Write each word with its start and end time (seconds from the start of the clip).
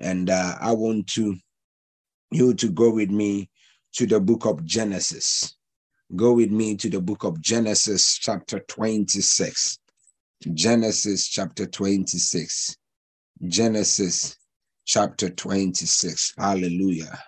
And 0.00 0.30
uh, 0.30 0.56
I 0.60 0.72
want 0.72 1.06
to 1.08 1.36
you 2.30 2.54
to 2.54 2.68
go 2.68 2.90
with 2.90 3.10
me 3.10 3.48
to 3.94 4.06
the 4.06 4.20
book 4.20 4.44
of 4.44 4.64
Genesis. 4.64 5.56
Go 6.14 6.34
with 6.34 6.50
me 6.50 6.76
to 6.76 6.90
the 6.90 7.00
book 7.00 7.24
of 7.24 7.40
Genesis, 7.40 8.18
chapter 8.18 8.60
26. 8.60 9.78
Genesis, 10.52 11.28
chapter 11.28 11.66
26. 11.66 12.76
Genesis, 13.46 14.36
chapter 14.84 15.30
26. 15.30 16.34
Hallelujah. 16.36 17.22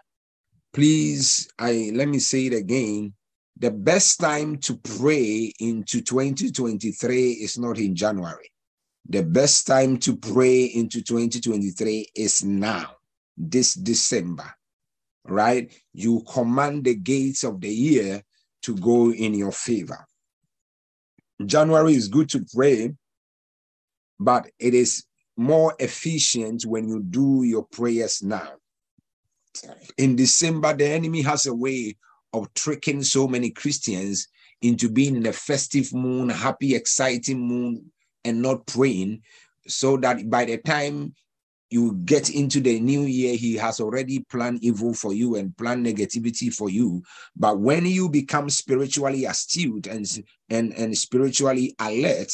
Please, 0.72 1.48
I 1.58 1.90
let 1.94 2.08
me 2.08 2.18
say 2.18 2.46
it 2.46 2.54
again. 2.54 3.14
The 3.58 3.70
best 3.70 4.20
time 4.20 4.58
to 4.58 4.76
pray 4.76 5.52
into 5.60 6.02
2023 6.02 7.30
is 7.32 7.58
not 7.58 7.78
in 7.78 7.94
January. 7.94 8.50
The 9.08 9.22
best 9.22 9.66
time 9.66 9.98
to 9.98 10.16
pray 10.16 10.64
into 10.64 11.00
2023 11.00 12.10
is 12.14 12.42
now, 12.42 12.96
this 13.36 13.74
December, 13.74 14.52
right? 15.24 15.72
You 15.92 16.24
command 16.28 16.84
the 16.84 16.96
gates 16.96 17.44
of 17.44 17.60
the 17.60 17.68
year 17.68 18.22
to 18.62 18.74
go 18.74 19.12
in 19.12 19.34
your 19.34 19.52
favor. 19.52 20.06
January 21.44 21.94
is 21.94 22.08
good 22.08 22.28
to 22.30 22.44
pray, 22.52 22.94
but 24.18 24.50
it 24.58 24.74
is 24.74 25.04
more 25.36 25.74
efficient 25.78 26.64
when 26.64 26.88
you 26.88 27.00
do 27.00 27.42
your 27.44 27.64
prayers 27.64 28.22
now. 28.22 28.54
In 29.98 30.16
December, 30.16 30.74
the 30.74 30.86
enemy 30.86 31.22
has 31.22 31.46
a 31.46 31.54
way 31.54 31.96
of 32.32 32.52
tricking 32.54 33.02
so 33.02 33.28
many 33.28 33.50
Christians 33.50 34.28
into 34.62 34.88
being 34.88 35.16
in 35.16 35.26
a 35.26 35.32
festive 35.32 35.92
moon, 35.94 36.28
happy, 36.28 36.74
exciting 36.74 37.38
mood, 37.40 37.84
and 38.26 38.42
not 38.42 38.66
praying, 38.66 39.22
so 39.66 39.96
that 39.98 40.28
by 40.28 40.44
the 40.44 40.58
time 40.58 41.14
you 41.70 41.94
get 42.04 42.30
into 42.30 42.60
the 42.60 42.78
new 42.78 43.02
year, 43.02 43.36
he 43.36 43.54
has 43.56 43.80
already 43.80 44.20
planned 44.20 44.62
evil 44.62 44.94
for 44.94 45.12
you 45.12 45.36
and 45.36 45.56
planned 45.56 45.84
negativity 45.84 46.52
for 46.52 46.70
you. 46.70 47.02
But 47.34 47.58
when 47.58 47.86
you 47.86 48.08
become 48.08 48.48
spiritually 48.50 49.24
astute 49.24 49.86
and, 49.88 50.06
and, 50.48 50.72
and 50.74 50.96
spiritually 50.96 51.74
alert, 51.80 52.32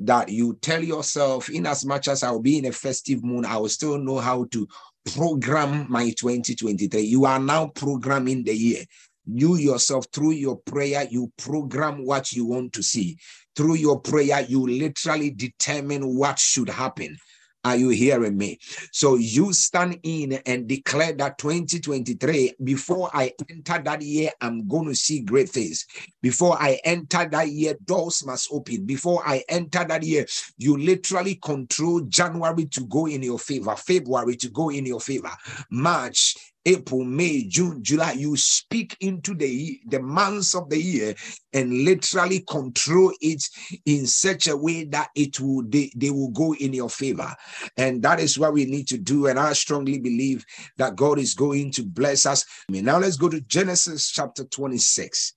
that 0.00 0.28
you 0.28 0.58
tell 0.60 0.82
yourself, 0.82 1.48
in 1.48 1.66
as 1.66 1.84
much 1.84 2.08
as 2.08 2.22
I'll 2.22 2.40
be 2.40 2.58
in 2.58 2.64
a 2.66 2.72
festive 2.72 3.22
mood, 3.22 3.44
I 3.44 3.56
will 3.58 3.68
still 3.68 3.98
know 3.98 4.18
how 4.18 4.46
to 4.50 4.66
program 5.14 5.86
my 5.88 6.10
2023. 6.10 7.00
You 7.00 7.26
are 7.26 7.38
now 7.38 7.68
programming 7.68 8.42
the 8.42 8.56
year. 8.56 8.84
You 9.26 9.56
yourself, 9.56 10.06
through 10.12 10.32
your 10.32 10.56
prayer, 10.56 11.06
you 11.08 11.32
program 11.38 12.04
what 12.04 12.32
you 12.32 12.44
want 12.44 12.72
to 12.74 12.82
see. 12.82 13.18
Through 13.56 13.76
your 13.76 14.00
prayer, 14.00 14.40
you 14.48 14.66
literally 14.66 15.30
determine 15.30 16.16
what 16.16 16.38
should 16.38 16.68
happen. 16.68 17.16
Are 17.64 17.76
you 17.76 17.88
hearing 17.88 18.36
me? 18.36 18.58
So 18.92 19.14
you 19.14 19.54
stand 19.54 19.98
in 20.02 20.34
and 20.44 20.68
declare 20.68 21.14
that 21.14 21.38
2023, 21.38 22.56
before 22.62 23.10
I 23.14 23.32
enter 23.48 23.80
that 23.82 24.02
year, 24.02 24.30
I'm 24.42 24.68
going 24.68 24.88
to 24.88 24.94
see 24.94 25.20
great 25.20 25.48
things. 25.48 25.86
Before 26.20 26.60
I 26.60 26.78
enter 26.84 27.26
that 27.26 27.48
year, 27.48 27.74
doors 27.86 28.24
must 28.26 28.48
open. 28.52 28.84
Before 28.84 29.26
I 29.26 29.42
enter 29.48 29.82
that 29.82 30.02
year, 30.02 30.26
you 30.58 30.76
literally 30.76 31.36
control 31.36 32.02
January 32.02 32.66
to 32.66 32.84
go 32.84 33.06
in 33.06 33.22
your 33.22 33.38
favor, 33.38 33.74
February 33.76 34.36
to 34.36 34.50
go 34.50 34.68
in 34.68 34.84
your 34.84 35.00
favor, 35.00 35.32
March, 35.70 36.36
April, 36.66 37.04
May, 37.04 37.44
June, 37.44 37.82
July, 37.82 38.12
you 38.12 38.36
speak 38.36 38.96
into 39.00 39.34
the, 39.34 39.80
the 39.86 40.00
months 40.00 40.54
of 40.54 40.68
the 40.70 40.80
year 40.80 41.14
and 41.52 41.84
literally 41.84 42.40
control 42.48 43.12
it 43.20 43.42
in 43.84 44.06
such 44.06 44.48
a 44.48 44.56
way 44.56 44.84
that 44.84 45.10
it 45.14 45.38
will 45.40 45.62
they, 45.68 45.92
they 45.94 46.10
will 46.10 46.30
go 46.30 46.54
in 46.54 46.72
your 46.72 46.88
favor. 46.88 47.34
And 47.76 48.02
that 48.02 48.20
is 48.20 48.38
what 48.38 48.54
we 48.54 48.64
need 48.64 48.88
to 48.88 48.98
do. 48.98 49.26
And 49.26 49.38
I 49.38 49.52
strongly 49.52 49.98
believe 49.98 50.44
that 50.78 50.96
God 50.96 51.18
is 51.18 51.34
going 51.34 51.70
to 51.72 51.82
bless 51.82 52.26
us. 52.26 52.44
Now 52.68 52.98
let's 52.98 53.16
go 53.16 53.28
to 53.28 53.40
Genesis 53.42 54.10
chapter 54.10 54.44
26. 54.44 55.34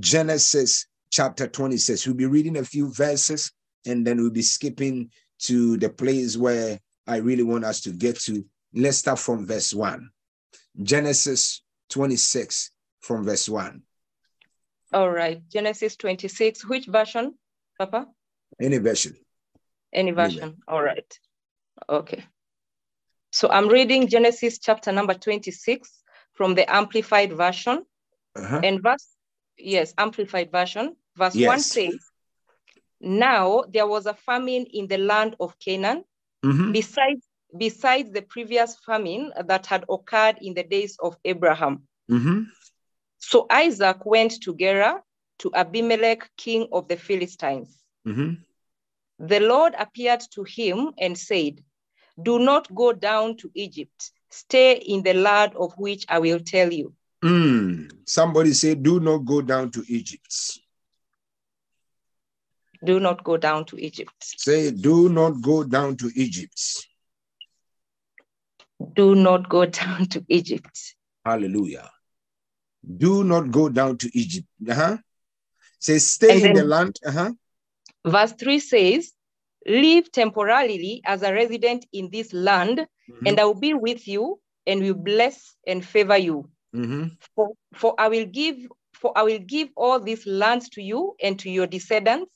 Genesis 0.00 0.86
chapter 1.10 1.46
26. 1.46 2.06
We'll 2.06 2.16
be 2.16 2.26
reading 2.26 2.56
a 2.56 2.64
few 2.64 2.92
verses 2.92 3.52
and 3.86 4.06
then 4.06 4.18
we'll 4.18 4.30
be 4.30 4.42
skipping 4.42 5.10
to 5.40 5.76
the 5.76 5.90
place 5.90 6.36
where 6.36 6.78
I 7.06 7.16
really 7.16 7.42
want 7.42 7.64
us 7.64 7.80
to 7.82 7.90
get 7.90 8.18
to. 8.20 8.44
Let's 8.74 8.98
start 8.98 9.18
from 9.18 9.46
verse 9.46 9.74
1. 9.74 10.08
Genesis 10.80 11.62
26 11.90 12.70
from 13.00 13.24
verse 13.24 13.48
1. 13.48 13.82
All 14.92 15.10
right. 15.10 15.40
Genesis 15.48 15.96
26. 15.96 16.66
Which 16.68 16.86
version, 16.86 17.34
Papa? 17.78 18.06
Any 18.60 18.78
version. 18.78 19.16
Any 19.92 20.10
version. 20.10 20.58
All 20.68 20.82
right. 20.82 21.18
Okay. 21.88 22.24
So 23.30 23.48
I'm 23.48 23.68
reading 23.68 24.08
Genesis 24.08 24.58
chapter 24.58 24.92
number 24.92 25.14
26 25.14 25.90
from 26.34 26.54
the 26.54 26.70
Amplified 26.72 27.32
Version. 27.32 27.84
Uh-huh. 28.36 28.60
And 28.62 28.82
verse, 28.82 29.06
yes, 29.58 29.94
Amplified 29.96 30.50
Version. 30.50 30.96
Verse 31.16 31.34
yes. 31.34 31.48
1 31.48 31.60
says, 31.60 31.98
Now 33.00 33.64
there 33.72 33.86
was 33.86 34.06
a 34.06 34.14
famine 34.14 34.66
in 34.72 34.86
the 34.86 34.98
land 34.98 35.36
of 35.40 35.58
Canaan, 35.58 36.04
mm-hmm. 36.44 36.72
besides 36.72 37.26
besides 37.56 38.10
the 38.10 38.22
previous 38.22 38.76
famine 38.86 39.32
that 39.46 39.66
had 39.66 39.84
occurred 39.90 40.38
in 40.40 40.54
the 40.54 40.62
days 40.62 40.96
of 41.00 41.16
Abraham. 41.24 41.82
Mm-hmm. 42.10 42.42
So 43.18 43.46
Isaac 43.50 44.04
went 44.04 44.42
to 44.42 44.54
Gerar 44.56 45.02
to 45.40 45.50
Abimelech, 45.54 46.30
king 46.36 46.68
of 46.72 46.88
the 46.88 46.96
Philistines. 46.96 47.82
Mm-hmm. 48.06 48.34
The 49.26 49.40
Lord 49.40 49.74
appeared 49.78 50.22
to 50.32 50.44
him 50.44 50.92
and 50.98 51.16
said, 51.16 51.60
Do 52.20 52.38
not 52.38 52.72
go 52.74 52.92
down 52.92 53.36
to 53.38 53.50
Egypt. 53.54 54.10
Stay 54.30 54.74
in 54.74 55.02
the 55.02 55.14
land 55.14 55.54
of 55.56 55.72
which 55.76 56.04
I 56.08 56.18
will 56.18 56.40
tell 56.40 56.72
you. 56.72 56.94
Mm. 57.22 57.92
Somebody 58.06 58.52
say, 58.52 58.74
Do 58.74 58.98
not 58.98 59.18
go 59.18 59.42
down 59.42 59.70
to 59.72 59.84
Egypt. 59.86 60.58
Do 62.84 62.98
not 62.98 63.22
go 63.22 63.36
down 63.36 63.64
to 63.66 63.76
Egypt. 63.78 64.14
Say, 64.20 64.72
Do 64.72 65.08
not 65.08 65.40
go 65.40 65.62
down 65.62 65.96
to 65.98 66.10
Egypt 66.16 66.86
do 68.94 69.14
not 69.14 69.48
go 69.48 69.66
down 69.80 70.06
to 70.06 70.24
Egypt. 70.28 70.94
Hallelujah. 71.24 71.90
Do 72.96 73.24
not 73.24 73.50
go 73.50 73.68
down 73.68 73.98
to 73.98 74.10
Egypt. 74.18 74.46
Uh-huh. 74.68 74.98
Say, 75.78 75.98
stay 75.98 76.42
in 76.42 76.54
the 76.54 76.64
land. 76.64 76.98
Uh-huh. 77.04 77.32
Verse 78.04 78.32
3 78.32 78.58
says, 78.58 79.12
Live 79.66 80.10
temporarily 80.10 81.02
as 81.04 81.22
a 81.22 81.32
resident 81.32 81.86
in 81.92 82.10
this 82.10 82.32
land, 82.32 82.78
mm-hmm. 82.78 83.26
and 83.26 83.38
I 83.38 83.44
will 83.44 83.54
be 83.58 83.74
with 83.74 84.08
you 84.08 84.40
and 84.66 84.80
will 84.80 84.94
bless 84.94 85.54
and 85.66 85.84
favor 85.84 86.16
you. 86.16 86.48
Mm-hmm. 86.74 87.08
For, 87.36 87.50
for 87.74 87.94
I 87.98 88.08
will 88.08 88.26
give 88.26 88.56
for 89.02 89.12
I 89.18 89.24
will 89.24 89.40
give 89.40 89.68
all 89.76 89.98
these 89.98 90.26
lands 90.26 90.68
to 90.70 90.82
you 90.82 91.16
and 91.20 91.36
to 91.40 91.50
your 91.50 91.66
descendants, 91.66 92.30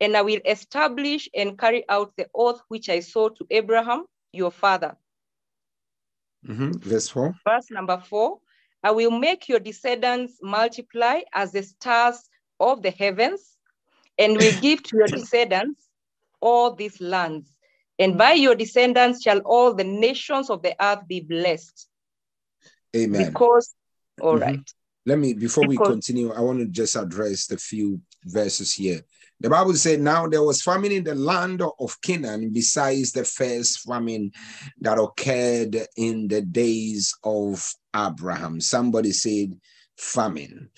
and 0.00 0.16
I 0.16 0.22
will 0.22 0.40
establish 0.46 1.28
and 1.34 1.58
carry 1.58 1.84
out 1.88 2.12
the 2.16 2.26
oath 2.34 2.60
which 2.68 2.88
I 2.88 3.00
swore 3.00 3.30
to 3.30 3.46
Abraham, 3.50 4.04
your 4.32 4.50
father. 4.50 4.96
Mm-hmm. 6.46 6.78
Verse 6.78 7.08
4. 7.08 7.34
Verse 7.46 7.70
number 7.70 8.02
4 8.08 8.38
I 8.82 8.92
will 8.92 9.10
make 9.10 9.48
your 9.48 9.58
descendants 9.58 10.38
multiply 10.40 11.20
as 11.34 11.52
the 11.52 11.62
stars 11.62 12.28
of 12.60 12.82
the 12.82 12.90
heavens, 12.90 13.56
and 14.18 14.36
will 14.36 14.52
give 14.60 14.82
to 14.84 14.96
your 14.96 15.08
descendants 15.08 15.88
all 16.40 16.74
these 16.74 17.00
lands. 17.00 17.52
And 17.98 18.16
by 18.16 18.32
your 18.32 18.54
descendants 18.54 19.22
shall 19.22 19.40
all 19.40 19.74
the 19.74 19.84
nations 19.84 20.50
of 20.50 20.62
the 20.62 20.76
earth 20.80 21.06
be 21.08 21.20
blessed. 21.20 21.88
Amen. 22.94 23.32
Because, 23.32 23.74
all 24.20 24.34
mm-hmm. 24.34 24.42
right. 24.42 24.72
Let 25.04 25.18
me, 25.18 25.34
before 25.34 25.66
because, 25.66 25.88
we 25.88 25.92
continue, 25.92 26.32
I 26.32 26.40
want 26.40 26.60
to 26.60 26.66
just 26.66 26.94
address 26.94 27.46
the 27.46 27.56
few 27.56 28.00
verses 28.24 28.74
here. 28.74 29.00
The 29.40 29.50
Bible 29.50 29.74
said, 29.74 30.00
Now 30.00 30.26
there 30.26 30.42
was 30.42 30.62
famine 30.62 30.90
in 30.90 31.04
the 31.04 31.14
land 31.14 31.62
of 31.62 32.00
Canaan, 32.02 32.50
besides 32.52 33.12
the 33.12 33.24
first 33.24 33.80
famine 33.80 34.32
that 34.80 34.98
occurred 34.98 35.76
in 35.96 36.26
the 36.26 36.42
days 36.42 37.14
of 37.22 37.64
Abraham. 37.94 38.60
Somebody 38.60 39.12
said, 39.12 39.58
famine. 39.96 40.70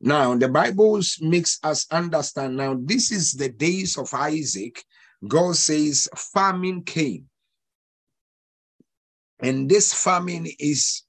Now, 0.00 0.34
the 0.34 0.48
Bible 0.48 1.00
makes 1.20 1.58
us 1.62 1.86
understand 1.90 2.56
now, 2.56 2.76
this 2.78 3.12
is 3.12 3.32
the 3.32 3.48
days 3.48 3.96
of 3.96 4.12
Isaac. 4.12 4.82
God 5.26 5.56
says, 5.56 6.08
famine 6.16 6.82
came. 6.82 7.26
And 9.40 9.68
this 9.68 9.94
famine 9.94 10.46
is 10.58 11.02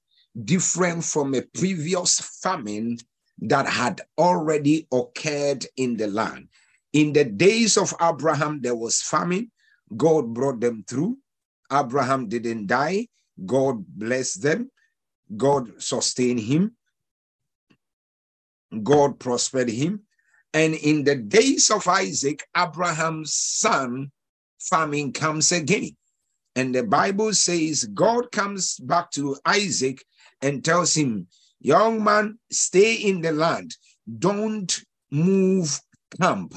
different 0.44 1.04
from 1.04 1.34
a 1.34 1.42
previous 1.42 2.20
famine 2.42 2.98
that 3.40 3.66
had 3.66 4.02
already 4.18 4.86
occurred 4.92 5.66
in 5.76 5.96
the 5.96 6.06
land. 6.06 6.48
In 6.96 7.12
the 7.12 7.24
days 7.24 7.76
of 7.76 7.92
Abraham, 8.00 8.62
there 8.62 8.74
was 8.74 9.02
famine. 9.02 9.52
God 9.94 10.32
brought 10.32 10.60
them 10.60 10.82
through. 10.88 11.18
Abraham 11.70 12.26
didn't 12.26 12.68
die. 12.68 13.08
God 13.44 13.84
blessed 13.86 14.40
them. 14.40 14.70
God 15.36 15.82
sustained 15.82 16.40
him. 16.40 16.74
God 18.82 19.18
prospered 19.20 19.68
him. 19.68 20.04
And 20.54 20.74
in 20.74 21.04
the 21.04 21.16
days 21.16 21.70
of 21.70 21.86
Isaac, 21.86 22.42
Abraham's 22.56 23.34
son, 23.34 24.10
famine 24.58 25.12
comes 25.12 25.52
again. 25.52 25.90
And 26.54 26.74
the 26.74 26.82
Bible 26.82 27.34
says 27.34 27.84
God 27.92 28.32
comes 28.32 28.78
back 28.78 29.10
to 29.10 29.36
Isaac 29.44 30.02
and 30.40 30.64
tells 30.64 30.94
him, 30.94 31.26
Young 31.60 32.02
man, 32.02 32.38
stay 32.50 32.94
in 32.94 33.20
the 33.20 33.32
land. 33.32 33.76
Don't 34.18 34.80
move 35.10 35.78
camp. 36.20 36.54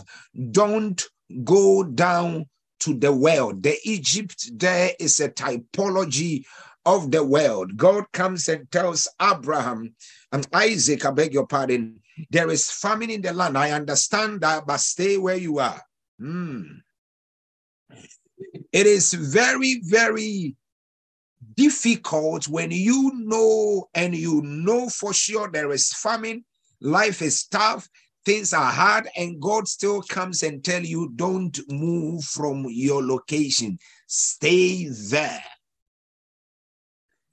Don't 0.51 1.03
go 1.43 1.83
down 1.83 2.45
to 2.81 2.93
the 2.93 3.11
world. 3.11 3.63
The 3.63 3.77
Egypt 3.83 4.51
there 4.53 4.91
is 4.99 5.19
a 5.19 5.29
typology 5.29 6.45
of 6.85 7.11
the 7.11 7.23
world. 7.23 7.77
God 7.77 8.05
comes 8.13 8.47
and 8.47 8.71
tells 8.71 9.07
Abraham 9.21 9.93
and 10.31 10.47
Isaac, 10.53 11.05
I 11.05 11.11
beg 11.11 11.33
your 11.33 11.45
pardon, 11.45 11.99
there 12.29 12.49
is 12.49 12.71
famine 12.71 13.09
in 13.09 13.21
the 13.21 13.33
land. 13.33 13.57
I 13.57 13.71
understand 13.71 14.41
that, 14.41 14.65
but 14.65 14.79
stay 14.79 15.17
where 15.17 15.35
you 15.35 15.59
are. 15.59 15.81
Mm. 16.21 16.81
It 18.71 18.85
is 18.85 19.13
very, 19.13 19.81
very 19.83 20.55
difficult 21.55 22.47
when 22.47 22.71
you 22.71 23.11
know 23.15 23.89
and 23.93 24.15
you 24.15 24.41
know 24.41 24.89
for 24.89 25.13
sure 25.13 25.49
there 25.51 25.71
is 25.71 25.93
famine, 25.93 26.45
life 26.81 27.21
is 27.21 27.45
tough, 27.45 27.89
things 28.25 28.53
are 28.53 28.71
hard, 28.71 29.09
and 29.15 29.41
God 29.41 29.67
still 29.67 30.01
comes 30.01 30.43
and 30.43 30.63
tell 30.63 30.83
you, 30.83 31.11
don't 31.15 31.57
move 31.69 32.23
from 32.23 32.65
your 32.69 33.03
location. 33.03 33.79
Stay 34.07 34.87
there. 34.87 35.43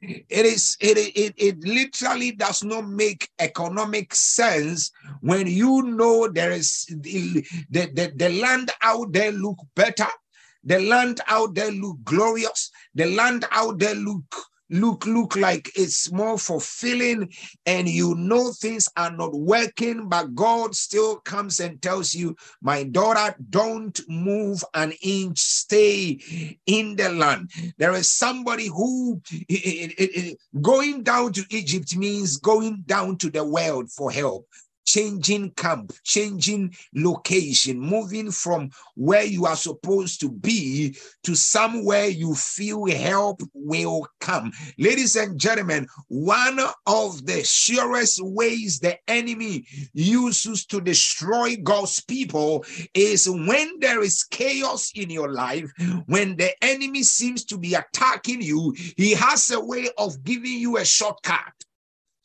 It 0.00 0.46
is 0.46 0.76
it, 0.78 0.98
it 0.98 1.34
it 1.36 1.58
literally 1.64 2.32
does 2.32 2.62
not 2.62 2.86
make 2.86 3.30
economic 3.38 4.14
sense 4.14 4.92
when 5.20 5.46
you 5.46 5.82
know 5.82 6.28
there 6.28 6.52
is 6.52 6.84
the, 7.00 7.44
the, 7.70 8.12
the, 8.14 8.28
land 8.28 8.70
out 8.82 9.12
there 9.12 9.32
look 9.32 9.56
better, 9.74 10.06
the 10.62 10.80
land 10.80 11.22
out 11.28 11.54
there 11.54 11.72
look 11.72 11.96
glorious, 12.04 12.70
the 12.94 13.06
land 13.06 13.46
out 13.50 13.78
there 13.78 13.94
look 13.94 14.24
look 14.70 15.06
look 15.06 15.36
like 15.36 15.70
it's 15.76 16.10
more 16.12 16.38
fulfilling 16.38 17.32
and 17.66 17.88
you 17.88 18.14
know 18.16 18.52
things 18.52 18.88
are 18.96 19.10
not 19.10 19.32
working 19.32 20.08
but 20.08 20.34
god 20.34 20.74
still 20.74 21.16
comes 21.20 21.60
and 21.60 21.80
tells 21.80 22.14
you 22.14 22.34
my 22.60 22.82
daughter 22.82 23.34
don't 23.50 24.00
move 24.08 24.62
an 24.74 24.92
inch. 25.02 25.38
Stay 25.38 26.58
in 26.66 26.96
the 26.96 27.10
land. 27.10 27.50
There 27.78 27.92
is 27.92 28.12
somebody 28.12 28.66
who 28.66 29.20
it, 29.30 29.92
it, 29.98 30.16
it, 30.16 30.38
going 30.60 31.02
down 31.02 31.32
to 31.34 31.44
egypt 31.50 31.96
means 31.96 32.36
going 32.38 32.82
down 32.86 33.16
to 33.18 33.30
the 33.30 33.44
world 33.44 33.90
for 33.90 34.10
help 34.10 34.46
changing 34.86 35.50
camp, 35.50 35.92
changing 36.04 36.74
location, 36.94 37.78
moving 37.78 38.30
from 38.30 38.70
where 38.94 39.24
you 39.24 39.44
are 39.44 39.56
supposed 39.56 40.20
to 40.20 40.30
be 40.30 40.96
to 41.24 41.34
somewhere 41.34 42.06
you 42.06 42.34
feel 42.34 42.86
help 42.86 43.42
will 43.52 44.06
come. 44.20 44.52
Ladies 44.78 45.16
and 45.16 45.38
gentlemen, 45.38 45.86
one 46.08 46.60
of 46.86 47.26
the 47.26 47.42
surest 47.44 48.20
ways 48.22 48.78
the 48.78 48.96
enemy 49.08 49.66
uses 49.92 50.64
to 50.66 50.80
destroy 50.80 51.56
God's 51.56 52.00
people 52.04 52.64
is 52.94 53.28
when 53.28 53.80
there 53.80 54.02
is 54.02 54.24
chaos 54.24 54.92
in 54.94 55.10
your 55.10 55.32
life, 55.32 55.70
when 56.06 56.36
the 56.36 56.52
enemy 56.64 57.02
seems 57.02 57.44
to 57.46 57.58
be 57.58 57.74
attacking 57.74 58.40
you, 58.40 58.74
he 58.96 59.12
has 59.12 59.50
a 59.50 59.60
way 59.60 59.88
of 59.98 60.22
giving 60.24 60.58
you 60.58 60.76
a 60.78 60.84
shortcut. 60.84 61.52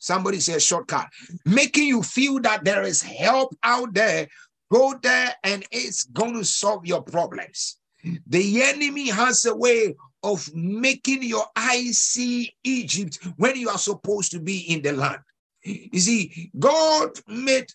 Somebody 0.02 0.40
say 0.40 0.58
shortcut, 0.58 1.06
making 1.46 1.86
you 1.86 2.02
feel 2.02 2.40
that 2.40 2.64
there 2.64 2.82
is 2.82 3.00
help 3.00 3.54
out 3.62 3.94
there. 3.94 4.26
Go 4.68 4.98
there 5.00 5.32
and 5.44 5.64
it's 5.70 6.02
going 6.06 6.34
to 6.34 6.44
solve 6.44 6.84
your 6.84 7.02
problems. 7.02 7.76
The 8.26 8.62
enemy 8.64 9.10
has 9.10 9.46
a 9.46 9.54
way 9.54 9.94
of 10.24 10.52
making 10.52 11.22
your 11.22 11.44
eyes 11.54 11.98
see 11.98 12.52
Egypt 12.64 13.20
when 13.36 13.54
you 13.54 13.68
are 13.68 13.78
supposed 13.78 14.32
to 14.32 14.40
be 14.40 14.58
in 14.72 14.82
the 14.82 14.90
land. 14.90 15.20
You 15.62 16.00
see, 16.00 16.50
God 16.58 17.10
made 17.28 17.68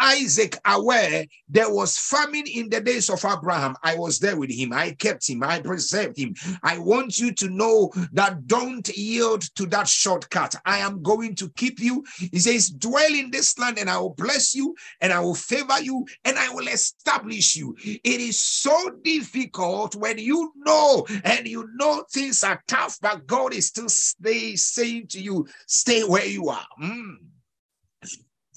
Isaac 0.00 0.58
aware 0.64 1.26
there 1.48 1.72
was 1.72 1.98
famine 1.98 2.46
in 2.46 2.70
the 2.70 2.80
days 2.80 3.10
of 3.10 3.24
Abraham. 3.24 3.76
I 3.82 3.96
was 3.96 4.18
there 4.18 4.36
with 4.36 4.50
him. 4.50 4.72
I 4.72 4.92
kept 4.92 5.28
him. 5.28 5.42
I 5.42 5.60
preserved 5.60 6.16
him. 6.18 6.34
I 6.62 6.78
want 6.78 7.18
you 7.18 7.32
to 7.34 7.48
know 7.48 7.92
that 8.12 8.46
don't 8.46 8.88
yield 8.96 9.42
to 9.56 9.66
that 9.66 9.88
shortcut. 9.88 10.54
I 10.64 10.78
am 10.78 11.02
going 11.02 11.34
to 11.36 11.50
keep 11.50 11.80
you. 11.80 12.04
He 12.16 12.38
says, 12.38 12.70
dwell 12.70 13.14
in 13.14 13.30
this 13.30 13.58
land 13.58 13.78
and 13.78 13.90
I 13.90 13.98
will 13.98 14.14
bless 14.14 14.54
you 14.54 14.74
and 15.00 15.12
I 15.12 15.20
will 15.20 15.34
favor 15.34 15.80
you 15.80 16.06
and 16.24 16.38
I 16.38 16.50
will 16.50 16.68
establish 16.68 17.56
you. 17.56 17.76
It 17.84 18.20
is 18.20 18.40
so 18.40 18.90
difficult 19.02 19.94
when 19.96 20.18
you 20.18 20.52
know 20.56 21.06
and 21.24 21.46
you 21.46 21.68
know 21.74 22.04
things 22.10 22.42
are 22.42 22.62
tough, 22.66 22.98
but 23.02 23.26
God 23.26 23.52
is 23.54 23.66
still 23.68 23.88
stay, 23.88 24.56
saying 24.56 25.08
to 25.08 25.20
you, 25.20 25.46
stay 25.66 26.02
where 26.04 26.26
you 26.26 26.48
are. 26.48 26.66
Mm. 26.82 27.16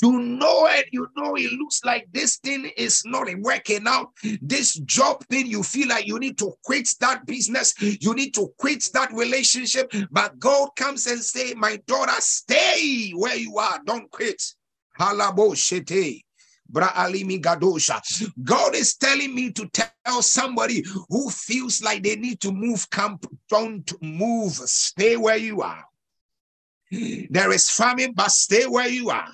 You 0.01 0.19
know 0.19 0.67
it, 0.67 0.87
you 0.91 1.07
know 1.15 1.35
it 1.35 1.51
looks 1.53 1.83
like 1.85 2.07
this 2.11 2.37
thing 2.37 2.71
is 2.77 3.03
not 3.05 3.27
working 3.39 3.87
out. 3.87 4.09
This 4.41 4.73
job 4.75 5.23
thing, 5.27 5.47
you 5.47 5.63
feel 5.63 5.87
like 5.87 6.07
you 6.07 6.19
need 6.19 6.37
to 6.39 6.53
quit 6.63 6.89
that 6.99 7.25
business, 7.25 7.73
you 7.79 8.13
need 8.13 8.33
to 8.33 8.53
quit 8.57 8.89
that 8.93 9.13
relationship. 9.13 9.91
But 10.11 10.39
God 10.39 10.69
comes 10.75 11.07
and 11.07 11.21
say, 11.21 11.53
My 11.53 11.77
daughter, 11.87 12.19
stay 12.19 13.11
where 13.11 13.35
you 13.35 13.57
are, 13.57 13.79
don't 13.85 14.09
quit. 14.11 14.41
Halabo 14.99 15.55
shete. 15.55 16.23
God 18.43 18.75
is 18.75 18.95
telling 18.95 19.35
me 19.35 19.51
to 19.51 19.69
tell 19.69 20.21
somebody 20.21 20.83
who 21.09 21.29
feels 21.29 21.83
like 21.83 22.01
they 22.01 22.15
need 22.15 22.39
to 22.41 22.51
move 22.51 22.89
camp, 22.89 23.25
don't 23.49 23.91
move, 24.01 24.53
stay 24.53 25.15
where 25.17 25.37
you 25.37 25.61
are. 25.61 25.85
There 27.29 27.51
is 27.51 27.69
famine, 27.69 28.13
but 28.13 28.31
stay 28.31 28.65
where 28.65 28.87
you 28.87 29.09
are. 29.09 29.27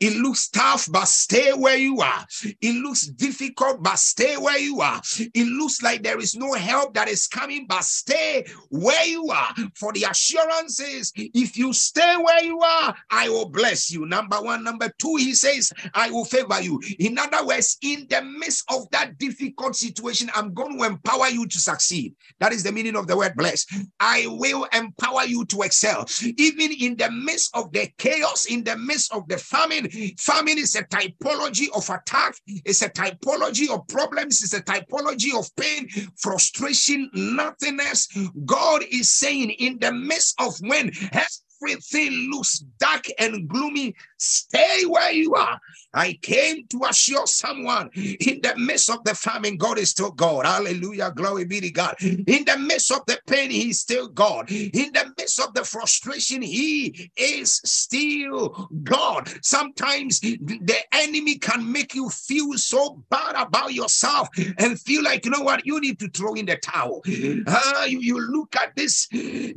It 0.00 0.16
looks 0.16 0.48
tough, 0.48 0.88
but 0.90 1.06
stay 1.06 1.52
where 1.52 1.76
you 1.76 2.00
are. 2.00 2.26
It 2.60 2.82
looks 2.82 3.06
difficult, 3.06 3.82
but 3.82 3.98
stay 3.98 4.36
where 4.36 4.58
you 4.58 4.80
are. 4.80 5.00
It 5.18 5.46
looks 5.46 5.82
like 5.82 6.02
there 6.02 6.18
is 6.18 6.34
no 6.34 6.54
help 6.54 6.94
that 6.94 7.08
is 7.08 7.26
coming, 7.26 7.66
but 7.68 7.84
stay 7.84 8.44
where 8.70 9.06
you 9.06 9.28
are. 9.30 9.54
For 9.76 9.92
the 9.92 10.04
assurance 10.04 10.80
is 10.80 11.12
if 11.16 11.56
you 11.56 11.72
stay 11.72 12.16
where 12.16 12.42
you 12.42 12.60
are, 12.60 12.94
I 13.10 13.28
will 13.28 13.48
bless 13.48 13.90
you. 13.90 14.06
Number 14.06 14.40
one. 14.40 14.64
Number 14.64 14.90
two, 14.98 15.16
he 15.16 15.34
says, 15.34 15.72
I 15.94 16.10
will 16.10 16.24
favor 16.24 16.60
you. 16.60 16.80
In 16.98 17.18
other 17.18 17.46
words, 17.46 17.76
in 17.82 18.06
the 18.08 18.22
midst 18.22 18.64
of 18.70 18.90
that 18.90 19.18
difficult 19.18 19.76
situation, 19.76 20.30
I'm 20.34 20.54
going 20.54 20.78
to 20.78 20.84
empower 20.84 21.28
you 21.28 21.46
to 21.46 21.58
succeed. 21.58 22.14
That 22.40 22.52
is 22.52 22.62
the 22.62 22.72
meaning 22.72 22.96
of 22.96 23.06
the 23.06 23.16
word 23.16 23.34
bless. 23.36 23.66
I 24.00 24.26
will 24.28 24.66
empower 24.72 25.24
you 25.24 25.44
to 25.46 25.62
excel. 25.62 26.06
Even 26.38 26.72
in 26.72 26.96
the 26.96 27.03
the 27.04 27.10
midst 27.10 27.56
of 27.56 27.72
the 27.72 27.88
chaos, 27.98 28.46
in 28.46 28.64
the 28.64 28.76
midst 28.76 29.12
of 29.12 29.26
the 29.28 29.38
famine. 29.38 29.88
Famine 30.18 30.58
is 30.58 30.74
a 30.74 30.84
typology 30.84 31.66
of 31.74 31.88
attack, 31.90 32.34
it's 32.46 32.82
a 32.82 32.88
typology 32.88 33.68
of 33.70 33.86
problems, 33.88 34.42
it's 34.42 34.54
a 34.54 34.62
typology 34.62 35.38
of 35.38 35.48
pain, 35.56 35.88
frustration, 36.16 37.10
nothingness. 37.14 38.08
God 38.44 38.82
is 38.90 39.08
saying, 39.08 39.50
in 39.50 39.78
the 39.78 39.92
midst 39.92 40.40
of 40.40 40.54
when 40.60 40.90
everything 41.12 42.30
looks 42.30 42.58
dark 42.78 43.04
and 43.18 43.48
gloomy, 43.48 43.94
stay 44.24 44.84
where 44.86 45.12
you 45.12 45.34
are. 45.34 45.60
I 45.92 46.18
came 46.22 46.66
to 46.68 46.82
assure 46.88 47.26
someone 47.26 47.90
in 47.94 48.40
the 48.42 48.54
midst 48.56 48.90
of 48.90 49.04
the 49.04 49.14
famine, 49.14 49.56
God 49.56 49.78
is 49.78 49.90
still 49.90 50.10
God. 50.10 50.44
Hallelujah. 50.44 51.12
Glory 51.14 51.44
be 51.44 51.60
to 51.60 51.70
God. 51.70 51.94
In 52.00 52.44
the 52.44 52.58
midst 52.58 52.90
of 52.90 53.06
the 53.06 53.18
pain, 53.26 53.50
He's 53.50 53.80
still 53.80 54.08
God. 54.08 54.50
In 54.50 54.92
the 54.92 55.12
midst 55.16 55.40
of 55.40 55.54
the 55.54 55.64
frustration, 55.64 56.42
He 56.42 57.10
is 57.16 57.60
still 57.64 58.68
God. 58.82 59.30
Sometimes 59.42 60.20
the 60.20 60.76
enemy 60.92 61.36
can 61.38 61.70
make 61.70 61.94
you 61.94 62.10
feel 62.10 62.54
so 62.54 63.04
bad 63.10 63.36
about 63.36 63.72
yourself 63.72 64.28
and 64.58 64.80
feel 64.80 65.02
like, 65.02 65.24
you 65.24 65.30
know 65.30 65.42
what, 65.42 65.64
you 65.64 65.80
need 65.80 65.98
to 66.00 66.08
throw 66.08 66.34
in 66.34 66.46
the 66.46 66.56
towel. 66.56 67.02
Uh, 67.46 67.84
you, 67.86 68.00
you 68.00 68.20
look 68.20 68.56
at 68.56 68.74
this, 68.74 69.06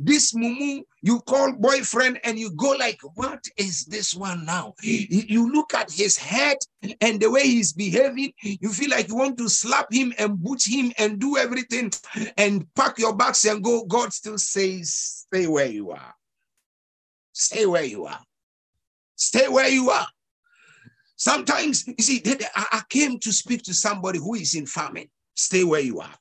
this 0.00 0.32
mumu 0.34 0.82
you 1.02 1.20
call 1.20 1.52
boyfriend 1.52 2.18
and 2.24 2.38
you 2.38 2.50
go 2.50 2.70
like, 2.72 3.00
what 3.14 3.44
is 3.56 3.84
this 3.86 4.14
one 4.14 4.44
now? 4.44 4.57
You 4.82 5.52
look 5.52 5.74
at 5.74 5.90
his 5.90 6.16
head 6.16 6.58
and 7.00 7.20
the 7.20 7.30
way 7.30 7.42
he's 7.42 7.72
behaving, 7.72 8.32
you 8.42 8.72
feel 8.72 8.90
like 8.90 9.08
you 9.08 9.16
want 9.16 9.38
to 9.38 9.48
slap 9.48 9.92
him 9.92 10.12
and 10.18 10.38
boot 10.38 10.62
him 10.66 10.92
and 10.98 11.18
do 11.18 11.36
everything 11.36 11.92
and 12.36 12.66
pack 12.74 12.98
your 12.98 13.14
bags 13.14 13.44
and 13.44 13.62
go. 13.62 13.84
God 13.84 14.12
still 14.12 14.38
says, 14.38 15.24
stay 15.26 15.46
where 15.46 15.66
you 15.66 15.90
are. 15.90 16.14
Stay 17.32 17.66
where 17.66 17.84
you 17.84 18.06
are. 18.06 18.20
Stay 19.16 19.48
where 19.48 19.68
you 19.68 19.90
are. 19.90 20.06
Sometimes, 21.16 21.86
you 21.86 21.94
see, 21.98 22.22
I 22.54 22.82
came 22.88 23.18
to 23.20 23.32
speak 23.32 23.62
to 23.64 23.74
somebody 23.74 24.18
who 24.18 24.34
is 24.34 24.54
in 24.54 24.66
famine. 24.66 25.08
Stay 25.34 25.64
where 25.64 25.80
you 25.80 26.00
are. 26.00 26.14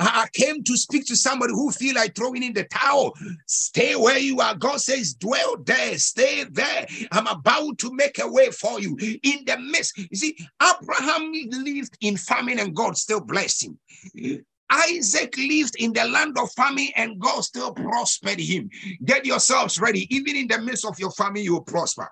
I 0.00 0.28
came 0.32 0.62
to 0.64 0.76
speak 0.76 1.06
to 1.06 1.16
somebody 1.16 1.52
who 1.52 1.70
feel 1.70 1.94
like 1.94 2.14
throwing 2.14 2.42
in 2.42 2.52
the 2.52 2.64
towel. 2.64 3.14
Stay 3.46 3.96
where 3.96 4.18
you 4.18 4.40
are. 4.40 4.54
God 4.54 4.80
says, 4.80 5.14
dwell 5.14 5.56
there, 5.64 5.96
stay 5.98 6.44
there. 6.44 6.86
I'm 7.12 7.26
about 7.26 7.78
to 7.78 7.92
make 7.94 8.18
a 8.18 8.30
way 8.30 8.50
for 8.50 8.80
you 8.80 8.96
in 9.22 9.44
the 9.46 9.58
midst. 9.58 9.96
You 9.98 10.16
see, 10.16 10.36
Abraham 10.62 11.32
lived 11.32 11.96
in 12.00 12.16
famine 12.16 12.58
and 12.58 12.74
God 12.74 12.96
still 12.96 13.20
blessed 13.20 13.64
him. 13.64 13.78
Isaac 14.70 15.36
lived 15.36 15.74
in 15.78 15.92
the 15.92 16.04
land 16.04 16.38
of 16.38 16.52
famine 16.52 16.88
and 16.96 17.18
God 17.18 17.42
still 17.42 17.72
prospered 17.72 18.38
him. 18.38 18.70
Get 19.04 19.26
yourselves 19.26 19.80
ready. 19.80 20.06
Even 20.14 20.36
in 20.36 20.46
the 20.46 20.60
midst 20.60 20.84
of 20.84 20.98
your 20.98 21.10
famine, 21.10 21.42
you 21.42 21.54
will 21.54 21.62
prosper. 21.62 22.08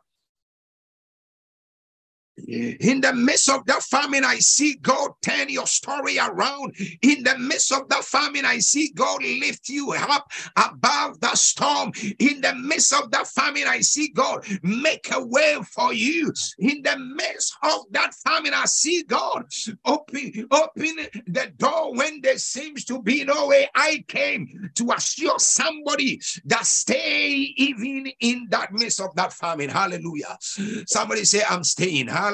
In 2.47 3.00
the 3.00 3.12
midst 3.12 3.49
of 3.50 3.64
that 3.66 3.83
famine, 3.83 4.25
I 4.25 4.38
see 4.38 4.76
God 4.76 5.11
turn 5.23 5.49
your 5.49 5.66
story 5.66 6.18
around. 6.18 6.75
In 7.02 7.23
the 7.23 7.37
midst 7.38 7.73
of 7.73 7.88
that 7.88 8.04
famine, 8.04 8.45
I 8.45 8.59
see 8.59 8.92
God 8.95 9.23
lift 9.23 9.68
you 9.68 9.92
up 9.92 10.30
above 10.57 11.21
the 11.21 11.35
storm. 11.35 11.92
In 12.18 12.40
the 12.40 12.54
midst 12.54 12.92
of 12.92 13.11
that 13.11 13.26
famine, 13.26 13.64
I 13.66 13.80
see 13.80 14.09
God 14.09 14.47
make 14.62 15.09
a 15.12 15.25
way 15.25 15.59
for 15.73 15.92
you. 15.92 16.33
In 16.59 16.83
the 16.83 16.99
midst 16.99 17.57
of 17.62 17.80
that 17.90 18.14
famine, 18.14 18.54
I 18.54 18.66
see 18.66 19.02
God 19.02 19.45
open, 19.85 20.47
open 20.50 20.97
the 21.26 21.52
door 21.57 21.95
when 21.95 22.21
there 22.21 22.38
seems 22.38 22.85
to 22.87 23.02
be 23.02 23.25
no 23.25 23.49
way. 23.49 23.68
I 23.75 24.04
came 24.09 24.71
to 24.75 24.92
assure 24.92 25.38
somebody 25.38 26.21
that 26.45 26.66
stay 26.66 27.54
even 27.57 28.12
in 28.21 28.47
that 28.50 28.73
midst 28.73 29.00
of 29.00 29.14
that 29.16 29.33
famine. 29.33 29.71
Hallelujah. 29.71 30.38
Somebody 30.87 31.25
say, 31.25 31.42
I'm 31.49 31.64
staying. 31.64 32.09
Hallelujah. 32.09 32.27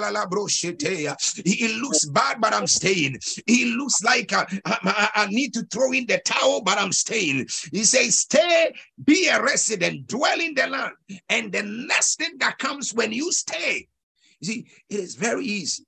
It 1.45 1.81
looks 1.83 2.05
bad, 2.07 2.41
but 2.41 2.55
I'm 2.55 2.67
staying. 2.67 3.19
It 3.47 3.77
looks 3.77 4.03
like 4.03 4.33
uh, 4.33 4.47
I, 4.65 5.11
I, 5.15 5.23
I 5.23 5.27
need 5.27 5.55
to 5.55 5.63
throw 5.65 5.93
in 5.93 6.07
the 6.07 6.19
towel, 6.25 6.63
but 6.63 6.79
I'm 6.79 6.93
staying. 6.93 7.47
He 7.73 7.85
says, 7.85 8.19
Stay, 8.19 8.75
be 9.05 9.29
a 9.29 9.43
resident, 9.43 10.07
dwell 10.07 10.41
in 10.41 10.55
the 10.55 10.67
land. 10.67 10.95
And 11.29 11.53
the 11.53 11.63
next 11.63 12.19
thing 12.19 12.37
that 12.39 12.59
comes 12.59 12.93
when 12.93 13.13
you 13.13 13.33
stay, 13.33 13.89
you 14.41 14.47
see, 14.47 14.67
it 14.89 15.01
is 15.01 15.15
very 15.15 15.45
easy. 15.45 15.85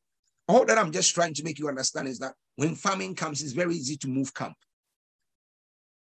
All 0.49 0.65
that 0.65 0.79
I'm 0.79 0.93
just 0.93 1.15
trying 1.15 1.35
to 1.35 1.45
make 1.45 1.59
you 1.59 1.69
understand 1.69 2.09
is 2.09 2.19
that 2.21 2.35
when 2.57 2.75
famine 2.75 3.15
comes, 3.15 3.43
it's 3.43 3.53
very 3.53 3.75
easy 3.75 3.97
to 3.99 4.09
move 4.09 4.33
camp. 4.33 4.55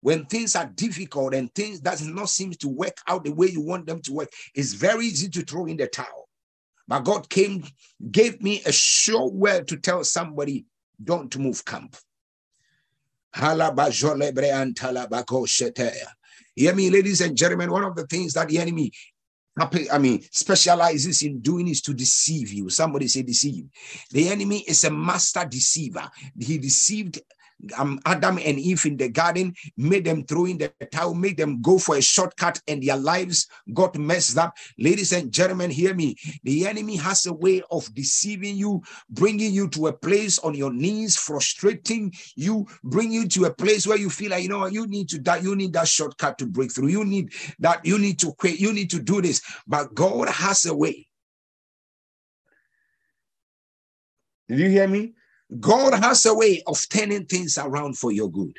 When 0.01 0.25
things 0.27 0.55
are 0.55 0.67
difficult 0.67 1.35
and 1.35 1.53
things 1.55 1.81
does 1.81 2.03
not 2.07 2.29
seem 2.29 2.53
to 2.53 2.69
work 2.69 2.97
out 3.09 3.25
the 3.25 3.33
way 3.33 3.49
you 3.49 3.61
want 3.61 3.87
them 3.87 4.01
to 4.03 4.13
work, 4.13 4.29
it's 4.55 4.73
very 4.73 5.07
easy 5.07 5.29
to 5.31 5.43
throw 5.43 5.67
in 5.67 5.77
the 5.77 5.89
towel. 5.89 6.26
But 6.89 7.01
God 7.01 7.29
came, 7.29 7.65
gave 8.11 8.43
me 8.43 8.63
a 8.65 8.73
sure 8.73 9.29
word 9.29 9.69
to 9.69 9.77
tell 9.77 10.05
somebody, 10.05 10.67
don't 11.03 11.37
move 11.37 11.65
camp. 11.65 11.97
Hear 13.35 13.55
me, 16.75 16.91
ladies 16.91 17.21
and 17.21 17.37
gentlemen, 17.37 17.71
one 17.71 17.85
of 17.85 17.95
the 17.97 18.07
things 18.07 18.33
that 18.33 18.49
the 18.49 18.59
enemy 18.59 18.93
I 19.59 19.99
mean, 19.99 20.23
specializes 20.33 21.23
in 21.23 21.41
doing 21.41 21.69
is 21.69 21.81
to 21.83 21.95
deceive 21.95 22.53
you. 22.53 22.69
Somebody 22.69 23.09
say 23.09 23.23
deceive. 23.23 23.65
The 24.11 24.29
enemy 24.29 24.59
is 24.61 24.85
a 24.85 24.91
master 24.91 25.47
deceiver. 25.49 26.11
He 26.39 26.59
deceived 26.59 27.21
um, 27.79 28.01
Adam 28.05 28.39
and 28.39 28.59
Eve 28.59 28.85
in 28.87 28.97
the 28.97 29.09
garden, 29.09 29.55
made 29.77 30.05
them 30.05 30.25
throw 30.25 30.45
in 30.47 30.59
the 30.59 30.73
towel, 30.93 31.15
made 31.15 31.37
them 31.37 31.63
go 31.63 31.79
for 31.79 31.97
a 31.97 32.03
shortcut, 32.03 32.61
and 32.69 32.83
their 32.83 32.97
lives 32.97 33.49
got 33.73 33.97
messed 33.97 34.39
up. 34.39 34.57
Ladies 34.79 35.13
and 35.13 35.33
gentlemen, 35.33 35.71
hear 35.71 35.95
me. 35.95 36.17
The 36.45 36.67
enemy 36.67 36.97
has 36.97 37.27
a 37.27 37.33
way 37.33 37.63
of 37.71 37.93
deceiving 37.95 38.57
you, 38.57 38.83
bringing 39.11 39.53
you 39.53 39.69
to 39.69 39.89
a 39.89 39.93
place 39.93 40.39
on 40.39 40.55
your 40.55 40.73
knees, 40.73 41.17
frustrating 41.17 42.13
you, 42.35 42.67
bring 42.85 43.13
you 43.13 43.27
to 43.29 43.47
a 43.47 43.55
place 43.55 43.87
where 43.87 43.99
you 43.99 44.11
feel 44.11 44.31
like, 44.31 44.43
you 44.43 44.49
know, 44.49 44.67
you 44.67 44.87
need 44.87 45.09
to 45.11 45.19
that, 45.21 45.43
you 45.43 45.57
need 45.57 45.73
that 45.73 45.89
shortcut 45.89 46.39
to 46.39 46.47
break 46.47 46.73
through. 46.73 46.89
You 46.89 47.05
need 47.05 47.33
that, 47.61 47.85
you 47.85 47.99
need 47.99 48.19
to 48.21 48.33
quit, 48.35 48.61
you 48.61 48.73
need 48.73 48.91
to 48.91 49.01
do 49.01 49.23
this. 49.23 49.43
But 49.67 49.95
God 49.95 50.29
has 50.29 50.67
a 50.67 50.75
way. 50.75 51.09
Did 54.49 54.61
you 54.61 54.69
hear 54.69 54.87
me? 54.87 55.15
God 55.61 55.95
has 55.95 56.27
a 56.27 56.35
way 56.35 56.63
of 56.67 56.83
turning 56.89 57.27
things 57.27 57.57
around 57.59 57.99
for 57.99 58.11
your 58.13 58.31
good. 58.31 58.57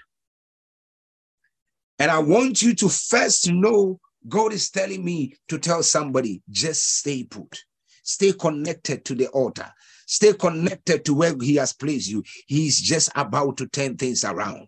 And 2.00 2.12
I 2.12 2.20
want 2.20 2.62
you 2.62 2.76
to 2.76 2.90
first 2.90 3.52
know 3.52 4.00
God 4.28 4.54
is 4.54 4.70
telling 4.70 5.04
me 5.04 5.36
to 5.48 5.58
tell 5.58 5.84
somebody 5.84 6.42
just 6.50 7.00
stay 7.00 7.24
put, 7.24 7.64
stay 8.04 8.34
connected 8.34 9.04
to 9.06 9.16
the 9.16 9.28
altar, 9.28 9.72
stay 10.06 10.34
connected 10.34 11.06
to 11.06 11.14
where 11.14 11.36
He 11.42 11.56
has 11.56 11.74
placed 11.74 12.10
you. 12.10 12.24
He's 12.48 12.80
just 12.80 13.10
about 13.16 13.58
to 13.58 13.68
turn 13.68 13.98
things 13.98 14.24
around. 14.24 14.68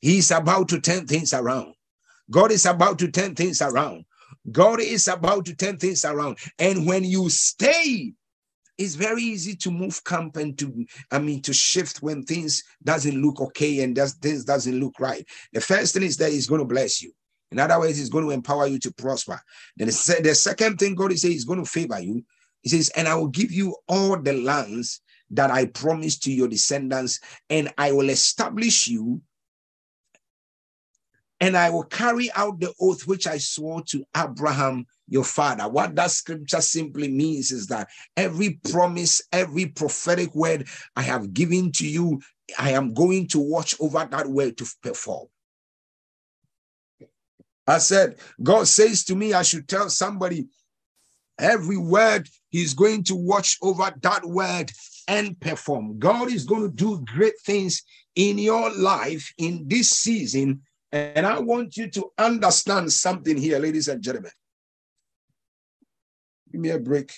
He's 0.00 0.30
about 0.30 0.68
to 0.68 0.80
turn 0.80 1.06
things 1.06 1.32
around. 1.32 1.74
God 2.30 2.52
is 2.52 2.66
about 2.66 2.98
to 3.00 3.10
turn 3.10 3.34
things 3.34 3.60
around. 3.62 4.04
God 4.50 4.80
is 4.80 5.08
about 5.08 5.46
to 5.46 5.54
turn 5.54 5.78
things 5.78 6.04
around. 6.04 6.38
And 6.58 6.86
when 6.86 7.04
you 7.04 7.30
stay 7.30 8.12
it's 8.78 8.94
very 8.94 9.22
easy 9.22 9.54
to 9.56 9.70
move 9.70 10.02
camp 10.04 10.36
and 10.36 10.58
to 10.58 10.84
i 11.10 11.18
mean 11.18 11.40
to 11.42 11.52
shift 11.52 12.02
when 12.02 12.22
things 12.24 12.62
doesn't 12.82 13.20
look 13.20 13.40
okay 13.40 13.82
and 13.82 13.94
does 13.94 14.16
this 14.18 14.44
doesn't 14.44 14.78
look 14.80 14.98
right. 14.98 15.26
The 15.52 15.60
first 15.60 15.94
thing 15.94 16.02
is 16.02 16.16
that 16.18 16.32
he's 16.32 16.46
going 16.46 16.60
to 16.60 16.66
bless 16.66 17.02
you. 17.02 17.12
In 17.50 17.58
other 17.58 17.78
words 17.78 17.98
he's 17.98 18.08
going 18.08 18.24
to 18.24 18.30
empower 18.30 18.66
you 18.66 18.78
to 18.80 18.92
prosper. 18.92 19.40
Then 19.76 19.88
the, 19.88 20.34
second 20.34 20.78
thing 20.78 20.94
god 20.94 21.12
is 21.12 21.22
saying 21.22 21.32
he's 21.32 21.44
going 21.44 21.62
to 21.62 21.70
favor 21.70 22.00
you. 22.00 22.24
He 22.62 22.70
says 22.70 22.90
and 22.96 23.08
i 23.08 23.14
will 23.14 23.28
give 23.28 23.52
you 23.52 23.76
all 23.88 24.20
the 24.20 24.32
lands 24.32 25.00
that 25.30 25.50
i 25.50 25.66
promised 25.66 26.22
to 26.24 26.32
your 26.32 26.48
descendants 26.48 27.20
and 27.50 27.72
i 27.78 27.92
will 27.92 28.10
establish 28.10 28.88
you 28.88 29.22
and 31.40 31.56
I 31.56 31.68
will 31.68 31.82
carry 31.82 32.30
out 32.32 32.60
the 32.60 32.72
oath 32.80 33.06
which 33.06 33.26
I 33.26 33.36
swore 33.36 33.82
to 33.88 34.04
Abraham, 34.16 34.86
your 35.08 35.24
father. 35.24 35.68
What 35.68 35.94
that 35.96 36.10
scripture 36.10 36.60
simply 36.60 37.08
means 37.08 37.50
is 37.50 37.66
that 37.68 37.88
every 38.16 38.60
promise, 38.70 39.22
every 39.32 39.66
prophetic 39.66 40.34
word 40.34 40.66
I 40.96 41.02
have 41.02 41.34
given 41.34 41.72
to 41.72 41.86
you, 41.86 42.20
I 42.58 42.72
am 42.72 42.94
going 42.94 43.28
to 43.28 43.38
watch 43.38 43.74
over 43.80 44.06
that 44.10 44.26
word 44.26 44.58
to 44.58 44.66
perform. 44.82 45.28
I 47.66 47.78
said, 47.78 48.16
God 48.42 48.68
says 48.68 49.04
to 49.04 49.14
me, 49.14 49.32
I 49.32 49.42
should 49.42 49.68
tell 49.68 49.88
somebody 49.88 50.46
every 51.38 51.78
word, 51.78 52.28
He's 52.50 52.74
going 52.74 53.04
to 53.04 53.14
watch 53.14 53.56
over 53.62 53.92
that 54.02 54.24
word 54.24 54.70
and 55.08 55.38
perform. 55.40 55.98
God 55.98 56.30
is 56.30 56.44
going 56.44 56.62
to 56.62 56.74
do 56.74 57.04
great 57.14 57.34
things 57.44 57.82
in 58.14 58.38
your 58.38 58.70
life 58.74 59.32
in 59.38 59.66
this 59.66 59.90
season 59.90 60.62
and 60.94 61.26
I 61.26 61.40
want 61.40 61.76
you 61.76 61.90
to 61.90 62.12
understand 62.18 62.92
something 62.92 63.36
here, 63.36 63.58
ladies 63.58 63.88
and 63.88 64.00
gentlemen. 64.00 64.30
Give 66.54 66.60
me 66.60 66.70
a 66.70 66.78
break. 66.78 67.12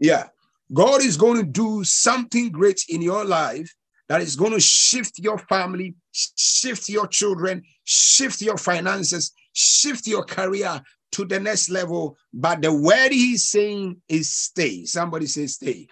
Yeah, 0.00 0.28
God 0.72 1.02
is 1.02 1.18
going 1.18 1.36
to 1.36 1.42
do 1.42 1.84
something 1.84 2.50
great 2.50 2.82
in 2.88 3.02
your 3.02 3.26
life 3.26 3.70
that 4.08 4.22
is 4.22 4.36
going 4.36 4.52
to 4.52 4.60
shift 4.60 5.18
your 5.18 5.36
family, 5.36 5.96
shift 6.12 6.88
your 6.88 7.06
children, 7.08 7.62
shift 7.84 8.40
your 8.40 8.56
finances, 8.56 9.34
shift 9.52 10.06
your 10.06 10.24
career 10.24 10.80
to 11.12 11.26
the 11.26 11.38
next 11.38 11.68
level. 11.68 12.16
But 12.32 12.62
the 12.62 12.72
word 12.72 13.12
he's 13.12 13.50
saying 13.50 14.00
is 14.08 14.30
stay. 14.30 14.86
Somebody 14.86 15.26
say 15.26 15.46
stay. 15.46 15.88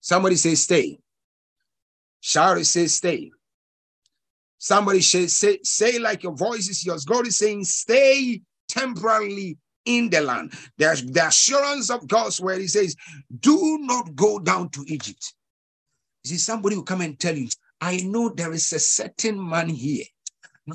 Somebody 0.00 0.36
say 0.36 0.54
stay. 0.54 1.00
Shout 2.20 2.64
say 2.64 2.86
stay. 2.86 3.32
Somebody 4.62 5.00
say, 5.02 5.26
say, 5.26 5.58
say 5.64 5.98
like 5.98 6.22
your 6.22 6.36
voice 6.36 6.68
is 6.68 6.86
yours. 6.86 7.04
God 7.04 7.26
is 7.26 7.36
saying 7.36 7.64
stay 7.64 8.42
temporarily 8.68 9.58
in 9.86 10.08
the 10.08 10.20
land. 10.20 10.52
There's 10.78 11.04
the 11.04 11.26
assurance 11.26 11.90
of 11.90 12.06
God's 12.06 12.40
word. 12.40 12.60
He 12.60 12.68
says, 12.68 12.94
do 13.40 13.78
not 13.80 14.14
go 14.14 14.38
down 14.38 14.68
to 14.70 14.84
Egypt. 14.86 15.34
You 16.24 16.30
see, 16.30 16.38
somebody 16.38 16.76
will 16.76 16.84
come 16.84 17.00
and 17.00 17.18
tell 17.18 17.36
you, 17.36 17.48
I 17.80 17.98
know 17.98 18.28
there 18.28 18.52
is 18.52 18.72
a 18.72 18.78
certain 18.78 19.48
man 19.50 19.68
here. 19.68 20.04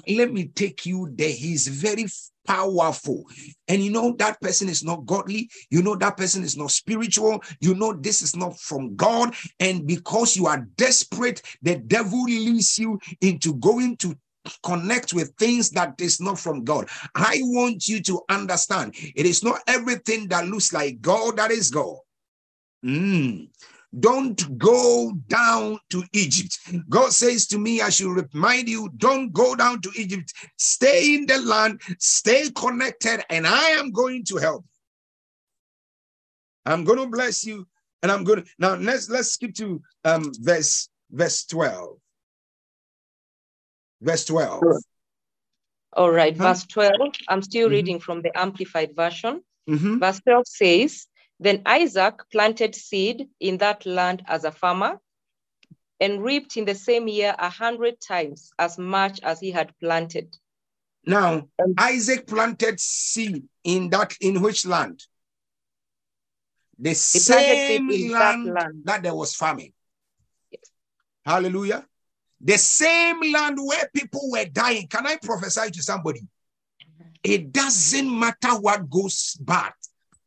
Let 0.07 0.33
me 0.33 0.47
take 0.47 0.85
you 0.85 1.09
there. 1.15 1.31
He's 1.31 1.67
very 1.67 2.05
powerful. 2.45 3.25
And 3.67 3.83
you 3.83 3.91
know 3.91 4.13
that 4.17 4.39
person 4.41 4.69
is 4.69 4.83
not 4.83 5.05
godly. 5.05 5.49
You 5.69 5.81
know 5.81 5.95
that 5.95 6.17
person 6.17 6.43
is 6.43 6.57
not 6.57 6.71
spiritual. 6.71 7.41
You 7.61 7.73
know 7.75 7.93
this 7.93 8.21
is 8.21 8.35
not 8.35 8.59
from 8.59 8.95
God. 8.95 9.33
And 9.59 9.87
because 9.87 10.35
you 10.35 10.47
are 10.47 10.67
desperate, 10.75 11.41
the 11.61 11.77
devil 11.77 12.23
leads 12.23 12.77
you 12.77 12.99
into 13.21 13.55
going 13.55 13.97
to 13.97 14.17
connect 14.63 15.13
with 15.13 15.33
things 15.37 15.69
that 15.71 15.99
is 15.99 16.21
not 16.21 16.39
from 16.39 16.63
God. 16.63 16.87
I 17.15 17.39
want 17.43 17.87
you 17.87 18.01
to 18.03 18.21
understand 18.29 18.95
it 18.97 19.25
is 19.25 19.43
not 19.43 19.61
everything 19.67 20.27
that 20.29 20.47
looks 20.47 20.73
like 20.73 21.01
God 21.01 21.37
that 21.37 21.51
is 21.51 21.69
God. 21.69 21.97
Mm. 22.85 23.49
Don't 23.99 24.57
go 24.57 25.13
down 25.27 25.79
to 25.89 26.03
Egypt. 26.13 26.59
God 26.89 27.11
says 27.13 27.47
to 27.47 27.57
me, 27.57 27.81
I 27.81 27.89
should 27.89 28.29
remind 28.33 28.67
you, 28.67 28.89
don't 28.97 29.31
go 29.31 29.55
down 29.55 29.81
to 29.81 29.91
Egypt. 29.95 30.33
Stay 30.57 31.15
in 31.15 31.25
the 31.25 31.37
land, 31.39 31.81
stay 31.99 32.49
connected, 32.49 33.23
and 33.29 33.47
I 33.47 33.69
am 33.69 33.91
going 33.91 34.25
to 34.25 34.37
help. 34.37 34.65
I'm 36.65 36.83
going 36.83 36.99
to 36.99 37.07
bless 37.07 37.45
you, 37.45 37.65
and 38.03 38.11
I'm 38.11 38.25
going 38.25 38.43
to 38.43 38.49
now 38.59 38.75
let's 38.75 39.09
let's 39.09 39.29
skip 39.29 39.53
to 39.55 39.81
um 40.03 40.31
verse 40.41 40.89
verse 41.09 41.45
12. 41.45 41.97
Verse 44.01 44.25
12. 44.25 44.63
All 45.93 46.11
right, 46.11 46.37
huh? 46.37 46.43
verse 46.43 46.65
12. 46.65 46.91
I'm 47.29 47.41
still 47.41 47.67
mm-hmm. 47.67 47.73
reading 47.73 47.99
from 47.99 48.21
the 48.21 48.37
Amplified 48.37 48.95
Version. 48.95 49.41
Mm-hmm. 49.67 49.99
Verse 49.99 50.19
12 50.21 50.47
says, 50.47 51.07
Then 51.39 51.61
Isaac 51.65 52.15
planted 52.31 52.75
seed 52.75 53.29
in 53.39 53.57
that 53.59 53.85
land 53.85 54.23
as 54.27 54.43
a 54.43 54.51
farmer 54.51 54.99
and 55.99 56.23
reaped 56.23 56.57
in 56.57 56.65
the 56.65 56.75
same 56.75 57.07
year 57.07 57.35
a 57.37 57.49
hundred 57.49 57.99
times 58.01 58.51
as 58.57 58.77
much 58.77 59.19
as 59.21 59.39
he 59.39 59.51
had 59.51 59.77
planted. 59.79 60.35
Now, 61.05 61.47
Isaac 61.77 62.27
planted 62.27 62.79
seed 62.79 63.43
in 63.63 63.89
that 63.91 64.15
in 64.19 64.41
which 64.41 64.65
land? 64.65 65.03
The 66.79 66.93
same 66.93 67.87
land 68.11 68.47
that, 68.47 68.53
land 68.53 68.81
that 68.83 69.03
there 69.03 69.15
was 69.15 69.33
famine. 69.33 69.73
Yes. 70.51 70.69
Hallelujah. 71.25 71.85
The 72.41 72.57
same 72.57 73.21
land 73.31 73.57
where 73.59 73.89
people 73.93 74.29
were 74.31 74.45
dying. 74.45 74.87
Can 74.87 75.07
I 75.07 75.17
prophesy 75.17 75.71
to 75.71 75.81
somebody? 75.81 76.21
It 77.23 77.51
doesn't 77.51 78.19
matter 78.19 78.59
what 78.59 78.89
goes 78.89 79.37
bad. 79.39 79.73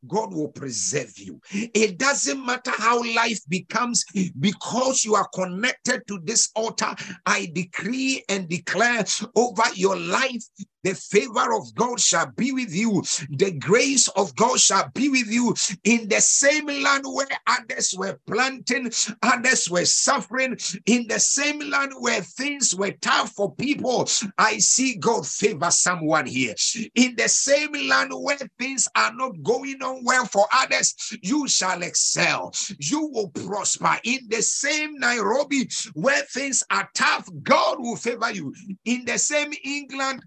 God 0.06 0.34
will 0.34 0.48
preserve 0.48 1.12
you. 1.18 1.40
It 1.50 1.98
doesn't 1.98 2.44
matter 2.44 2.72
how 2.76 3.02
life 3.14 3.40
becomes 3.48 4.04
because 4.38 5.04
you 5.04 5.14
are 5.14 5.28
connected 5.34 6.02
to 6.08 6.20
this 6.24 6.50
altar. 6.54 6.94
I 7.26 7.50
decree 7.52 8.24
and 8.28 8.48
declare 8.48 9.04
over 9.36 9.62
your 9.74 9.96
life 9.96 10.42
the 10.84 10.94
favor 10.94 11.54
of 11.54 11.74
God 11.74 12.00
shall 12.00 12.26
be 12.36 12.52
with 12.52 12.74
you. 12.74 13.02
The 13.30 13.52
grace 13.52 14.08
of 14.08 14.34
God 14.36 14.60
shall 14.60 14.90
be 14.94 15.08
with 15.08 15.28
you 15.28 15.54
in 15.84 16.08
the 16.08 16.20
same 16.20 16.66
land 16.66 17.04
where 17.06 17.26
others 17.46 17.94
were 17.96 18.18
planting, 18.26 18.90
others 19.22 19.70
were 19.70 19.84
suffering, 19.84 20.58
in 20.86 21.06
the 21.08 21.20
same 21.20 21.60
land 21.60 21.92
where 21.98 22.22
things 22.22 22.74
were 22.74 22.92
tough 23.00 23.32
for 23.32 23.54
people. 23.54 24.08
I 24.38 24.58
see 24.58 24.96
God 24.96 25.26
favor 25.26 25.70
someone 25.70 26.26
here. 26.26 26.54
In 26.94 27.16
the 27.16 27.28
same 27.28 27.72
land 27.88 28.12
where 28.14 28.38
things 28.58 28.88
are 28.96 29.12
not 29.14 29.42
going 29.42 29.82
on 29.82 30.04
well 30.04 30.26
for 30.26 30.46
others, 30.54 30.94
you 31.22 31.48
shall 31.48 31.82
excel. 31.82 32.52
You 32.78 33.08
will 33.12 33.28
prosper. 33.30 33.98
In 34.04 34.20
the 34.28 34.42
same 34.42 34.98
Nairobi 34.98 35.68
where 35.94 36.22
things 36.24 36.64
are 36.70 36.88
tough, 36.94 37.28
God 37.42 37.78
will 37.80 37.96
favor 37.96 38.30
you. 38.32 38.54
In 38.84 39.04
the 39.04 39.18
same 39.18 39.52
England 39.64 40.22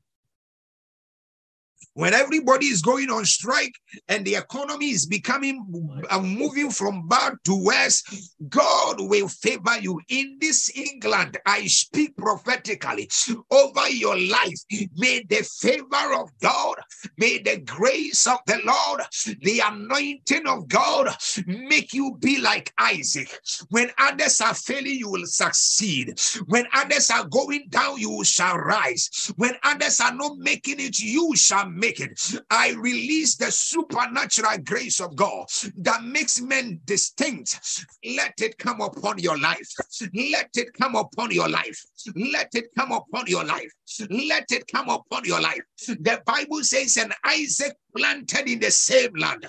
when 1.94 2.14
everybody 2.14 2.68
is 2.68 2.82
going 2.82 3.10
on 3.10 3.26
strike 3.26 3.74
and 4.08 4.26
the 4.26 4.36
economy 4.36 4.90
is 4.90 5.06
becoming 5.06 6.04
uh, 6.10 6.20
moving 6.20 6.70
from 6.70 7.08
bad 7.08 7.34
to 7.46 7.64
worse, 7.64 8.04
God 8.50 8.96
will 9.00 9.28
favor 9.28 9.78
you. 9.80 10.00
In 10.10 10.38
this 10.40 10.76
England, 10.76 11.38
I 11.46 11.68
speak 11.68 12.18
prophetically 12.18 13.10
over 13.52 13.90
your 13.90 14.18
life. 14.18 14.60
May 14.98 15.24
the 15.30 15.48
favor 15.60 16.14
of 16.20 16.30
God, 16.42 16.76
may 17.18 17.40
the 17.40 17.58
grace 17.60 18.26
of 18.28 18.40
the 18.48 18.60
Lord, 18.66 19.02
the 19.42 19.62
anointing 19.66 20.48
of 20.48 20.68
God 20.68 21.16
make 21.48 21.94
you 21.94 22.18
be 22.20 22.40
like 22.40 22.74
Isaac. 22.80 23.40
When 23.70 23.92
others 23.98 24.42
are 24.42 24.56
failing, 24.56 24.96
you 24.96 25.10
will 25.10 25.26
succeed. 25.26 26.20
When 26.48 26.66
others 26.74 27.10
are 27.12 27.26
going 27.26 27.66
down, 27.70 28.00
you 28.00 28.24
shall 28.24 28.58
rise. 28.58 29.32
When 29.36 29.56
others 29.64 30.00
are 30.00 30.14
not 30.14 30.38
making 30.38 30.80
it, 30.80 31.00
you 31.00 31.36
shall 31.36 31.70
make 31.84 32.00
it. 32.00 32.20
I 32.50 32.72
release 32.74 33.36
the 33.36 33.52
supernatural 33.52 34.58
grace 34.64 35.02
of 35.02 35.16
God 35.16 35.48
that 35.78 36.04
makes 36.04 36.40
men 36.40 36.80
distinct. 36.86 37.60
Let 38.06 38.34
it 38.40 38.58
come 38.58 38.80
upon 38.80 39.20
your 39.20 39.38
life. 39.38 39.70
Let 40.14 40.52
it 40.56 40.74
come 40.80 40.96
upon 40.96 41.32
your 41.32 41.50
life. 41.50 41.80
Let 42.16 42.50
it 42.54 42.68
come 42.78 42.92
upon 42.92 43.28
your 43.28 43.44
life. 43.44 43.72
Let 44.10 44.52
it 44.52 44.64
come 44.74 44.90
upon 44.90 45.26
your 45.26 45.42
life. 45.42 45.62
The 45.88 46.22
Bible 46.26 46.64
says, 46.64 46.98
and 46.98 47.14
Isaac 47.26 47.74
planted 47.96 48.48
in 48.48 48.60
the 48.60 48.72
same 48.72 49.14
land. 49.16 49.46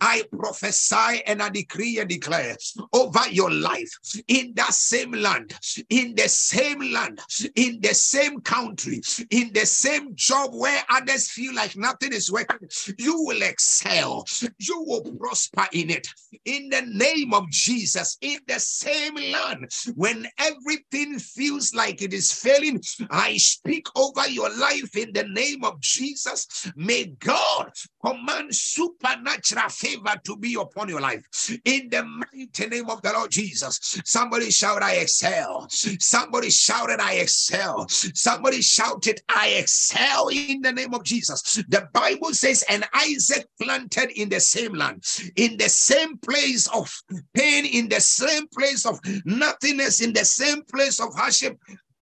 I 0.00 0.22
prophesy 0.32 1.22
and 1.26 1.42
I 1.42 1.48
decree 1.48 1.98
and 1.98 2.08
declare 2.08 2.56
over 2.92 3.28
your 3.30 3.50
life 3.50 3.90
in 4.28 4.52
that 4.56 4.74
same 4.74 5.12
land, 5.12 5.54
in 5.88 6.14
the 6.14 6.28
same 6.28 6.80
land, 6.92 7.20
in 7.54 7.80
the 7.80 7.94
same 7.94 8.40
country, 8.40 9.00
in 9.30 9.52
the 9.52 9.66
same 9.66 10.14
job 10.14 10.50
where 10.54 10.82
others 10.90 11.30
feel 11.30 11.54
like 11.54 11.76
nothing 11.76 12.12
is 12.12 12.30
working. 12.30 12.68
You 12.98 13.22
will 13.22 13.42
excel, 13.42 14.24
you 14.58 14.82
will 14.86 15.02
prosper 15.18 15.66
in 15.72 15.90
it. 15.90 16.06
In 16.44 16.68
the 16.68 16.82
name 16.82 17.34
of 17.34 17.48
Jesus, 17.50 18.16
in 18.20 18.38
the 18.46 18.58
same 18.58 19.14
land, 19.14 19.70
when 19.94 20.26
everything 20.38 21.18
feels 21.18 21.74
like 21.74 22.02
it 22.02 22.12
is 22.12 22.32
failing, 22.32 22.80
I 23.10 23.36
speak 23.36 23.86
over 23.96 24.28
your 24.28 24.50
life 24.56 24.79
life 24.80 24.96
in 24.96 25.12
the 25.12 25.24
name 25.24 25.64
of 25.64 25.80
Jesus. 25.80 26.70
May 26.76 27.06
God 27.18 27.70
command 28.04 28.54
supernatural 28.54 29.68
favor 29.68 30.14
to 30.24 30.36
be 30.36 30.54
upon 30.54 30.88
your 30.88 31.00
life 31.00 31.22
in 31.64 31.88
the 31.90 32.04
mighty 32.04 32.66
name 32.66 32.88
of 32.90 33.02
the 33.02 33.12
Lord 33.12 33.30
Jesus. 33.30 34.00
Somebody 34.04 34.50
shout, 34.50 34.82
I 34.82 34.96
excel. 34.96 35.66
Somebody 35.70 36.50
shouted, 36.50 37.00
I 37.00 37.14
excel. 37.14 37.86
Somebody 37.88 38.62
shouted, 38.62 39.20
I 39.28 39.48
excel 39.58 40.28
in 40.28 40.62
the 40.62 40.72
name 40.72 40.94
of 40.94 41.04
Jesus. 41.04 41.62
The 41.68 41.88
Bible 41.92 42.32
says, 42.32 42.64
and 42.68 42.86
Isaac 42.94 43.46
planted 43.60 44.10
in 44.20 44.28
the 44.28 44.40
same 44.40 44.74
land, 44.74 45.04
in 45.36 45.56
the 45.56 45.68
same 45.68 46.18
place 46.18 46.66
of 46.68 46.90
pain, 47.34 47.66
in 47.66 47.88
the 47.88 48.00
same 48.00 48.46
place 48.48 48.86
of 48.86 48.98
nothingness, 49.24 50.00
in 50.00 50.12
the 50.12 50.24
same 50.24 50.62
place 50.64 51.00
of 51.00 51.14
hardship. 51.14 51.58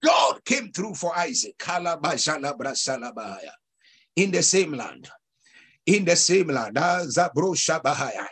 God 0.06 0.44
came 0.44 0.70
through 0.70 0.94
for 0.94 1.16
Isaac. 1.18 1.60
In 4.16 4.30
the 4.30 4.42
same 4.42 4.72
land 4.72 5.10
in 5.86 6.04
the 6.04 6.16
same 6.16 6.48
land. 6.48 6.76
Ah, 6.78 7.02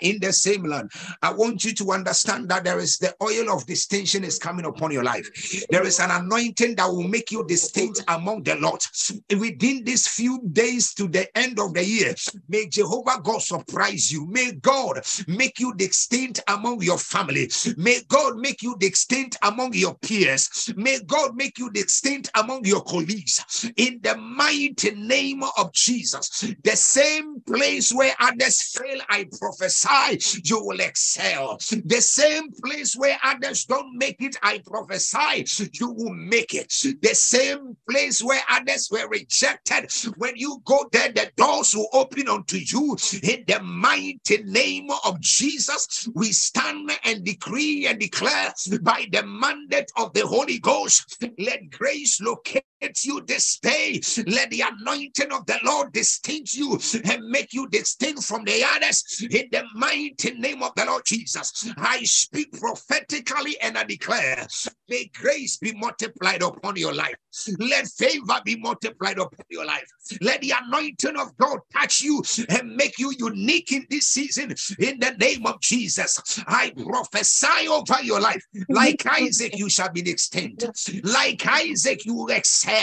in 0.00 0.18
the 0.20 0.32
same 0.32 0.64
land. 0.64 0.90
I 1.22 1.32
want 1.32 1.64
you 1.64 1.72
to 1.74 1.92
understand 1.92 2.48
that 2.50 2.64
there 2.64 2.78
is 2.78 2.98
the 2.98 3.14
oil 3.22 3.50
of 3.56 3.66
distinction 3.66 4.24
is 4.24 4.38
coming 4.38 4.66
upon 4.66 4.90
your 4.90 5.04
life. 5.04 5.28
There 5.70 5.86
is 5.86 6.00
an 6.00 6.10
anointing 6.10 6.76
that 6.76 6.88
will 6.88 7.08
make 7.08 7.30
you 7.30 7.44
distinct 7.46 8.02
among 8.08 8.42
the 8.42 8.56
lot. 8.56 8.86
Within 9.30 9.84
these 9.84 10.08
few 10.08 10.40
days 10.52 10.94
to 10.94 11.08
the 11.08 11.26
end 11.36 11.58
of 11.60 11.74
the 11.74 11.84
year, 11.84 12.14
may 12.48 12.68
Jehovah 12.68 13.20
God 13.22 13.40
surprise 13.42 14.12
you. 14.12 14.26
May 14.26 14.52
God 14.52 15.00
make 15.28 15.60
you 15.60 15.74
distinct 15.74 16.40
among 16.48 16.82
your 16.82 16.98
family. 16.98 17.50
May 17.76 18.00
God 18.08 18.36
make 18.38 18.62
you 18.62 18.76
distinct 18.78 19.38
among 19.42 19.74
your 19.74 19.94
peers. 19.98 20.72
May 20.76 21.00
God 21.06 21.36
make 21.36 21.58
you 21.58 21.70
distinct 21.70 22.30
among 22.34 22.64
your 22.64 22.82
colleagues. 22.82 23.70
In 23.76 24.00
the 24.02 24.16
mighty 24.16 24.92
name 24.92 25.42
of 25.58 25.72
Jesus, 25.72 26.54
the 26.62 26.76
same 26.76 27.40
place 27.46 27.92
where 27.92 28.14
others 28.20 28.62
fail, 28.62 29.00
I 29.09 29.26
prophesy 29.38 30.40
you 30.44 30.64
will 30.64 30.80
excel. 30.80 31.59
The 31.85 32.00
same 32.00 32.50
place 32.52 32.94
where 32.96 33.18
others 33.22 33.64
don't 33.64 33.96
make 33.96 34.20
it, 34.20 34.37
I 34.42 34.62
prophesy 34.66 35.44
you 35.72 35.90
will 35.90 36.14
make 36.14 36.54
it. 36.54 36.72
The 37.00 37.14
same 37.14 37.76
place 37.88 38.22
where 38.22 38.42
others 38.48 38.88
were 38.90 39.09
rejected, 39.09 39.90
when 40.16 40.37
you 40.37 40.62
go 40.64 40.87
there, 40.92 41.12
the 41.12 41.30
doors 41.37 41.74
will 41.74 41.88
open 41.92 42.28
unto 42.28 42.57
you. 42.57 42.96
In 43.22 43.44
the 43.46 43.61
mighty 43.62 44.42
name 44.44 44.88
of 45.04 45.20
Jesus, 45.20 46.09
we 46.14 46.33
stand 46.33 46.90
and 47.04 47.24
decree 47.24 47.87
and 47.87 47.98
declare 47.98 48.52
by 48.83 49.07
the 49.12 49.24
mandate 49.24 49.90
of 49.96 50.12
the 50.12 50.26
Holy 50.26 50.59
Ghost, 50.59 51.22
let 51.38 51.70
grace 51.70 52.20
locate 52.20 52.64
you 53.04 53.22
this 53.26 53.58
day. 53.58 54.00
Let 54.26 54.50
the 54.50 54.64
anointing 54.78 55.32
of 55.32 55.46
the 55.46 55.58
Lord 55.64 55.92
distinct 55.92 56.54
you 56.54 56.78
and 57.04 57.28
make 57.28 57.52
you 57.52 57.68
distinct 57.68 58.24
from 58.24 58.44
the 58.44 58.64
others 58.76 59.26
in 59.30 59.48
the 59.50 59.64
mighty 59.74 60.34
name 60.34 60.62
of 60.62 60.72
the 60.76 60.84
Lord 60.84 61.02
Jesus. 61.06 61.70
I 61.76 62.02
speak 62.04 62.52
prophetically 62.52 63.58
and 63.60 63.78
I 63.78 63.84
declare, 63.84 64.46
may 64.88 65.10
grace 65.14 65.56
be 65.56 65.72
multiplied 65.74 66.42
upon 66.42 66.76
your 66.76 66.94
life. 66.94 67.14
Let 67.58 67.87
favor 67.88 68.40
be 68.44 68.56
multiplied 68.56 69.18
upon 69.18 69.46
your 69.48 69.64
life. 69.64 69.87
Let 70.20 70.40
the 70.42 70.54
anointing 70.64 71.16
of 71.16 71.37
God 71.37 71.60
touch 71.72 72.02
you 72.02 72.22
and 72.48 72.76
make 72.76 72.98
you 72.98 73.12
unique 73.18 73.72
in 73.72 73.87
this 73.90 74.08
season 74.08 74.54
in 74.78 75.00
the 75.00 75.12
name 75.18 75.46
of 75.46 75.60
Jesus. 75.60 76.42
I 76.46 76.72
prophesy 76.76 77.68
over 77.68 78.02
your 78.02 78.20
life. 78.20 78.44
Like 78.68 79.04
Isaac, 79.06 79.56
you 79.56 79.68
shall 79.68 79.90
be 79.90 80.08
extinct. 80.08 80.64
Like 81.02 81.46
Isaac, 81.46 82.04
you 82.04 82.14
will 82.14 82.28
excel. 82.28 82.73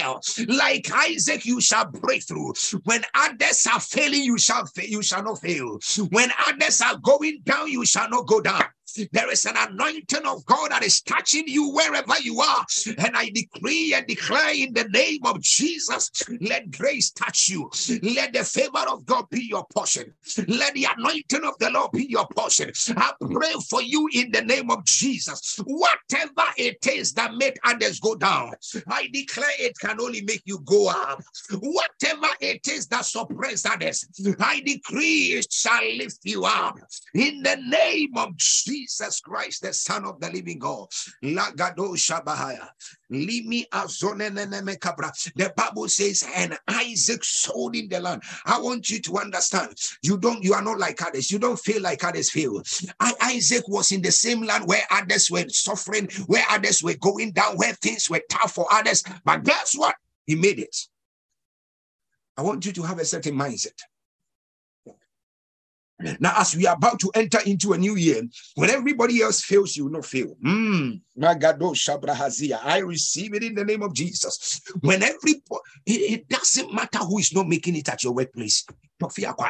Like 0.48 0.92
Isaac, 0.92 1.46
you 1.46 1.62
shall 1.62 1.86
break 1.86 2.24
through. 2.24 2.54
When 2.84 3.04
others 3.16 3.68
are 3.72 3.80
failing, 3.80 4.24
you 4.24 4.38
shall 4.38 4.68
you 4.78 5.02
shall 5.02 5.24
not 5.24 5.40
fail. 5.42 5.80
When 6.10 6.32
others 6.48 6.82
are 6.82 6.98
going 6.98 7.42
down, 7.46 7.72
you 7.72 7.86
shall 7.86 8.10
not 8.10 8.28
go 8.28 8.42
down. 8.42 8.64
There 9.12 9.32
is 9.32 9.46
an 9.46 9.56
anointing 9.58 10.26
of 10.26 10.46
God 10.46 10.72
that 10.72 10.84
is 10.84 11.02
touching 11.02 11.48
you 11.48 11.72
wherever 11.72 12.14
you 12.22 12.40
are. 12.42 12.66
And 12.98 13.16
I 13.16 13.30
decree 13.34 13.94
and 13.94 14.06
declare 14.08 14.54
in 14.56 14.74
the 14.74 14.86
name 14.86 15.22
of 15.26 15.42
Jesus, 15.42 16.12
let 16.42 16.72
grace 16.72 17.12
touch 17.12 17.50
you. 17.50 17.70
Let 18.02 18.34
the 18.34 18.44
favor 18.44 18.86
of 18.90 19.06
God 19.06 19.26
be 19.30 19.44
your 19.44 19.66
portion. 19.74 20.14
Let 20.48 20.74
the 20.74 20.88
anointing 20.98 21.44
of 21.44 21.58
the 21.60 21.70
Lord 21.72 21.92
be 21.92 22.06
your 22.10 22.28
portion. 22.36 22.72
I 22.98 23.14
pray 23.20 23.54
for 23.70 23.82
you 23.82 24.10
in 24.14 24.32
the 24.32 24.42
name 24.42 24.72
of 24.72 24.84
Jesus. 24.86 25.60
Whatever 25.66 26.48
it 26.58 26.86
is 26.88 27.14
that 27.14 27.36
made 27.36 27.58
others 27.64 28.00
go 28.00 28.16
down, 28.16 28.54
I 28.88 29.08
declare 29.12 29.50
it 29.60 29.78
can 29.80 30.00
only 30.02 30.22
make 30.22 30.44
you 30.46 30.60
go 30.66 30.90
up. 30.90 31.22
Whatever 31.52 32.28
it 32.40 32.68
is 32.68 32.88
that 32.88 33.06
suppressed 33.06 33.68
others, 33.68 34.06
I 34.40 34.62
decree 34.62 35.34
it 35.38 35.52
shall 35.52 35.84
lift 35.96 36.20
you 36.24 36.46
up. 36.46 36.78
In 37.14 37.42
the 37.44 37.58
name 37.58 38.18
of 38.18 38.36
Jesus 38.38 38.81
Christ, 39.24 39.62
the 39.62 39.74
Son 39.74 40.06
of 40.06 40.20
the 40.20 40.32
living 40.32 40.60
God. 40.60 40.88
Lagado 41.24 41.96
Shabahaya. 41.96 42.68
Limi 43.12 43.66
The 45.36 45.54
Bible 45.56 45.90
says, 45.90 46.26
and 46.36 46.58
Isaac 46.68 47.24
sold 47.24 47.76
in 47.76 47.90
the 47.90 48.00
land. 48.00 48.24
I 48.46 48.60
want 48.60 48.90
you 48.90 49.00
to 49.02 49.18
understand. 49.18 49.76
You 50.02 50.18
don't, 50.18 50.44
you 50.44 50.54
are 50.54 50.62
not 50.62 50.80
like 50.80 51.02
others. 51.02 51.32
You 51.32 51.40
don't 51.40 51.60
feel 51.60 51.82
like 51.82 52.04
others 52.04 52.32
feel. 52.32 52.62
I, 53.00 53.14
Isaac 53.22 53.68
was 53.68 53.92
in 53.92 54.02
the 54.02 54.12
same 54.12 54.42
land 54.44 54.68
where 54.68 54.84
others 54.92 55.30
were 55.30 55.48
suffering, 55.50 56.10
where 56.28 56.46
others 56.50 56.84
were 56.84 56.96
going 56.96 57.32
down, 57.32 57.58
where 57.58 57.74
things 57.74 58.10
were 58.10 58.22
tough 58.30 58.54
for 58.54 58.66
others. 58.72 59.04
But 59.26 59.44
guess 59.44 59.74
what? 59.76 59.96
He 60.26 60.36
made 60.36 60.60
it. 60.60 60.76
I 62.38 62.44
want 62.44 62.66
you 62.66 62.72
to 62.74 62.84
have 62.84 63.00
a 63.00 63.06
certain 63.06 63.36
mindset. 63.36 63.80
Now, 66.20 66.34
as 66.38 66.56
we 66.56 66.68
are 66.68 66.76
about 66.76 67.00
to 67.00 67.12
enter 67.16 67.40
into 67.46 67.74
a 67.74 67.78
new 67.78 67.96
year, 67.96 68.22
when 68.56 68.70
everybody 68.70 69.22
else 69.22 69.42
fails, 69.42 69.76
you 69.76 69.86
will 69.86 69.92
not 69.92 70.06
fail. 70.06 70.36
Mm. 70.44 71.02
I 71.22 72.78
receive 72.80 73.34
it 73.34 73.44
in 73.44 73.56
the 73.56 73.66
name 73.66 73.84
of 73.84 73.94
Jesus. 73.94 74.62
When 74.82 75.04
every 75.04 75.44
it 75.86 76.28
doesn't 76.30 76.74
matter 76.74 77.00
who 77.00 77.20
is 77.20 77.34
not 77.34 77.48
making 77.48 77.76
it 77.76 77.90
at 77.90 78.04
your 78.04 78.14
workplace, 78.14 78.66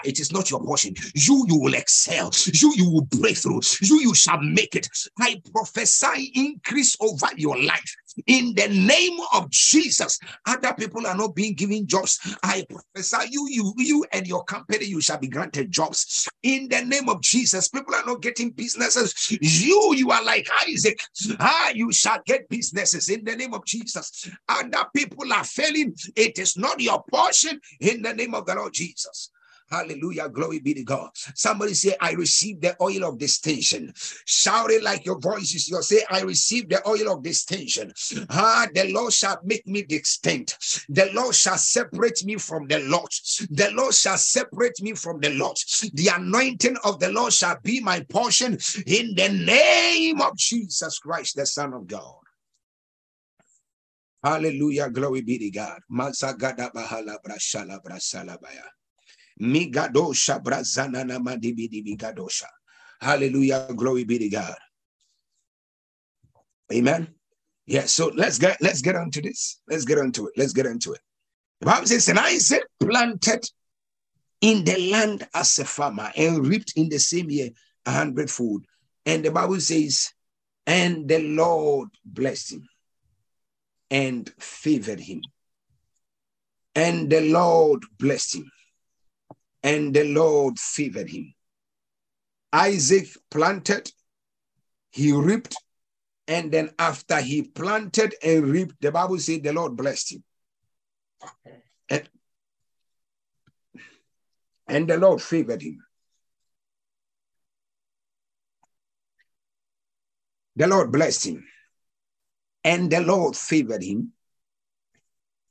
it 0.03 0.19
is 0.19 0.31
not 0.31 0.49
your 0.49 0.63
portion. 0.63 0.93
You, 1.13 1.45
you 1.47 1.59
will 1.59 1.73
excel. 1.73 2.31
You, 2.45 2.73
you 2.75 2.89
will 2.89 3.01
break 3.01 3.37
through. 3.37 3.61
You, 3.81 3.99
you 3.99 4.15
shall 4.15 4.41
make 4.41 4.75
it. 4.75 4.87
I 5.19 5.41
prophesy 5.51 6.31
increase 6.35 6.95
over 7.01 7.27
your 7.35 7.61
life 7.61 7.95
in 8.27 8.53
the 8.55 8.67
name 8.67 9.17
of 9.33 9.49
Jesus. 9.49 10.19
Other 10.47 10.73
people 10.73 11.07
are 11.07 11.15
not 11.15 11.35
being 11.35 11.53
given 11.55 11.87
jobs. 11.87 12.19
I 12.43 12.65
prophesy 12.69 13.29
you, 13.31 13.47
you, 13.49 13.73
you, 13.77 14.05
and 14.11 14.27
your 14.27 14.43
company, 14.43 14.85
you 14.85 15.01
shall 15.01 15.17
be 15.17 15.27
granted 15.27 15.71
jobs 15.71 16.27
in 16.43 16.67
the 16.69 16.83
name 16.83 17.09
of 17.09 17.21
Jesus. 17.21 17.69
People 17.69 17.95
are 17.95 18.05
not 18.05 18.21
getting 18.21 18.51
businesses. 18.51 19.37
You, 19.41 19.93
you 19.95 20.11
are 20.11 20.23
like 20.23 20.47
Isaac. 20.67 20.99
Ah, 21.39 21.71
you 21.73 21.91
shall 21.91 22.19
get 22.25 22.49
businesses 22.49 23.09
in 23.09 23.23
the 23.23 23.35
name 23.35 23.53
of 23.53 23.65
Jesus. 23.65 24.29
Other 24.47 24.85
people 24.95 25.31
are 25.33 25.43
failing. 25.43 25.95
It 26.15 26.39
is 26.39 26.57
not 26.57 26.79
your 26.79 27.03
portion 27.11 27.59
in 27.79 28.01
the 28.01 28.13
name 28.13 28.33
of 28.33 28.45
the 28.45 28.55
Lord 28.55 28.73
Jesus. 28.73 29.31
Hallelujah. 29.71 30.27
Glory 30.29 30.59
be 30.59 30.73
to 30.73 30.83
God. 30.83 31.09
Somebody 31.33 31.73
say, 31.73 31.95
I 32.01 32.11
receive 32.11 32.59
the 32.59 32.75
oil 32.81 33.05
of 33.05 33.17
distinction. 33.17 33.93
Shout 34.25 34.69
it 34.69 34.83
like 34.83 35.05
your 35.05 35.17
voice 35.17 35.55
is 35.55 35.69
yours. 35.69 35.87
Say, 35.87 36.03
I 36.09 36.21
receive 36.21 36.67
the 36.67 36.85
oil 36.87 37.13
of 37.13 37.23
distinction. 37.23 37.93
Ah, 38.29 38.67
the 38.73 38.91
Lord 38.91 39.13
shall 39.13 39.39
make 39.45 39.65
me 39.65 39.83
distinct. 39.83 40.85
The 40.89 41.09
Lord 41.13 41.33
shall 41.33 41.57
separate 41.57 42.25
me 42.25 42.35
from 42.35 42.67
the 42.67 42.79
Lord. 42.79 43.09
The 43.49 43.71
Lord 43.73 43.93
shall 43.93 44.17
separate 44.17 44.81
me 44.81 44.93
from 44.93 45.21
the 45.21 45.29
Lord. 45.29 45.57
The 45.93 46.11
anointing 46.15 46.75
of 46.83 46.99
the 46.99 47.11
Lord 47.11 47.31
shall 47.31 47.57
be 47.63 47.79
my 47.79 48.01
portion 48.09 48.57
in 48.85 49.15
the 49.15 49.29
name 49.45 50.21
of 50.21 50.35
Jesus 50.35 50.99
Christ, 50.99 51.37
the 51.37 51.45
Son 51.45 51.73
of 51.73 51.87
God. 51.87 52.15
Hallelujah. 54.23 54.89
Glory 54.89 55.21
be 55.21 55.39
to 55.39 55.49
God. 55.49 55.79
Migadosha 59.39 60.41
brazanana 60.41 61.19
madibidi 61.19 61.83
migadosha. 61.83 62.47
Hallelujah. 62.99 63.67
Glory 63.75 64.03
be 64.03 64.19
to 64.19 64.29
God. 64.29 64.55
Amen. 66.73 67.07
Yeah, 67.65 67.85
so 67.85 68.11
let's 68.15 68.37
get 68.37 68.61
let's 68.61 68.81
get 68.81 68.95
on 68.95 69.11
to 69.11 69.21
this. 69.21 69.61
Let's 69.67 69.85
get 69.85 69.99
on 69.99 70.11
to 70.13 70.27
it. 70.27 70.33
Let's 70.37 70.53
get 70.53 70.65
into 70.65 70.93
it. 70.93 71.01
The 71.59 71.67
Bible 71.67 71.87
says, 71.87 72.09
and 72.09 72.19
Isaac 72.19 72.63
planted 72.79 73.45
in 74.41 74.63
the 74.63 74.89
land 74.91 75.27
as 75.33 75.59
a 75.59 75.65
farmer 75.65 76.11
and 76.15 76.45
reaped 76.47 76.73
in 76.75 76.89
the 76.89 76.97
same 76.97 77.29
year 77.29 77.49
a 77.85 77.91
hundredfold. 77.91 78.65
And 79.05 79.23
the 79.23 79.31
Bible 79.31 79.59
says, 79.59 80.11
and 80.65 81.07
the 81.07 81.19
Lord 81.19 81.89
blessed 82.03 82.53
him 82.53 82.67
and 83.91 84.27
favored 84.39 84.99
him. 84.99 85.21
And 86.73 87.09
the 87.09 87.21
Lord 87.21 87.83
blessed 87.99 88.35
him 88.35 88.51
and 89.63 89.93
the 89.93 90.03
Lord 90.05 90.59
favored 90.59 91.09
him. 91.09 91.33
Isaac 92.51 93.07
planted, 93.29 93.91
he 94.91 95.11
reaped, 95.11 95.55
and 96.27 96.51
then 96.51 96.71
after 96.77 97.19
he 97.21 97.43
planted 97.43 98.15
and 98.23 98.45
reaped, 98.45 98.81
the 98.81 98.91
Bible 98.91 99.19
said 99.19 99.43
the 99.43 99.53
Lord 99.53 99.75
blessed 99.75 100.13
him. 100.13 100.23
And, 101.89 102.09
and 104.67 104.87
the 104.87 104.97
Lord 104.97 105.21
favored 105.21 105.61
him. 105.61 105.83
The 110.55 110.67
Lord 110.67 110.91
blessed 110.91 111.27
him, 111.27 111.47
and 112.63 112.91
the 112.91 112.99
Lord 113.01 113.35
favored 113.35 113.83
him. 113.83 114.13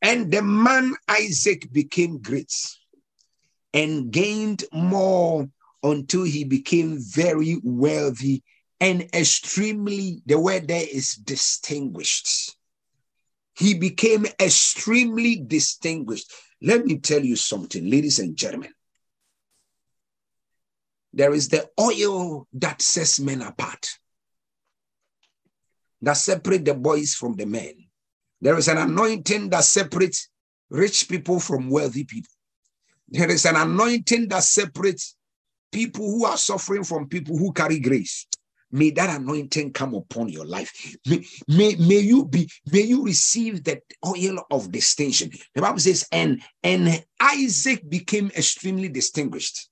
And 0.02 0.30
the 0.30 0.42
man 0.42 0.94
Isaac 1.08 1.70
became 1.72 2.18
great 2.18 2.52
and 3.72 4.10
gained 4.10 4.64
more 4.72 5.48
until 5.82 6.24
he 6.24 6.44
became 6.44 6.98
very 6.98 7.60
wealthy 7.62 8.42
and 8.80 9.02
extremely, 9.14 10.22
the 10.24 10.38
word 10.38 10.68
there 10.68 10.86
is 10.90 11.12
distinguished. 11.12 12.56
He 13.54 13.74
became 13.74 14.24
extremely 14.40 15.36
distinguished. 15.36 16.32
Let 16.62 16.86
me 16.86 16.98
tell 16.98 17.22
you 17.22 17.36
something, 17.36 17.88
ladies 17.88 18.18
and 18.18 18.34
gentlemen. 18.34 18.72
There 21.12 21.34
is 21.34 21.48
the 21.48 21.68
oil 21.78 22.46
that 22.54 22.80
sets 22.80 23.20
men 23.20 23.42
apart, 23.42 23.86
that 26.00 26.14
separate 26.14 26.64
the 26.64 26.74
boys 26.74 27.14
from 27.14 27.34
the 27.34 27.46
men. 27.46 27.74
There 28.40 28.56
is 28.56 28.68
an 28.68 28.78
anointing 28.78 29.50
that 29.50 29.64
separates 29.64 30.28
rich 30.70 31.06
people 31.08 31.38
from 31.38 31.68
wealthy 31.68 32.04
people. 32.04 32.32
There 33.10 33.30
is 33.30 33.44
an 33.44 33.56
anointing 33.56 34.28
that 34.28 34.44
separates 34.44 35.16
people 35.72 36.06
who 36.06 36.24
are 36.24 36.36
suffering 36.36 36.84
from 36.84 37.08
people 37.08 37.36
who 37.36 37.52
carry 37.52 37.80
grace. 37.80 38.26
May 38.72 38.90
that 38.90 39.20
anointing 39.20 39.72
come 39.72 39.94
upon 39.94 40.28
your 40.28 40.44
life. 40.44 40.96
May, 41.04 41.26
may, 41.48 41.74
may 41.74 41.98
you 41.98 42.24
be, 42.24 42.48
may 42.70 42.82
you 42.82 43.04
receive 43.04 43.64
that 43.64 43.82
oil 44.06 44.44
of 44.50 44.70
distinction. 44.70 45.32
The 45.56 45.62
Bible 45.62 45.80
says, 45.80 46.06
and 46.12 46.40
and 46.62 47.04
Isaac 47.20 47.88
became 47.88 48.30
extremely 48.36 48.88
distinguished. 48.88 49.68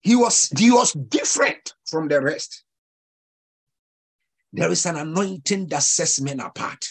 He 0.00 0.16
was 0.16 0.48
he 0.58 0.72
was 0.72 0.92
different 0.92 1.72
from 1.86 2.08
the 2.08 2.20
rest. 2.20 2.64
There 4.52 4.70
is 4.70 4.86
an 4.86 4.96
anointing 4.96 5.68
that 5.68 5.82
sets 5.84 6.20
men 6.20 6.40
apart. 6.40 6.84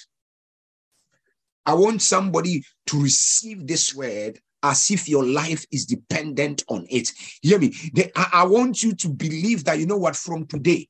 I 1.65 1.73
want 1.73 2.01
somebody 2.01 2.63
to 2.87 3.01
receive 3.01 3.67
this 3.67 3.93
word 3.93 4.39
as 4.63 4.89
if 4.89 5.07
your 5.09 5.25
life 5.25 5.65
is 5.71 5.85
dependent 5.85 6.63
on 6.69 6.87
it. 6.89 7.11
Hear 7.41 7.59
me. 7.59 7.73
I, 8.15 8.29
I 8.33 8.43
want 8.45 8.81
you 8.81 8.95
to 8.95 9.09
believe 9.09 9.65
that 9.65 9.77
you 9.77 9.85
know 9.85 9.97
what 9.97 10.15
from 10.15 10.47
today, 10.47 10.87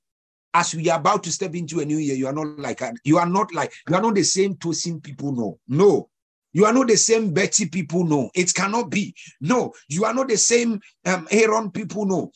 as 0.54 0.76
we 0.76 0.90
are 0.90 1.00
about 1.00 1.24
to 1.24 1.32
step 1.32 1.56
into 1.56 1.80
a 1.80 1.86
new 1.86 1.98
year, 1.98 2.16
you 2.16 2.28
are 2.28 2.34
not 2.34 2.60
like 2.60 2.82
you 3.04 3.18
are 3.18 3.28
not 3.28 3.54
like 3.54 3.74
you 3.90 3.96
are 3.96 4.02
not 4.02 4.16
the 4.16 4.24
same 4.24 4.56
Tosin 4.56 5.02
people. 5.02 5.34
No, 5.34 5.60
no, 5.68 6.10
you 6.54 6.66
are 6.66 6.74
not 6.74 6.88
the 6.88 6.96
same 6.96 7.34
Betty 7.34 7.68
people. 7.68 8.06
No, 8.06 8.30
it 8.36 8.54
cannot 8.54 8.92
be. 8.92 9.16
No, 9.42 9.74
you 9.90 10.06
are 10.06 10.14
not 10.14 10.28
the 10.28 10.38
same 10.38 10.80
um, 11.06 11.28
Aaron 11.32 11.72
people. 11.72 12.06
No, 12.06 12.32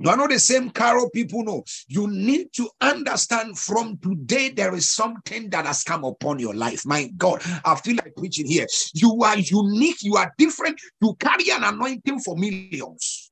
you 0.00 0.08
are 0.08 0.16
not 0.16 0.30
the 0.30 0.38
same 0.38 0.70
Carol 0.70 1.10
people 1.10 1.44
know. 1.44 1.62
You 1.86 2.08
need 2.08 2.54
to 2.54 2.70
understand 2.80 3.58
from 3.58 3.98
today 3.98 4.48
there 4.48 4.74
is 4.74 4.90
something 4.90 5.50
that 5.50 5.66
has 5.66 5.84
come 5.84 6.04
upon 6.04 6.38
your 6.38 6.54
life. 6.54 6.86
My 6.86 7.10
God, 7.18 7.42
I 7.66 7.74
feel 7.76 7.96
like 7.96 8.16
preaching 8.16 8.46
here. 8.46 8.66
You 8.94 9.22
are 9.22 9.38
unique, 9.38 10.02
you 10.02 10.16
are 10.16 10.32
different, 10.38 10.80
you 11.02 11.14
carry 11.20 11.50
an 11.50 11.64
anointing 11.64 12.20
for 12.20 12.34
millions. 12.34 13.30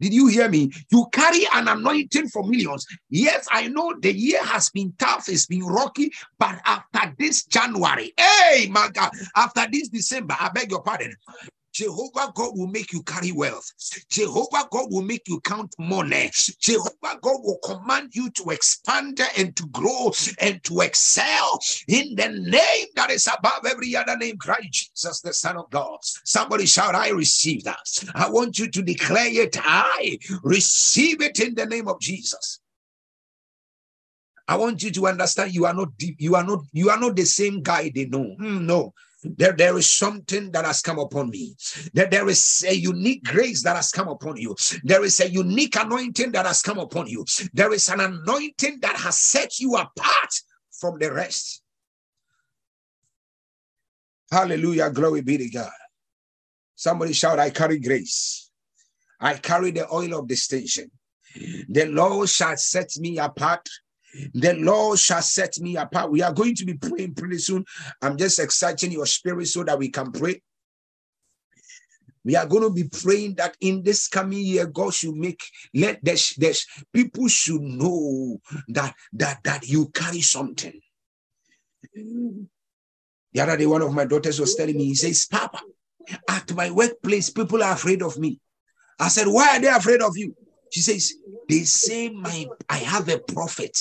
Did 0.00 0.12
you 0.12 0.26
hear 0.26 0.48
me? 0.48 0.72
You 0.90 1.06
carry 1.12 1.46
an 1.54 1.68
anointing 1.68 2.28
for 2.28 2.44
millions. 2.44 2.86
Yes, 3.10 3.46
I 3.50 3.68
know 3.68 3.94
the 4.00 4.12
year 4.12 4.42
has 4.42 4.70
been 4.70 4.94
tough, 4.98 5.28
it's 5.28 5.46
been 5.46 5.64
rocky, 5.64 6.12
but 6.38 6.58
after 6.64 7.14
this 7.18 7.44
January, 7.44 8.12
hey, 8.16 8.68
my 8.70 8.88
God, 8.92 9.10
after 9.36 9.66
this 9.70 9.88
December, 9.88 10.34
I 10.38 10.50
beg 10.50 10.70
your 10.70 10.82
pardon, 10.82 11.14
Jehovah 11.76 12.32
God 12.34 12.56
will 12.56 12.68
make 12.68 12.90
you 12.90 13.02
carry 13.02 13.32
wealth. 13.32 13.70
Jehovah 14.08 14.66
God 14.70 14.86
will 14.90 15.02
make 15.02 15.28
you 15.28 15.40
count 15.40 15.74
money. 15.78 16.30
Jehovah 16.58 17.18
God 17.20 17.40
will 17.44 17.58
command 17.62 18.14
you 18.14 18.30
to 18.30 18.50
expand 18.50 19.20
and 19.36 19.54
to 19.56 19.66
grow 19.66 20.10
and 20.40 20.64
to 20.64 20.80
excel 20.80 21.60
in 21.86 22.14
the 22.14 22.28
name 22.28 22.86
that 22.94 23.10
is 23.10 23.26
above 23.26 23.66
every 23.66 23.94
other 23.94 24.16
name, 24.16 24.38
Christ 24.38 24.72
Jesus, 24.72 25.20
the 25.20 25.34
Son 25.34 25.58
of 25.58 25.68
God. 25.68 25.98
Somebody 26.02 26.64
shout, 26.64 26.94
I 26.94 27.10
receive 27.10 27.64
that. 27.64 28.04
I 28.14 28.30
want 28.30 28.58
you 28.58 28.70
to 28.70 28.82
declare 28.82 29.28
it. 29.28 29.58
I 29.60 30.18
receive 30.42 31.20
it 31.20 31.40
in 31.40 31.54
the 31.54 31.66
name 31.66 31.88
of 31.88 32.00
Jesus. 32.00 32.60
I 34.48 34.56
want 34.56 34.82
you 34.82 34.90
to 34.92 35.08
understand 35.08 35.54
you 35.54 35.66
are 35.66 35.74
not 35.74 35.88
you 35.98 36.36
are 36.36 36.44
not 36.44 36.60
you 36.72 36.88
are 36.88 36.98
not 36.98 37.16
the 37.16 37.24
same 37.24 37.62
guy 37.62 37.90
they 37.92 38.06
know. 38.06 38.36
Mm, 38.40 38.62
no, 38.62 38.94
there, 39.36 39.52
there 39.52 39.76
is 39.76 39.90
something 39.90 40.50
that 40.52 40.64
has 40.64 40.82
come 40.82 40.98
upon 40.98 41.30
me. 41.30 41.54
That 41.94 42.10
there 42.10 42.28
is 42.28 42.64
a 42.66 42.74
unique 42.74 43.24
grace 43.24 43.62
that 43.64 43.76
has 43.76 43.90
come 43.90 44.08
upon 44.08 44.36
you. 44.36 44.54
There 44.84 45.04
is 45.04 45.20
a 45.20 45.28
unique 45.28 45.76
anointing 45.76 46.32
that 46.32 46.46
has 46.46 46.62
come 46.62 46.78
upon 46.78 47.06
you. 47.06 47.24
There 47.52 47.72
is 47.72 47.88
an 47.88 48.00
anointing 48.00 48.80
that 48.80 48.96
has 48.96 49.18
set 49.18 49.58
you 49.58 49.74
apart 49.76 50.32
from 50.80 50.98
the 50.98 51.12
rest. 51.12 51.62
Hallelujah. 54.30 54.90
Glory 54.90 55.22
be 55.22 55.38
to 55.38 55.48
God. 55.48 55.70
Somebody 56.74 57.12
shout, 57.12 57.38
I 57.38 57.50
carry 57.50 57.78
grace. 57.78 58.50
I 59.18 59.34
carry 59.34 59.70
the 59.70 59.90
oil 59.92 60.18
of 60.18 60.28
distinction. 60.28 60.90
The 61.68 61.86
Lord 61.86 62.28
shall 62.28 62.56
set 62.56 62.96
me 62.98 63.18
apart 63.18 63.68
the 64.34 64.54
Lord 64.54 64.98
shall 64.98 65.22
set 65.22 65.58
me 65.60 65.76
apart. 65.76 66.10
We 66.10 66.22
are 66.22 66.32
going 66.32 66.54
to 66.56 66.64
be 66.64 66.74
praying 66.74 67.14
pretty 67.14 67.38
soon. 67.38 67.64
I'm 68.02 68.16
just 68.16 68.38
exciting 68.38 68.92
your 68.92 69.06
spirit 69.06 69.48
so 69.48 69.64
that 69.64 69.78
we 69.78 69.88
can 69.88 70.12
pray. 70.12 70.42
We 72.24 72.34
are 72.34 72.46
going 72.46 72.64
to 72.64 72.70
be 72.70 72.88
praying 72.88 73.36
that 73.36 73.56
in 73.60 73.84
this 73.84 74.08
coming 74.08 74.44
year, 74.44 74.66
God 74.66 74.92
should 74.92 75.14
make 75.14 75.40
let 75.72 76.04
this, 76.04 76.34
this 76.34 76.66
people 76.92 77.28
should 77.28 77.62
know 77.62 78.40
that 78.68 78.94
that 79.12 79.44
that 79.44 79.68
you 79.68 79.88
carry 79.90 80.22
something. 80.22 80.80
The 81.94 83.40
other 83.42 83.56
day, 83.56 83.66
one 83.66 83.82
of 83.82 83.92
my 83.92 84.06
daughters 84.06 84.40
was 84.40 84.54
telling 84.54 84.76
me, 84.76 84.86
he 84.86 84.94
says, 84.94 85.26
Papa, 85.26 85.60
at 86.28 86.52
my 86.54 86.70
workplace, 86.70 87.30
people 87.30 87.62
are 87.62 87.74
afraid 87.74 88.02
of 88.02 88.18
me. 88.18 88.40
I 88.98 89.08
said, 89.08 89.28
Why 89.28 89.56
are 89.56 89.60
they 89.60 89.68
afraid 89.68 90.02
of 90.02 90.16
you? 90.16 90.34
She 90.70 90.80
says, 90.80 91.12
They 91.48 91.60
say 91.60 92.08
my 92.08 92.48
I 92.68 92.78
have 92.78 93.08
a 93.08 93.18
prophet, 93.18 93.78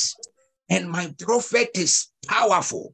and 0.69 0.89
my 0.89 1.13
prophet 1.19 1.69
is 1.75 2.07
powerful. 2.27 2.93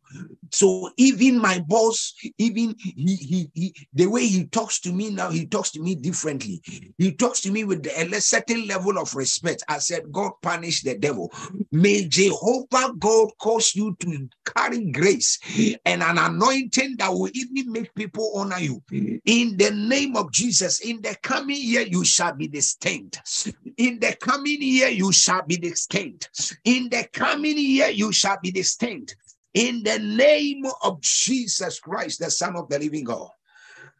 So 0.51 0.91
even 0.97 1.39
my 1.39 1.59
boss, 1.59 2.13
even 2.37 2.75
he, 2.79 3.15
he, 3.15 3.49
he, 3.53 3.75
the 3.93 4.07
way 4.07 4.27
he 4.27 4.45
talks 4.45 4.79
to 4.81 4.91
me 4.91 5.09
now, 5.09 5.29
he 5.29 5.45
talks 5.45 5.71
to 5.71 5.81
me 5.81 5.95
differently. 5.95 6.61
He 6.97 7.13
talks 7.13 7.41
to 7.41 7.51
me 7.51 7.63
with 7.63 7.85
a 7.87 8.21
certain 8.21 8.67
level 8.67 8.97
of 8.97 9.15
respect. 9.15 9.63
I 9.67 9.79
said, 9.79 10.11
God 10.11 10.33
punish 10.41 10.83
the 10.83 10.97
devil. 10.97 11.31
May 11.71 12.07
Jehovah 12.07 12.93
God 12.99 13.29
cause 13.39 13.75
you 13.75 13.95
to 14.01 14.29
carry 14.55 14.91
grace 14.91 15.39
and 15.85 16.03
an 16.03 16.17
anointing 16.17 16.97
that 16.97 17.09
will 17.09 17.29
even 17.33 17.71
make 17.71 17.93
people 17.95 18.33
honor 18.35 18.59
you. 18.59 18.81
In 19.25 19.57
the 19.57 19.71
name 19.71 20.15
of 20.17 20.31
Jesus, 20.31 20.81
in 20.81 21.01
the 21.01 21.15
coming 21.21 21.59
year, 21.59 21.81
you 21.81 22.03
shall 22.03 22.33
be 22.33 22.47
distinct. 22.47 23.53
In 23.77 23.99
the 23.99 24.15
coming 24.19 24.61
year, 24.61 24.89
you 24.89 25.11
shall 25.11 25.43
be 25.43 25.57
distinct. 25.57 26.57
In 26.65 26.89
the 26.89 27.07
coming 27.13 27.57
year, 27.57 27.89
you 27.89 28.11
shall 28.11 28.37
be 28.41 28.51
distinct 28.51 29.15
in 29.53 29.83
the 29.83 29.99
name 29.99 30.63
of 30.83 31.01
Jesus 31.01 31.79
Christ, 31.79 32.19
the 32.19 32.31
Son 32.31 32.55
of 32.55 32.69
the 32.69 32.79
living 32.79 33.03
God. 33.03 33.29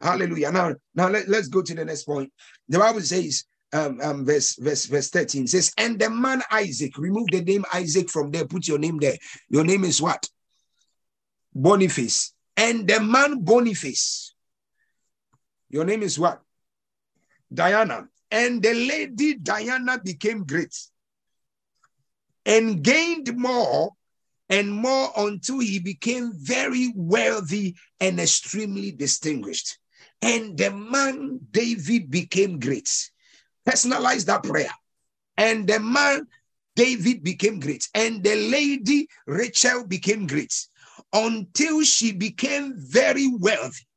Hallelujah. 0.02 0.52
Now, 0.52 0.76
now 0.96 1.10
let, 1.10 1.28
let's 1.28 1.48
go 1.48 1.62
to 1.62 1.76
the 1.76 1.86
next 1.86 2.04
point. 2.04 2.32
The 2.70 2.80
Bible 2.80 3.02
says, 3.02 3.46
um, 3.74 4.00
um, 4.02 4.26
verse, 4.26 4.56
verse, 4.56 4.86
verse 4.86 5.10
13 5.10 5.48
says, 5.48 5.72
and 5.78 6.00
the 6.00 6.10
man 6.10 6.42
Isaac, 6.52 6.98
remove 6.98 7.28
the 7.32 7.42
name 7.42 7.66
Isaac 7.74 8.10
from 8.10 8.32
there, 8.32 8.46
put 8.46 8.68
your 8.68 8.80
name 8.80 8.98
there. 8.98 9.18
Your 9.50 9.64
name 9.64 9.84
is 9.84 10.02
what? 10.02 10.28
Boniface. 11.54 12.34
And 12.58 12.88
the 12.88 13.00
man 13.00 13.44
Boniface, 13.44 14.34
your 15.70 15.86
name 15.86 16.04
is 16.04 16.20
what? 16.20 16.42
Diana. 17.54 18.08
And 18.30 18.62
the 18.62 18.74
lady 18.74 19.36
Diana 19.36 20.00
became 20.04 20.46
great 20.46 20.76
and 22.46 22.82
gained 22.82 23.36
more 23.38 23.92
and 24.52 24.70
more 24.70 25.10
until 25.16 25.60
he 25.60 25.80
became 25.80 26.34
very 26.36 26.92
wealthy 26.94 27.74
and 28.02 28.20
extremely 28.20 28.92
distinguished. 28.92 29.78
And 30.22 30.58
the 30.58 30.70
man 30.72 31.40
David 31.52 32.12
became 32.12 32.60
great. 32.60 33.10
Personalize 33.68 34.26
that 34.26 34.44
prayer. 34.44 34.70
And 35.38 35.66
the 35.66 35.80
man 35.80 36.28
David 36.76 37.24
became 37.24 37.62
great. 37.62 37.88
And 37.96 38.24
the 38.24 38.36
lady 38.36 39.08
Rachel 39.26 39.88
became 39.88 40.28
great 40.28 40.54
until 41.14 41.84
she 41.84 42.12
became 42.12 42.74
very 42.78 43.28
wealthy 43.28 43.88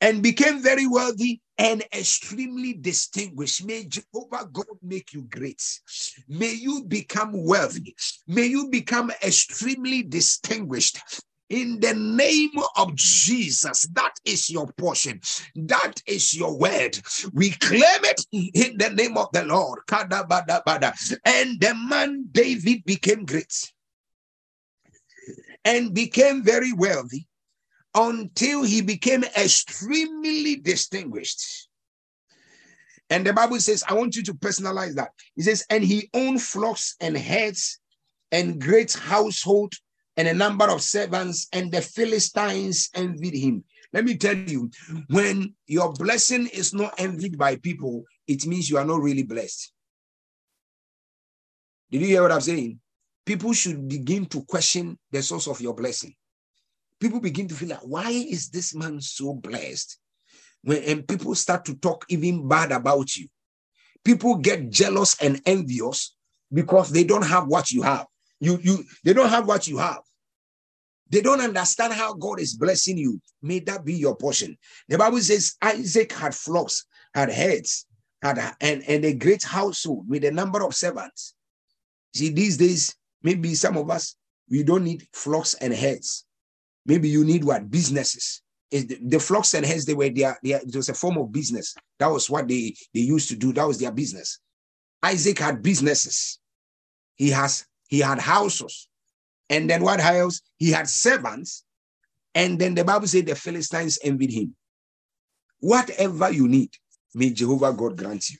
and 0.00 0.22
became 0.22 0.62
very 0.62 0.86
wealthy 0.86 1.40
and 1.58 1.82
extremely 1.92 2.72
distinguished. 2.72 3.64
May 3.64 3.84
Jehovah 3.84 4.48
God 4.50 4.66
make 4.82 5.12
you 5.12 5.22
great. 5.22 5.62
May 6.28 6.54
you 6.54 6.84
become 6.84 7.44
wealthy. 7.44 7.94
May 8.26 8.46
you 8.46 8.68
become 8.68 9.10
extremely 9.22 10.02
distinguished. 10.02 10.98
In 11.50 11.80
the 11.80 11.94
name 11.94 12.52
of 12.76 12.94
Jesus, 12.94 13.82
that 13.92 14.12
is 14.24 14.48
your 14.48 14.68
portion. 14.78 15.20
That 15.56 15.94
is 16.06 16.32
your 16.32 16.56
word. 16.56 16.98
We 17.34 17.50
claim 17.50 18.04
it 18.04 18.24
in 18.32 18.78
the 18.78 18.90
name 18.90 19.18
of 19.18 19.28
the 19.32 19.44
Lord. 19.44 19.80
And 21.24 21.60
the 21.60 21.74
man 21.88 22.26
David 22.30 22.84
became 22.84 23.24
great 23.24 23.72
and 25.64 25.92
became 25.92 26.42
very 26.42 26.72
wealthy 26.72 27.26
until 27.94 28.62
he 28.62 28.80
became 28.80 29.24
extremely 29.24 30.56
distinguished. 30.56 31.68
And 33.08 33.26
the 33.26 33.32
Bible 33.32 33.58
says, 33.58 33.82
I 33.88 33.94
want 33.94 34.14
you 34.14 34.22
to 34.24 34.34
personalize 34.34 34.94
that. 34.94 35.10
He 35.34 35.42
says, 35.42 35.64
and 35.68 35.82
he 35.82 36.08
owned 36.14 36.40
flocks 36.40 36.94
and 37.00 37.18
herds 37.18 37.80
and 38.30 38.60
great 38.60 38.92
household 38.92 39.74
and 40.16 40.28
a 40.28 40.34
number 40.34 40.68
of 40.70 40.82
servants, 40.82 41.48
and 41.52 41.72
the 41.72 41.80
Philistines 41.80 42.90
envied 42.94 43.34
him. 43.34 43.64
Let 43.92 44.04
me 44.04 44.16
tell 44.16 44.36
you, 44.36 44.70
when 45.08 45.54
your 45.66 45.92
blessing 45.92 46.46
is 46.48 46.74
not 46.74 46.94
envied 46.98 47.38
by 47.38 47.56
people, 47.56 48.04
it 48.28 48.46
means 48.46 48.68
you 48.68 48.76
are 48.76 48.84
not 48.84 49.00
really 49.00 49.22
blessed. 49.22 49.72
Did 51.90 52.02
you 52.02 52.08
hear 52.08 52.22
what 52.22 52.32
I'm 52.32 52.40
saying? 52.40 52.78
People 53.24 53.52
should 53.52 53.88
begin 53.88 54.26
to 54.26 54.44
question 54.44 54.98
the 55.10 55.22
source 55.22 55.48
of 55.48 55.60
your 55.60 55.74
blessing 55.74 56.14
people 57.00 57.20
begin 57.20 57.48
to 57.48 57.54
feel 57.54 57.70
like, 57.70 57.80
why 57.80 58.10
is 58.10 58.50
this 58.50 58.74
man 58.74 59.00
so 59.00 59.34
blessed? 59.34 59.98
When 60.62 60.82
and 60.84 61.08
people 61.08 61.34
start 61.34 61.64
to 61.64 61.74
talk 61.74 62.04
even 62.08 62.46
bad 62.46 62.70
about 62.70 63.16
you, 63.16 63.28
people 64.04 64.36
get 64.36 64.70
jealous 64.70 65.20
and 65.20 65.40
envious 65.46 66.14
because 66.52 66.90
they 66.90 67.04
don't 67.04 67.24
have 67.24 67.46
what 67.46 67.70
you 67.70 67.82
have. 67.82 68.06
You, 68.40 68.58
you, 68.62 68.84
they 69.04 69.12
don't 69.12 69.30
have 69.30 69.46
what 69.46 69.66
you 69.66 69.78
have. 69.78 70.00
They 71.08 71.20
don't 71.20 71.40
understand 71.40 71.92
how 71.92 72.14
God 72.14 72.40
is 72.40 72.54
blessing 72.54 72.96
you. 72.96 73.20
May 73.42 73.58
that 73.60 73.84
be 73.84 73.94
your 73.94 74.16
portion. 74.16 74.56
The 74.88 74.98
Bible 74.98 75.20
says 75.20 75.54
Isaac 75.60 76.12
had 76.12 76.34
flocks, 76.34 76.84
had 77.14 77.30
heads, 77.30 77.86
had 78.22 78.38
and, 78.60 78.84
and 78.86 79.04
a 79.04 79.14
great 79.14 79.42
household 79.42 80.08
with 80.08 80.24
a 80.24 80.30
number 80.30 80.64
of 80.64 80.74
servants. 80.74 81.34
See, 82.14 82.30
these 82.30 82.56
days, 82.56 82.94
maybe 83.22 83.54
some 83.54 83.76
of 83.76 83.90
us, 83.90 84.16
we 84.48 84.62
don't 84.62 84.84
need 84.84 85.06
flocks 85.12 85.54
and 85.54 85.72
heads. 85.72 86.26
Maybe 86.86 87.08
you 87.08 87.24
need 87.24 87.44
what? 87.44 87.70
Businesses. 87.70 88.42
The, 88.70 88.98
the 89.02 89.18
flocks 89.18 89.54
and 89.54 89.66
hens, 89.66 89.84
they 89.84 89.94
were 89.94 90.08
there. 90.10 90.38
it 90.42 90.74
was 90.74 90.88
a 90.88 90.94
form 90.94 91.18
of 91.18 91.32
business. 91.32 91.74
That 91.98 92.06
was 92.06 92.30
what 92.30 92.48
they, 92.48 92.74
they 92.94 93.00
used 93.00 93.28
to 93.30 93.36
do. 93.36 93.52
That 93.52 93.66
was 93.66 93.78
their 93.78 93.92
business. 93.92 94.38
Isaac 95.02 95.38
had 95.38 95.62
businesses. 95.62 96.38
He 97.16 97.30
has 97.30 97.66
he 97.88 97.98
had 97.98 98.20
houses. 98.20 98.88
And 99.48 99.68
then 99.68 99.82
what 99.82 99.98
else? 100.00 100.40
He 100.58 100.70
had 100.70 100.88
servants. 100.88 101.64
And 102.34 102.58
then 102.58 102.74
the 102.76 102.84
Bible 102.84 103.08
said 103.08 103.26
the 103.26 103.34
Philistines 103.34 103.98
envied 104.04 104.32
him. 104.32 104.54
Whatever 105.58 106.30
you 106.30 106.46
need, 106.46 106.70
may 107.14 107.30
Jehovah 107.30 107.72
God 107.72 107.96
grant 107.96 108.30
you. 108.30 108.38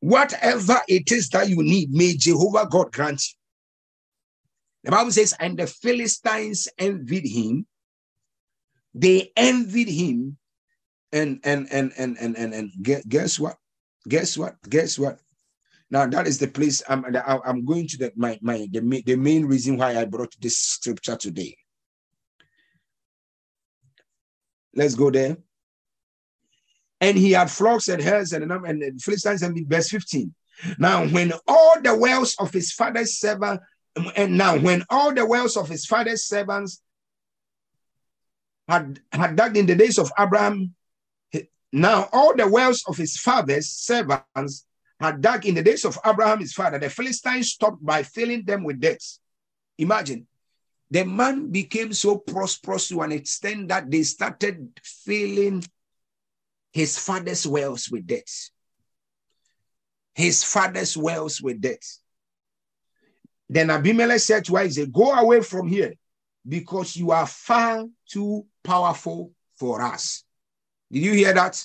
Whatever 0.00 0.80
it 0.88 1.10
is 1.12 1.28
that 1.30 1.48
you 1.48 1.62
need, 1.62 1.92
may 1.92 2.16
Jehovah 2.16 2.66
God 2.68 2.92
grant 2.92 3.22
you. 3.26 3.36
The 4.84 4.90
Bible 4.90 5.10
says, 5.10 5.34
and 5.40 5.58
the 5.58 5.66
Philistines 5.66 6.68
envied 6.78 7.26
him. 7.26 7.66
They 8.94 9.32
envied 9.36 9.88
him. 9.88 10.36
And 11.10 11.40
and 11.44 11.68
and 11.70 11.92
and 11.96 12.18
and 12.18 12.36
and, 12.36 12.54
and 12.54 12.70
guess 13.08 13.38
what? 13.38 13.56
Guess 14.08 14.36
what? 14.36 14.56
Guess 14.68 14.98
what? 14.98 15.20
Now 15.90 16.06
that 16.06 16.26
is 16.26 16.38
the 16.38 16.48
place 16.48 16.82
I'm 16.88 17.04
I'm 17.24 17.64
going 17.64 17.86
to 17.88 17.96
the 17.96 18.12
my 18.16 18.38
my 18.42 18.66
the, 18.70 19.02
the 19.06 19.16
main 19.16 19.46
reason 19.46 19.76
why 19.76 19.96
I 19.96 20.04
brought 20.06 20.34
this 20.40 20.58
scripture 20.58 21.16
today. 21.16 21.56
Let's 24.74 24.96
go 24.96 25.10
there. 25.10 25.36
And 27.00 27.16
he 27.16 27.32
had 27.32 27.50
flocks 27.50 27.88
and 27.88 28.02
herds 28.02 28.32
and, 28.32 28.50
and, 28.50 28.82
and 28.82 29.00
Philistines 29.00 29.42
and 29.42 29.68
verse 29.68 29.88
15. 29.90 30.34
Now, 30.78 31.06
when 31.06 31.32
all 31.46 31.80
the 31.80 31.96
wells 31.96 32.34
of 32.38 32.52
his 32.52 32.72
father's 32.72 33.18
servant, 33.18 33.60
and 34.16 34.36
now 34.36 34.58
when 34.58 34.84
all 34.90 35.12
the 35.12 35.24
wells 35.24 35.56
of 35.56 35.68
his 35.68 35.86
father's 35.86 36.24
servants 36.24 36.82
had, 38.68 39.00
had 39.12 39.36
dug 39.36 39.56
in 39.56 39.66
the 39.66 39.74
days 39.74 39.98
of 39.98 40.10
Abraham, 40.18 40.74
now 41.72 42.08
all 42.12 42.36
the 42.36 42.48
wells 42.48 42.84
of 42.86 42.96
his 42.96 43.16
father's 43.16 43.68
servants 43.68 44.66
had 45.00 45.20
dug 45.20 45.44
in 45.44 45.54
the 45.54 45.62
days 45.62 45.84
of 45.84 45.98
Abraham, 46.04 46.38
his 46.38 46.52
father, 46.52 46.78
the 46.78 46.88
Philistines 46.88 47.50
stopped 47.50 47.84
by 47.84 48.02
filling 48.02 48.44
them 48.44 48.62
with 48.62 48.80
debts. 48.80 49.20
Imagine 49.78 50.26
the 50.90 51.04
man 51.04 51.50
became 51.50 51.92
so 51.92 52.18
prosperous 52.18 52.88
to 52.88 53.02
an 53.02 53.10
extent 53.10 53.68
that 53.68 53.90
they 53.90 54.02
started 54.04 54.68
filling 54.82 55.64
his 56.72 56.96
father's 56.96 57.46
wells 57.46 57.90
with 57.90 58.06
debts. 58.06 58.52
His 60.14 60.44
father's 60.44 60.96
wells 60.96 61.42
with 61.42 61.60
debts. 61.60 62.03
Then 63.48 63.70
Abimelech 63.70 64.20
said 64.20 64.44
to 64.46 64.56
Isaac, 64.56 64.90
Go 64.92 65.12
away 65.12 65.42
from 65.42 65.68
here 65.68 65.94
because 66.46 66.96
you 66.96 67.10
are 67.10 67.26
far 67.26 67.84
too 68.08 68.46
powerful 68.62 69.32
for 69.56 69.82
us. 69.82 70.24
Did 70.90 71.02
you 71.02 71.12
hear 71.12 71.32
that? 71.34 71.64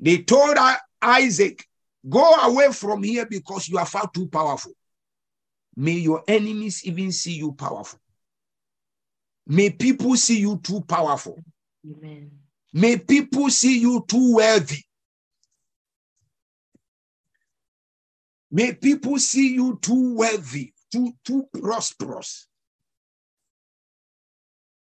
They 0.00 0.18
told 0.18 0.56
Isaac, 1.00 1.66
Go 2.08 2.34
away 2.34 2.72
from 2.72 3.02
here 3.02 3.26
because 3.26 3.68
you 3.68 3.78
are 3.78 3.86
far 3.86 4.10
too 4.12 4.26
powerful. 4.26 4.72
May 5.76 5.92
your 5.92 6.22
enemies 6.26 6.84
even 6.84 7.12
see 7.12 7.34
you 7.34 7.52
powerful. 7.52 8.00
May 9.46 9.70
people 9.70 10.16
see 10.16 10.40
you 10.40 10.58
too 10.58 10.80
powerful. 10.82 11.42
Amen. 11.88 12.30
May 12.72 12.98
people 12.98 13.50
see 13.50 13.78
you 13.80 14.04
too 14.06 14.36
wealthy. 14.36 14.84
May 18.52 18.74
people 18.74 19.18
see 19.18 19.54
you 19.54 19.78
too 19.80 20.14
wealthy, 20.14 20.74
too, 20.92 21.14
too 21.24 21.48
prosperous. 21.58 22.46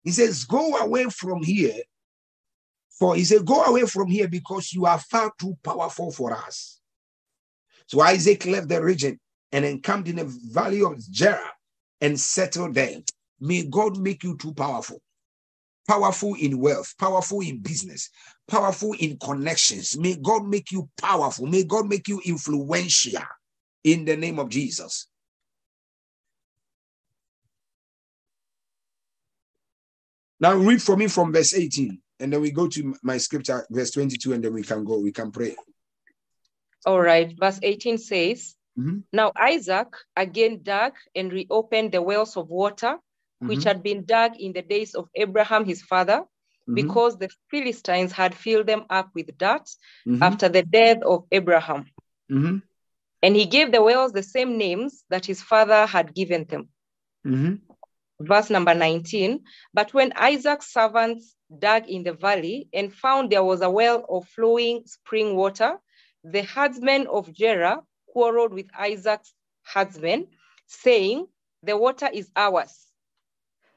He 0.03 0.11
says, 0.11 0.45
Go 0.45 0.77
away 0.77 1.05
from 1.05 1.43
here. 1.43 1.83
For 2.97 3.15
he 3.15 3.25
said, 3.25 3.45
Go 3.45 3.63
away 3.65 3.85
from 3.85 4.07
here 4.07 4.29
because 4.29 4.71
you 4.71 4.85
are 4.85 4.99
far 4.99 5.33
too 5.39 5.57
powerful 5.61 6.11
for 6.11 6.33
us. 6.33 6.79
So 7.87 8.01
Isaac 8.01 8.45
left 8.45 8.69
the 8.69 8.81
region 8.81 9.19
and 9.51 9.65
encamped 9.65 10.07
in 10.07 10.17
the 10.17 10.25
valley 10.51 10.81
of 10.81 10.97
Gerar 11.11 11.41
and 11.99 12.17
settled 12.17 12.75
there. 12.75 12.99
May 13.41 13.65
God 13.65 13.97
make 13.97 14.23
you 14.23 14.37
too 14.37 14.53
powerful. 14.53 15.01
Powerful 15.87 16.35
in 16.35 16.59
wealth, 16.59 16.93
powerful 16.99 17.41
in 17.41 17.61
business, 17.61 18.09
powerful 18.47 18.93
in 18.99 19.17
connections. 19.17 19.97
May 19.97 20.15
God 20.15 20.45
make 20.45 20.71
you 20.71 20.89
powerful. 21.01 21.47
May 21.47 21.63
God 21.63 21.89
make 21.89 22.07
you 22.07 22.21
influential 22.25 23.21
in 23.83 24.05
the 24.05 24.17
name 24.17 24.39
of 24.39 24.49
Jesus. 24.49 25.07
Now 30.39 30.55
read 30.55 30.81
for 30.81 30.95
me 30.95 31.07
from 31.07 31.33
verse 31.33 31.53
18, 31.53 31.99
and 32.19 32.33
then 32.33 32.41
we 32.41 32.51
go 32.51 32.67
to 32.67 32.95
my 33.03 33.17
scripture, 33.17 33.65
verse 33.69 33.91
22, 33.91 34.33
and 34.33 34.43
then 34.43 34.53
we 34.53 34.63
can 34.63 34.85
go, 34.85 34.99
we 34.99 35.11
can 35.11 35.31
pray. 35.31 35.55
All 36.85 37.01
right. 37.01 37.33
Verse 37.37 37.59
18 37.61 37.97
says, 37.97 38.55
mm-hmm. 38.77 38.99
Now 39.11 39.33
Isaac 39.35 39.87
again 40.15 40.61
dug 40.63 40.93
and 41.13 41.31
reopened 41.31 41.91
the 41.91 42.01
wells 42.01 42.37
of 42.37 42.49
water, 42.49 42.97
which 43.39 43.59
mm-hmm. 43.59 43.67
had 43.67 43.83
been 43.83 44.05
dug 44.05 44.37
in 44.39 44.53
the 44.53 44.61
days 44.61 44.95
of 44.95 45.09
Abraham 45.13 45.65
his 45.65 45.81
father, 45.81 46.21
mm-hmm. 46.21 46.75
because 46.75 47.17
the 47.17 47.29
Philistines 47.51 48.13
had 48.13 48.33
filled 48.33 48.67
them 48.67 48.85
up 48.89 49.09
with 49.13 49.37
dirt 49.37 49.69
mm-hmm. 50.07 50.23
after 50.23 50.47
the 50.47 50.63
death 50.63 51.01
of 51.03 51.25
Abraham. 51.31 51.85
And 53.21 53.35
he 53.35 53.45
gave 53.45 53.71
the 53.71 53.81
wells 53.81 54.13
the 54.13 54.23
same 54.23 54.57
names 54.57 55.03
that 55.09 55.25
his 55.25 55.41
father 55.41 55.85
had 55.85 56.13
given 56.15 56.45
them. 56.45 56.69
Mm-hmm. 57.25 57.55
Verse 58.21 58.49
number 58.49 58.73
19 58.73 59.41
But 59.73 59.93
when 59.93 60.13
Isaac's 60.15 60.71
servants 60.73 61.35
dug 61.57 61.87
in 61.87 62.03
the 62.03 62.13
valley 62.13 62.69
and 62.73 62.93
found 62.93 63.29
there 63.29 63.43
was 63.43 63.61
a 63.61 63.69
well 63.69 64.05
of 64.09 64.27
flowing 64.27 64.83
spring 64.85 65.35
water, 65.35 65.77
the 66.23 66.43
herdsmen 66.43 67.07
of 67.07 67.33
Gerar 67.33 67.81
quarreled 68.07 68.53
with 68.53 68.67
Isaac's 68.77 69.33
herdsmen, 69.63 70.27
saying, 70.67 71.27
The 71.63 71.77
water 71.77 72.09
is 72.11 72.29
ours. 72.35 72.87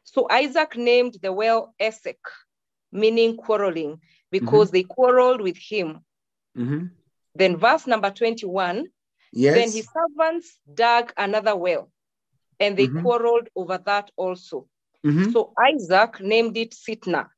So 0.05 0.27
Isaac 0.31 0.77
named 0.77 1.19
the 1.23 1.33
well 1.33 1.75
Esek, 1.79 2.19
meaning 2.91 3.37
quarreling, 3.37 4.01
because 4.31 4.69
mm-hmm. 4.69 4.77
they 4.77 4.83
quarreled 4.83 5.41
with 5.41 5.57
him. 5.57 6.01
Mm-hmm. 6.57 6.87
Then, 7.35 7.57
verse 7.57 7.87
number 7.87 8.11
21 8.11 8.89
Yes. 9.33 9.55
Then 9.55 9.73
his 9.73 9.89
servants 9.93 10.59
dug 10.73 11.13
another 11.17 11.57
well 11.57 11.91
and 12.61 12.77
they 12.77 12.87
mm-hmm. 12.87 13.03
quarreled 13.03 13.49
over 13.57 13.79
that 13.87 14.11
also. 14.17 14.69
Mm-hmm. 15.05 15.31
So 15.31 15.53
Isaac 15.59 16.21
named 16.21 16.57
it 16.57 16.73
Sitnah, 16.73 17.29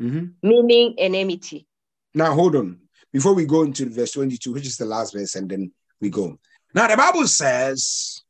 mm-hmm. 0.00 0.26
meaning 0.42 0.94
enmity. 0.98 1.66
Now, 2.14 2.34
hold 2.34 2.56
on. 2.56 2.78
Before 3.12 3.34
we 3.34 3.44
go 3.44 3.62
into 3.62 3.88
verse 3.88 4.12
22, 4.12 4.52
which 4.52 4.66
is 4.66 4.76
the 4.76 4.86
last 4.86 5.12
verse, 5.12 5.34
and 5.34 5.48
then 5.48 5.72
we 6.00 6.08
go. 6.08 6.38
Now, 6.74 6.88
the 6.88 6.96
Bible 6.96 7.26
says 7.26 8.22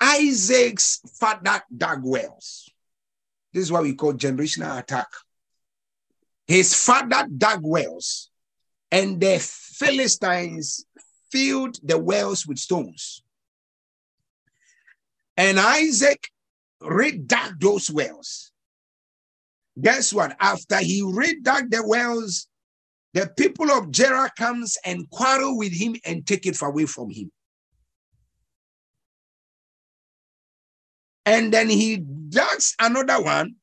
Isaac's 0.00 1.00
father 1.18 1.62
dug 1.74 2.00
wells. 2.02 2.70
This 3.52 3.64
is 3.64 3.72
what 3.72 3.84
we 3.84 3.94
call 3.94 4.14
generational 4.14 4.78
attack. 4.78 5.06
His 6.46 6.74
father 6.74 7.28
dug 7.34 7.60
wells, 7.62 8.30
and 8.90 9.20
the 9.20 9.38
Philistines 9.40 10.84
filled 11.30 11.78
the 11.82 11.98
wells 11.98 12.46
with 12.46 12.58
stones. 12.58 13.22
And 15.36 15.58
Isaac 15.58 16.30
redug 16.82 17.60
those 17.60 17.90
wells. 17.90 18.50
Guess 19.80 20.12
what? 20.12 20.36
After 20.40 20.78
he 20.78 21.02
redug 21.02 21.70
the 21.70 21.86
wells, 21.86 22.48
the 23.14 23.30
people 23.36 23.70
of 23.70 23.90
Gerar 23.90 24.30
comes 24.36 24.76
and 24.84 25.08
quarrel 25.10 25.56
with 25.56 25.72
him 25.72 25.96
and 26.04 26.26
take 26.26 26.46
it 26.46 26.60
away 26.60 26.86
from 26.86 27.10
him. 27.10 27.30
And 31.24 31.52
then 31.52 31.68
he 31.68 31.98
does 31.98 32.74
another 32.80 33.22
one, 33.22 33.56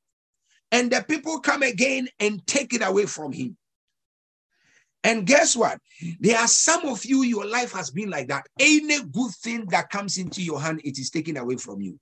and 0.72 0.92
the 0.92 1.04
people 1.08 1.40
come 1.40 1.64
again 1.64 2.08
and 2.20 2.46
take 2.46 2.74
it 2.74 2.86
away 2.86 3.06
from 3.06 3.32
him. 3.32 3.58
And 5.06 5.24
guess 5.28 5.56
what? 5.56 5.80
There 6.20 6.36
are 6.36 6.48
some 6.48 6.88
of 6.88 7.06
you, 7.06 7.22
your 7.22 7.46
life 7.46 7.72
has 7.74 7.92
been 7.92 8.10
like 8.10 8.28
that. 8.30 8.48
Any 8.60 9.04
good 9.04 9.32
thing 9.34 9.68
that 9.68 9.92
comes 9.92 10.18
into 10.18 10.42
your 10.42 10.60
hand, 10.60 10.82
it 10.84 10.98
is 10.98 11.12
taken 11.12 11.38
away 11.38 11.58
from 11.58 11.80
you. 11.80 12.00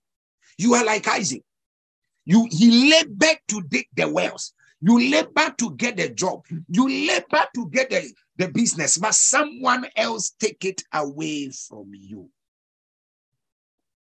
You 0.57 0.73
are 0.75 0.85
like 0.85 1.05
Isaac. 1.09 1.43
You 2.23 2.47
he 2.49 2.89
labored 2.91 3.39
to 3.49 3.61
dig 3.63 3.87
the 3.93 4.07
wells. 4.07 4.53
You 4.79 5.11
labor 5.11 5.53
to 5.57 5.75
get 5.75 5.99
a 5.99 6.13
job. 6.13 6.45
You 6.69 6.87
labor 6.87 7.45
to 7.55 7.69
get 7.69 7.89
the, 7.89 8.09
the 8.37 8.47
business, 8.47 8.97
but 8.97 9.13
someone 9.13 9.85
else 9.97 10.29
take 10.39 10.63
it 10.63 10.81
away 10.93 11.49
from 11.49 11.91
you. 11.93 12.29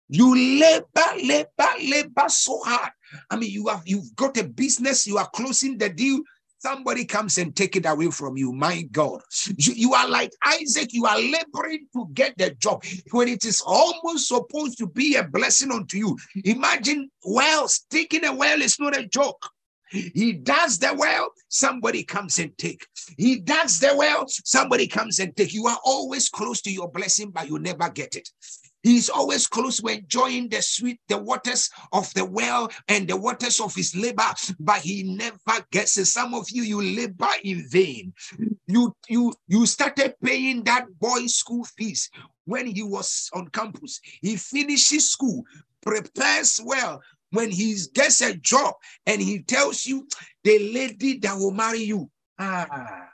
You 0.10 0.60
labor, 0.60 1.24
labor, 1.24 1.74
labor 1.82 2.30
so 2.30 2.62
hard. 2.63 2.91
I 3.32 3.38
mean, 3.38 3.50
you 3.50 3.67
have 3.67 3.82
you've 3.86 4.15
got 4.15 4.38
a 4.38 4.43
business, 4.43 5.08
you 5.08 5.17
are 5.17 5.30
closing 5.34 5.80
the 5.80 5.89
deal, 5.89 6.21
somebody 6.65 7.06
comes 7.06 7.38
and 7.38 7.56
take 7.56 7.75
it 7.75 7.86
away 7.86 8.10
from 8.10 8.38
you. 8.38 8.51
My 8.51 8.82
God, 8.91 9.21
you, 9.56 9.73
you, 9.73 9.93
are 9.93 10.10
like 10.10 10.32
Isaac, 10.43 10.93
you 10.93 11.06
are 11.06 11.19
laboring 11.19 11.86
to 11.93 12.08
get 12.13 12.36
the 12.39 12.56
job 12.56 12.84
when 13.12 13.28
it 13.28 13.45
is 13.45 13.62
almost 13.62 14.28
supposed 14.28 14.80
to 14.80 14.88
be 14.88 15.15
a 15.15 15.23
blessing 15.23 15.71
unto 15.71 15.97
you. 15.97 16.17
Imagine 16.43 17.12
well, 17.23 17.67
sticking 17.67 18.25
a 18.25 18.34
well 18.34 18.63
is 18.63 18.80
not 18.80 18.97
a 18.97 19.06
joke. 19.06 19.47
He 19.91 20.34
does 20.34 20.80
the 20.80 20.95
well, 20.97 21.30
somebody 21.49 22.04
comes 22.04 22.39
and 22.39 22.58
take. 22.58 22.88
He 23.15 23.39
does 23.39 23.80
the 23.80 23.93
well, 23.95 24.25
somebody 24.28 24.88
comes 24.88 25.19
and 25.19 25.36
take. 25.38 25.54
You 25.54 25.67
are 25.67 25.78
always 25.86 26.30
close 26.30 26.62
to 26.63 26.71
your 26.71 26.89
blessing, 26.89 27.30
but 27.30 27.47
you 27.47 27.60
never 27.60 27.89
get 27.89 28.15
it. 28.15 28.28
He's 28.86 29.10
always 29.10 29.48
close 29.48 29.82
to 29.82 29.88
enjoying 29.88 30.48
the 30.48 30.62
sweet, 30.62 31.00
the 31.10 31.17
waters 31.17 31.71
of 31.91 32.13
the 32.13 32.24
well 32.24 32.69
and 32.88 33.08
the 33.08 33.17
waters 33.17 33.60
of 33.60 33.74
his 33.74 33.95
labor, 33.95 34.32
but 34.60 34.78
he 34.82 35.02
never 35.02 35.65
gets 35.71 35.98
it. 35.98 36.06
Some 36.06 36.36
of 36.36 36.45
you, 36.52 36.62
you 36.62 36.84
labor 36.84 37.34
in 37.43 37.67
vain. 37.67 38.13
You 38.67 38.95
you 39.10 39.34
you 39.48 39.65
started 39.65 40.13
paying 40.24 40.63
that 40.65 40.86
boy's 41.00 41.34
school 41.34 41.63
fees 41.63 42.12
when 42.45 42.67
he 42.67 42.84
was 42.84 43.28
on 43.34 43.48
campus. 43.48 44.00
He 44.21 44.36
finishes 44.36 45.10
school, 45.10 45.43
prepares 45.82 46.62
well. 46.63 47.02
When 47.32 47.50
he 47.50 47.76
gets 47.91 48.21
a 48.21 48.36
job 48.36 48.76
and 49.07 49.20
he 49.20 49.41
tells 49.41 49.88
you 49.88 50.07
the 50.43 50.59
lady 50.72 51.18
that 51.18 51.36
will 51.36 51.51
marry 51.51 51.82
you, 51.82 52.12
ah, 52.38 53.09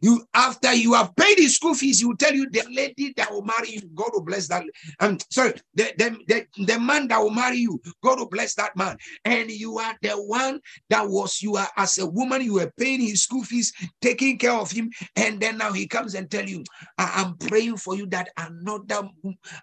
You 0.00 0.24
after 0.34 0.72
you 0.74 0.94
have 0.94 1.14
paid 1.16 1.38
his 1.38 1.56
school 1.56 1.74
fees, 1.74 2.00
he 2.00 2.06
will 2.06 2.16
tell 2.16 2.34
you 2.34 2.48
the 2.50 2.64
lady 2.70 3.12
that 3.16 3.30
will 3.30 3.42
marry 3.42 3.70
you, 3.70 3.80
God 3.94 4.10
will 4.12 4.22
bless 4.24 4.48
that. 4.48 4.64
I'm 5.00 5.18
sorry, 5.30 5.54
the, 5.74 5.92
the, 5.96 6.18
the, 6.28 6.64
the 6.64 6.80
man 6.80 7.08
that 7.08 7.18
will 7.18 7.30
marry 7.30 7.58
you, 7.58 7.80
God 8.02 8.18
will 8.18 8.28
bless 8.28 8.54
that 8.56 8.76
man. 8.76 8.96
And 9.24 9.50
you 9.50 9.78
are 9.78 9.94
the 10.02 10.12
one 10.12 10.60
that 10.90 11.08
was 11.08 11.42
you 11.42 11.56
are 11.56 11.68
as 11.76 11.98
a 11.98 12.06
woman, 12.06 12.42
you 12.42 12.54
were 12.54 12.72
paying 12.78 13.00
his 13.00 13.22
school 13.22 13.44
fees, 13.44 13.72
taking 14.00 14.38
care 14.38 14.52
of 14.52 14.70
him, 14.70 14.90
and 15.16 15.40
then 15.40 15.58
now 15.58 15.72
he 15.72 15.86
comes 15.86 16.14
and 16.14 16.30
tell 16.30 16.44
you, 16.44 16.64
I 16.98 17.22
am 17.22 17.36
praying 17.36 17.78
for 17.78 17.96
you 17.96 18.06
that 18.06 18.30
another 18.36 19.08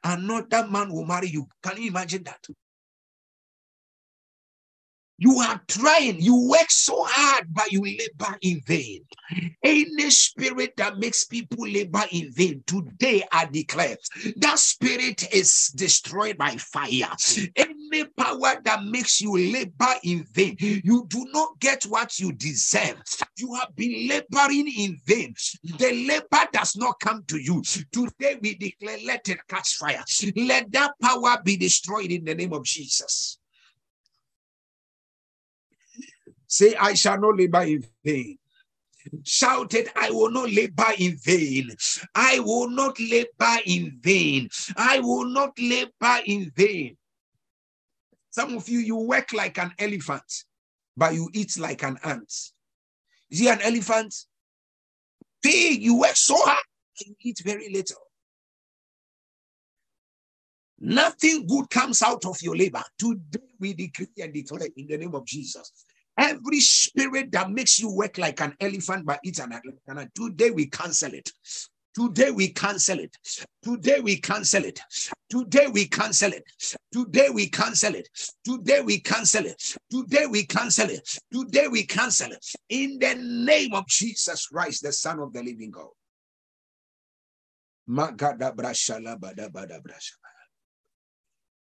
another 0.03 0.67
man 0.67 0.91
will 0.91 1.05
marry 1.05 1.27
you. 1.29 1.47
Can 1.63 1.81
you 1.81 1.89
imagine 1.89 2.23
that? 2.23 2.45
You 5.21 5.39
are 5.39 5.61
trying, 5.67 6.21
you 6.21 6.47
work 6.49 6.71
so 6.71 7.03
hard, 7.05 7.47
but 7.51 7.71
you 7.73 7.83
labor 7.83 8.37
in 8.41 8.61
vain. 8.65 9.01
Any 9.61 10.09
spirit 10.11 10.75
that 10.77 10.97
makes 10.97 11.25
people 11.25 11.67
labor 11.67 12.03
in 12.11 12.31
vain, 12.31 12.63
today 12.65 13.23
I 13.31 13.45
declare 13.45 13.97
that 14.37 14.59
spirit 14.59 15.33
is 15.33 15.73
destroyed 15.75 16.37
by 16.37 16.51
fire. 16.51 17.11
Any 17.55 18.05
power 18.17 18.61
that 18.63 18.83
makes 18.85 19.19
you 19.19 19.37
labor 19.37 19.93
in 20.03 20.23
vain, 20.31 20.55
you 20.59 21.05
do 21.09 21.25
not 21.33 21.59
get 21.59 21.83
what 21.83 22.17
you 22.17 22.31
deserve. 22.31 23.01
You 23.37 23.55
have 23.55 23.75
been 23.75 24.07
laboring 24.07 24.71
in 24.77 24.97
vain. 25.05 25.33
The 25.63 26.05
labor 26.07 26.49
does 26.53 26.77
not 26.77 26.99
come 27.01 27.23
to 27.27 27.37
you. 27.37 27.61
Today 27.91 28.37
we 28.41 28.55
declare, 28.55 28.99
let 29.05 29.27
it 29.27 29.39
catch 29.49 29.75
fire. 29.75 30.03
Let 30.35 30.71
that 30.71 30.93
power 31.01 31.39
be 31.43 31.57
destroyed 31.57 32.11
in 32.11 32.23
the 32.23 32.35
name 32.35 32.53
of 32.53 32.63
Jesus. 32.63 33.38
Say, 36.49 36.75
I 36.75 36.95
shall 36.95 37.19
not 37.21 37.37
labor 37.37 37.61
in 37.61 37.85
vain. 38.03 38.39
Shouted, 39.23 39.87
I 39.95 40.09
will 40.09 40.31
not 40.31 40.51
labor 40.51 40.91
in 40.97 41.15
vain. 41.17 41.69
I 42.15 42.39
will 42.39 42.69
not 42.69 42.99
labor 42.99 43.57
in 43.67 43.99
vain. 44.01 44.49
I 44.75 44.99
will 44.99 45.25
not 45.25 45.51
labor 45.59 46.19
in 46.25 46.51
vain. 46.55 46.97
Some 48.31 48.57
of 48.57 48.67
you, 48.67 48.79
you 48.79 48.95
work 48.95 49.31
like 49.31 49.59
an 49.59 49.73
elephant, 49.77 50.43
but 50.97 51.13
you 51.13 51.29
eat 51.33 51.57
like 51.59 51.83
an 51.83 51.97
ant. 52.03 52.33
You 53.29 53.37
see 53.37 53.47
an 53.47 53.61
elephant? 53.61 54.15
Pig, 55.43 55.83
you 55.83 55.99
work 55.99 56.15
so 56.15 56.35
hard, 56.35 56.63
and 56.99 57.09
you 57.09 57.29
eat 57.29 57.41
very 57.45 57.69
little. 57.71 58.01
Nothing 60.79 61.45
good 61.45 61.69
comes 61.69 62.01
out 62.01 62.25
of 62.25 62.41
your 62.41 62.55
labor. 62.55 62.83
Today 62.97 63.39
we 63.59 63.73
decree 63.73 64.07
and 64.19 64.33
declare 64.33 64.69
in 64.75 64.87
the 64.87 64.97
name 64.97 65.13
of 65.13 65.25
Jesus 65.25 65.71
Every 66.19 66.59
spirit 66.59 67.31
that 67.31 67.49
makes 67.49 67.79
you 67.79 67.89
work 67.95 68.17
like 68.17 68.41
an 68.41 68.53
elephant 68.59 69.05
but 69.05 69.21
eat 69.23 69.39
an 69.39 69.53
elephant, 69.53 70.13
today 70.13 70.51
we 70.51 70.65
cancel 70.65 71.13
it. 71.13 71.31
Today 71.95 72.29
we 72.29 72.49
cancel 72.49 72.99
it. 72.99 73.15
Today 73.63 74.01
we 74.01 74.17
cancel 74.17 74.65
it. 74.65 74.81
Today 75.29 75.67
we 75.71 75.85
cancel 75.87 76.33
it. 76.33 76.45
Today 76.91 77.29
we 77.29 77.47
cancel 77.47 77.95
it. 77.95 78.09
Today 78.43 78.81
we 78.81 78.99
cancel 78.99 79.45
it. 79.45 79.77
Today 79.89 80.25
we 80.27 80.45
cancel 80.45 80.89
it. 80.89 81.09
Today 81.31 81.67
we 81.69 81.85
cancel 81.85 82.33
it. 82.33 82.45
In 82.67 82.99
the 82.99 83.15
name 83.15 83.73
of 83.73 83.87
Jesus 83.87 84.47
Christ, 84.47 84.83
the 84.83 84.91
Son 84.91 85.19
of 85.19 85.31
the 85.31 85.41
Living 85.41 85.71
God. 85.71 85.87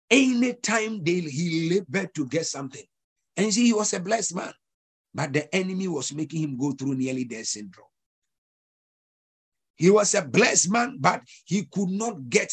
Anytime 0.09 1.03
they 1.03 1.19
he 1.21 1.69
labored 1.69 2.15
to 2.15 2.27
get 2.27 2.47
something, 2.47 2.83
and 3.37 3.47
you 3.47 3.51
see, 3.51 3.65
he 3.67 3.73
was 3.73 3.93
a 3.93 3.99
blessed 3.99 4.35
man, 4.35 4.53
but 5.13 5.33
the 5.33 5.53
enemy 5.55 5.87
was 5.87 6.13
making 6.13 6.41
him 6.43 6.57
go 6.57 6.71
through 6.73 6.95
nearly 6.95 7.25
death 7.25 7.47
syndrome. 7.47 7.87
He 9.77 9.89
was 9.89 10.15
a 10.15 10.23
blessed 10.23 10.71
man, 10.71 10.97
but 10.99 11.21
he 11.45 11.65
could 11.71 11.89
not 11.89 12.29
get 12.29 12.51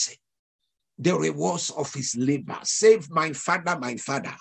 the 0.98 1.16
rewards 1.18 1.70
of 1.70 1.92
his 1.94 2.16
labor. 2.16 2.58
Save 2.64 3.10
my 3.10 3.32
father, 3.32 3.78
my 3.78 3.96
father. 3.96 4.34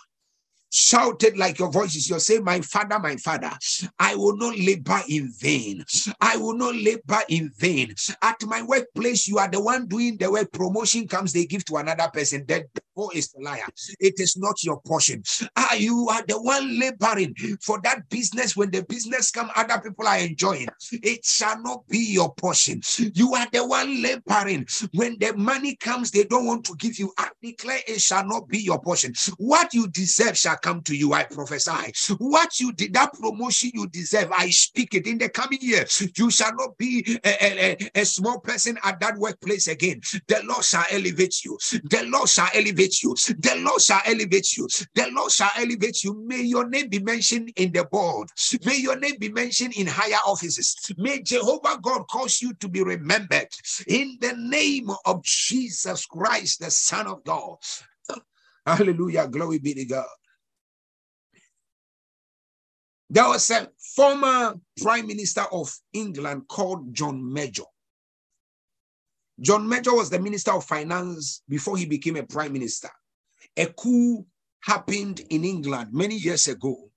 shouted 0.72 1.38
like 1.38 1.60
your 1.60 1.72
voices. 1.72 2.10
You're 2.10 2.20
saying, 2.20 2.44
My 2.44 2.62
father, 2.62 3.00
my 3.00 3.16
father, 3.18 3.52
I 4.00 4.16
will 4.16 4.38
not 4.38 4.58
labor 4.58 5.02
in 5.10 5.32
vain. 5.40 5.84
I 6.22 6.38
will 6.38 6.56
not 6.56 6.76
labor 6.76 7.22
in 7.30 7.52
vain. 7.58 7.94
At 8.22 8.44
my 8.46 8.62
workplace, 8.64 9.28
you 9.28 9.38
are 9.38 9.50
the 9.50 9.62
one 9.62 9.88
doing 9.88 10.18
the 10.18 10.32
work. 10.32 10.52
Promotion 10.52 11.08
comes, 11.08 11.34
they 11.34 11.46
give 11.46 11.66
to 11.66 11.78
another 11.78 12.10
person. 12.14 12.46
That 12.48 12.66
devil 12.98 13.12
is 13.14 13.34
a 13.38 13.42
liar. 13.42 13.64
It 14.00 14.20
is 14.20 14.38
not 14.38 14.64
your 14.64 14.80
portion. 14.82 15.24
Ah, 15.56 15.76
you 15.76 16.08
are 16.10 16.24
the 16.28 16.42
one 16.42 16.80
laboring 16.80 17.36
for 17.62 17.80
that 17.84 18.10
business. 18.10 18.56
When 18.56 18.72
the 18.72 18.84
business 18.84 19.32
come, 19.32 19.50
other 19.56 19.80
people 19.82 20.08
are 20.08 20.18
enjoying. 20.18 20.68
It 20.92 21.26
shall 21.26 21.62
not 21.62 21.88
be 21.88 22.00
your 22.00 22.34
portion. 22.36 22.82
You 23.14 23.36
are 23.36 23.48
the 23.52 23.66
one 23.66 24.02
laboring. 24.02 24.68
When 24.94 25.18
the 25.20 25.34
money 25.36 25.76
comes, 25.76 26.12
they 26.12 26.24
don't 26.24 26.46
want 26.46 26.66
to 26.66 26.76
give 26.78 27.00
you. 27.00 27.14
I 27.18 27.30
declare 27.42 27.80
it 27.88 28.02
shall 28.02 28.26
not 28.26 28.48
be 28.48 28.60
your 28.60 28.82
portion. 28.82 29.14
What 29.38 29.74
you 29.74 29.88
deserve 29.88 30.38
shall 30.38 30.58
come 30.58 30.82
to 30.84 30.96
you. 30.96 31.14
I 31.14 31.24
prophesy. 31.24 32.16
What 32.18 32.60
you 32.60 32.74
did, 32.74 32.94
that 32.94 33.14
promotion 33.14 33.72
you 33.74 33.88
deserve, 33.88 34.32
I 34.32 34.50
speak 34.50 34.94
it 34.94 35.08
in 35.08 35.18
the 35.18 35.30
coming 35.30 35.60
year. 35.62 35.86
You 36.16 36.32
shall 36.32 36.56
not 36.56 36.78
be 36.78 37.20
a, 37.24 37.76
a, 37.76 38.02
a 38.02 38.06
small 38.06 38.40
person 38.40 38.78
at 38.84 39.00
that 39.00 39.18
workplace 39.18 39.68
again. 39.68 40.02
The 40.28 40.42
Lord 40.44 40.64
shall 40.64 40.86
elevate 40.92 41.44
you. 41.44 41.58
The 41.84 42.06
Lord 42.08 42.30
shall 42.30 42.50
elevate 42.54 42.87
you. 43.04 43.16
The 43.16 43.56
Lord 43.60 43.82
shall 43.82 44.02
elevate 44.06 44.58
you. 44.58 44.68
The 44.94 45.10
Lord 45.12 45.32
shall 45.32 45.52
elevate 45.56 46.04
you. 46.04 46.24
May 46.26 46.42
your 46.42 46.68
name 46.70 46.90
be 46.90 47.00
mentioned 47.00 47.52
in 47.56 47.72
the 47.72 47.86
board. 47.86 48.30
May 48.66 48.78
your 48.78 49.00
name 49.00 49.16
be 49.20 49.30
mentioned 49.30 49.76
in 49.76 49.88
higher 49.88 50.20
offices. 50.26 50.76
May 50.98 51.22
Jehovah 51.22 51.80
God 51.82 52.04
cause 52.10 52.42
you 52.42 52.54
to 52.56 52.68
be 52.68 52.84
remembered 52.84 53.50
in 53.88 54.18
the 54.22 54.34
name 54.38 54.90
of 55.06 55.24
Jesus 55.24 56.06
Christ, 56.06 56.60
the 56.60 56.72
Son 56.72 57.08
of 57.08 57.24
God. 57.24 57.58
Hallelujah. 58.66 59.28
Glory 59.28 59.60
be 59.60 59.74
to 59.74 59.86
God. 59.86 60.06
There 63.10 63.28
was 63.28 63.50
a 63.52 63.70
former 63.96 64.56
prime 64.82 65.08
minister 65.08 65.46
of 65.52 65.74
England 65.94 66.48
called 66.50 66.94
John 66.94 67.32
Major. 67.32 67.64
John 69.40 69.68
Major 69.68 69.94
was 69.94 70.10
the 70.10 70.20
minister 70.20 70.52
of 70.52 70.66
finance 70.66 71.44
before 71.48 71.78
he 71.78 71.86
became 71.86 72.16
a 72.16 72.24
prime 72.24 72.54
minister. 72.54 72.90
A 73.56 73.68
coup 73.68 74.26
happened 74.62 75.22
in 75.30 75.46
England 75.46 75.90
many 75.94 76.16
years 76.16 76.48
ago. 76.48 76.90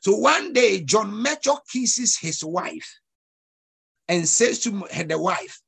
So 0.00 0.16
one 0.16 0.52
day, 0.52 0.80
John 0.80 1.20
Major 1.22 1.54
kisses 1.70 2.16
his 2.16 2.44
wife 2.44 2.98
and 4.08 4.26
says 4.26 4.60
to 4.60 4.70
the 4.70 5.18
wife, 5.18 5.60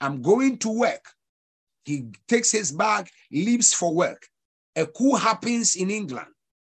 I'm 0.00 0.22
going 0.22 0.58
to 0.58 0.68
work. 0.68 1.04
He 1.84 2.10
takes 2.28 2.50
his 2.50 2.72
bag, 2.72 3.10
leaves 3.30 3.74
for 3.74 3.94
work. 3.94 4.26
A 4.76 4.86
coup 4.86 5.14
happens 5.16 5.76
in 5.76 5.90
England 5.90 6.28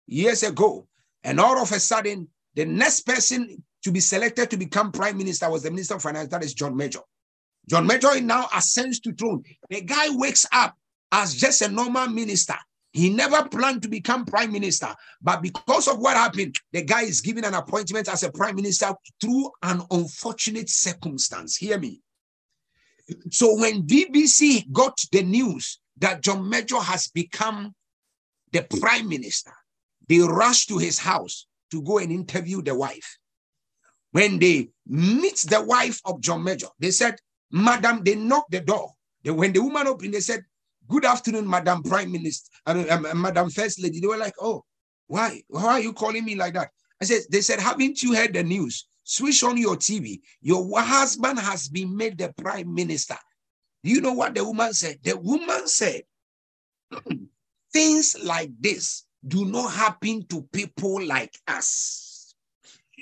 years 0.08 0.44
ago. 0.44 0.88
And 1.24 1.40
all 1.40 1.62
of 1.62 1.72
a 1.72 1.80
sudden, 1.80 2.28
the 2.56 2.66
next 2.66 3.02
person 3.02 3.64
to 3.84 3.92
be 3.92 4.00
selected 4.00 4.50
to 4.50 4.58
become 4.58 4.92
prime 4.92 5.18
minister 5.18 5.50
was 5.50 5.64
the 5.64 5.72
minister 5.72 5.96
of 5.96 6.02
finance, 6.02 6.30
that 6.30 6.44
is 6.44 6.54
John 6.54 6.76
Major. 6.76 7.02
John 7.68 7.88
Major 7.88 8.20
now 8.22 8.48
ascends 8.54 9.00
to 9.02 9.14
throne. 9.14 9.44
The 9.70 9.82
guy 9.82 10.08
wakes 10.10 10.46
up 10.52 10.76
as 11.12 11.36
just 11.36 11.62
a 11.62 11.70
normal 11.70 12.08
minister. 12.08 12.56
He 12.92 13.10
never 13.10 13.48
planned 13.50 13.82
to 13.82 13.90
become 13.90 14.26
prime 14.26 14.54
minister, 14.54 14.88
but 15.22 15.42
because 15.42 15.88
of 15.90 16.00
what 16.00 16.16
happened, 16.16 16.56
the 16.72 16.82
guy 16.82 17.02
is 17.02 17.20
given 17.20 17.44
an 17.44 17.54
appointment 17.54 18.08
as 18.08 18.24
a 18.24 18.32
prime 18.32 18.56
minister 18.56 18.94
through 19.20 19.52
an 19.64 19.82
unfortunate 19.92 20.70
circumstance. 20.70 21.58
Hear 21.58 21.78
me. 21.78 22.02
So 23.32 23.60
when 23.60 23.84
BBC 23.84 24.72
got 24.72 24.98
the 25.12 25.24
news 25.24 25.80
that 25.98 26.22
John 26.22 26.50
Major 26.50 26.80
has 26.80 27.10
become 27.10 27.76
the 28.54 28.66
prime 28.80 29.10
minister, 29.10 29.54
they 30.08 30.20
rushed 30.20 30.70
to 30.70 30.78
his 30.78 30.98
house 30.98 31.48
to 31.72 31.82
go 31.82 31.98
and 31.98 32.12
interview 32.12 32.62
the 32.62 32.76
wife. 32.76 33.18
When 34.12 34.40
they 34.40 34.70
meet 34.88 35.44
the 35.50 35.62
wife 35.62 36.00
of 36.06 36.22
John 36.22 36.44
Major, 36.46 36.68
they 36.80 36.92
said, 36.92 37.18
Madam, 37.52 38.04
they 38.04 38.16
knocked 38.16 38.52
the 38.52 38.62
door. 38.62 38.92
They, 39.24 39.32
when 39.32 39.54
the 39.54 39.62
woman 39.62 39.88
opened, 39.88 40.14
they 40.14 40.20
said, 40.20 40.44
Good 40.88 41.06
afternoon, 41.06 41.50
Madam 41.50 41.82
Prime 41.82 42.12
Minister, 42.12 42.52
uh, 42.68 42.86
um, 42.92 43.22
Madam 43.22 43.50
First 43.50 43.82
Lady. 43.82 44.00
They 44.00 44.08
were 44.08 44.18
like, 44.18 44.36
Oh, 44.40 44.64
why? 45.08 45.42
Why 45.48 45.66
are 45.66 45.80
you 45.80 45.94
calling 45.94 46.24
me 46.24 46.36
like 46.36 46.54
that? 46.54 46.70
I 47.02 47.06
said, 47.06 47.22
They 47.32 47.42
said, 47.42 47.60
Haven't 47.60 48.04
you 48.04 48.14
heard 48.14 48.34
the 48.34 48.44
news? 48.44 48.88
Switch 49.04 49.44
on 49.44 49.58
your 49.58 49.76
TV. 49.76 50.20
Your 50.42 50.66
husband 50.82 51.40
has 51.40 51.68
been 51.68 51.96
made 51.96 52.18
the 52.18 52.34
Prime 52.38 52.74
Minister. 52.74 53.18
You 53.84 54.02
know 54.02 54.14
what 54.14 54.34
the 54.34 54.44
woman 54.44 54.74
said? 54.74 54.98
The 55.04 55.16
woman 55.18 55.68
said, 55.68 56.02
Things 57.74 58.16
like 58.24 58.50
this 58.60 59.06
do 59.28 59.46
not 59.46 59.72
happen 59.72 60.26
to 60.28 60.44
people 60.52 61.04
like 61.06 61.34
us. 61.48 62.34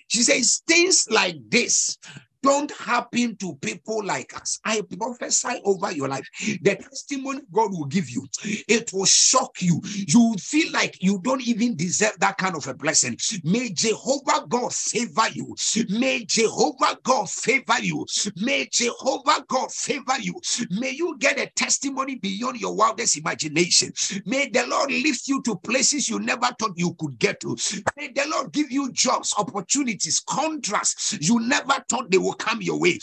She 0.07 0.23
says 0.23 0.61
things 0.67 1.07
like 1.09 1.37
this 1.49 1.97
don't 2.43 2.71
happen 2.73 3.37
to 3.37 3.55
people 3.57 4.05
like 4.05 4.35
us. 4.39 4.59
I 4.65 4.81
prophesy 4.99 5.61
over 5.65 5.91
your 5.93 6.09
life. 6.09 6.27
The 6.61 6.75
testimony 6.77 7.41
God 7.53 7.71
will 7.71 7.85
give 7.87 8.09
you, 8.09 8.27
it 8.43 8.91
will 8.93 9.05
shock 9.05 9.61
you. 9.61 9.81
You 9.85 10.35
feel 10.39 10.71
like 10.73 10.97
you 11.01 11.19
don't 11.23 11.47
even 11.47 11.77
deserve 11.77 12.19
that 12.19 12.37
kind 12.37 12.55
of 12.55 12.67
a 12.67 12.75
blessing. 12.75 13.17
May 13.43 13.71
Jehovah 13.71 14.45
God 14.49 14.73
favor 14.73 15.29
you. 15.33 15.55
May 15.89 16.25
Jehovah 16.25 16.99
God 17.03 17.29
favor 17.29 17.79
you. 17.81 18.05
May 18.37 18.67
Jehovah 18.71 19.45
God 19.47 19.71
favor 19.71 20.19
you. 20.19 20.35
May 20.71 20.91
you 20.91 21.17
get 21.19 21.39
a 21.39 21.47
testimony 21.55 22.15
beyond 22.15 22.61
your 22.61 22.75
wildest 22.75 23.17
imagination. 23.17 23.93
May 24.25 24.49
the 24.49 24.67
Lord 24.67 24.91
lift 24.91 25.27
you 25.27 25.41
to 25.43 25.55
places 25.57 26.09
you 26.09 26.19
never 26.19 26.49
thought 26.59 26.73
you 26.77 26.95
could 26.99 27.19
get 27.19 27.39
to. 27.41 27.57
May 27.97 28.09
the 28.09 28.27
Lord 28.29 28.51
give 28.53 28.71
you 28.71 28.91
jobs, 28.91 29.33
opportunities, 29.37 30.21
contracts 30.27 31.17
you 31.21 31.39
never 31.39 31.75
thought 31.89 32.11
they 32.11 32.17
will 32.33 32.45
come 32.45 32.61
your 32.61 32.79
way. 32.79 32.99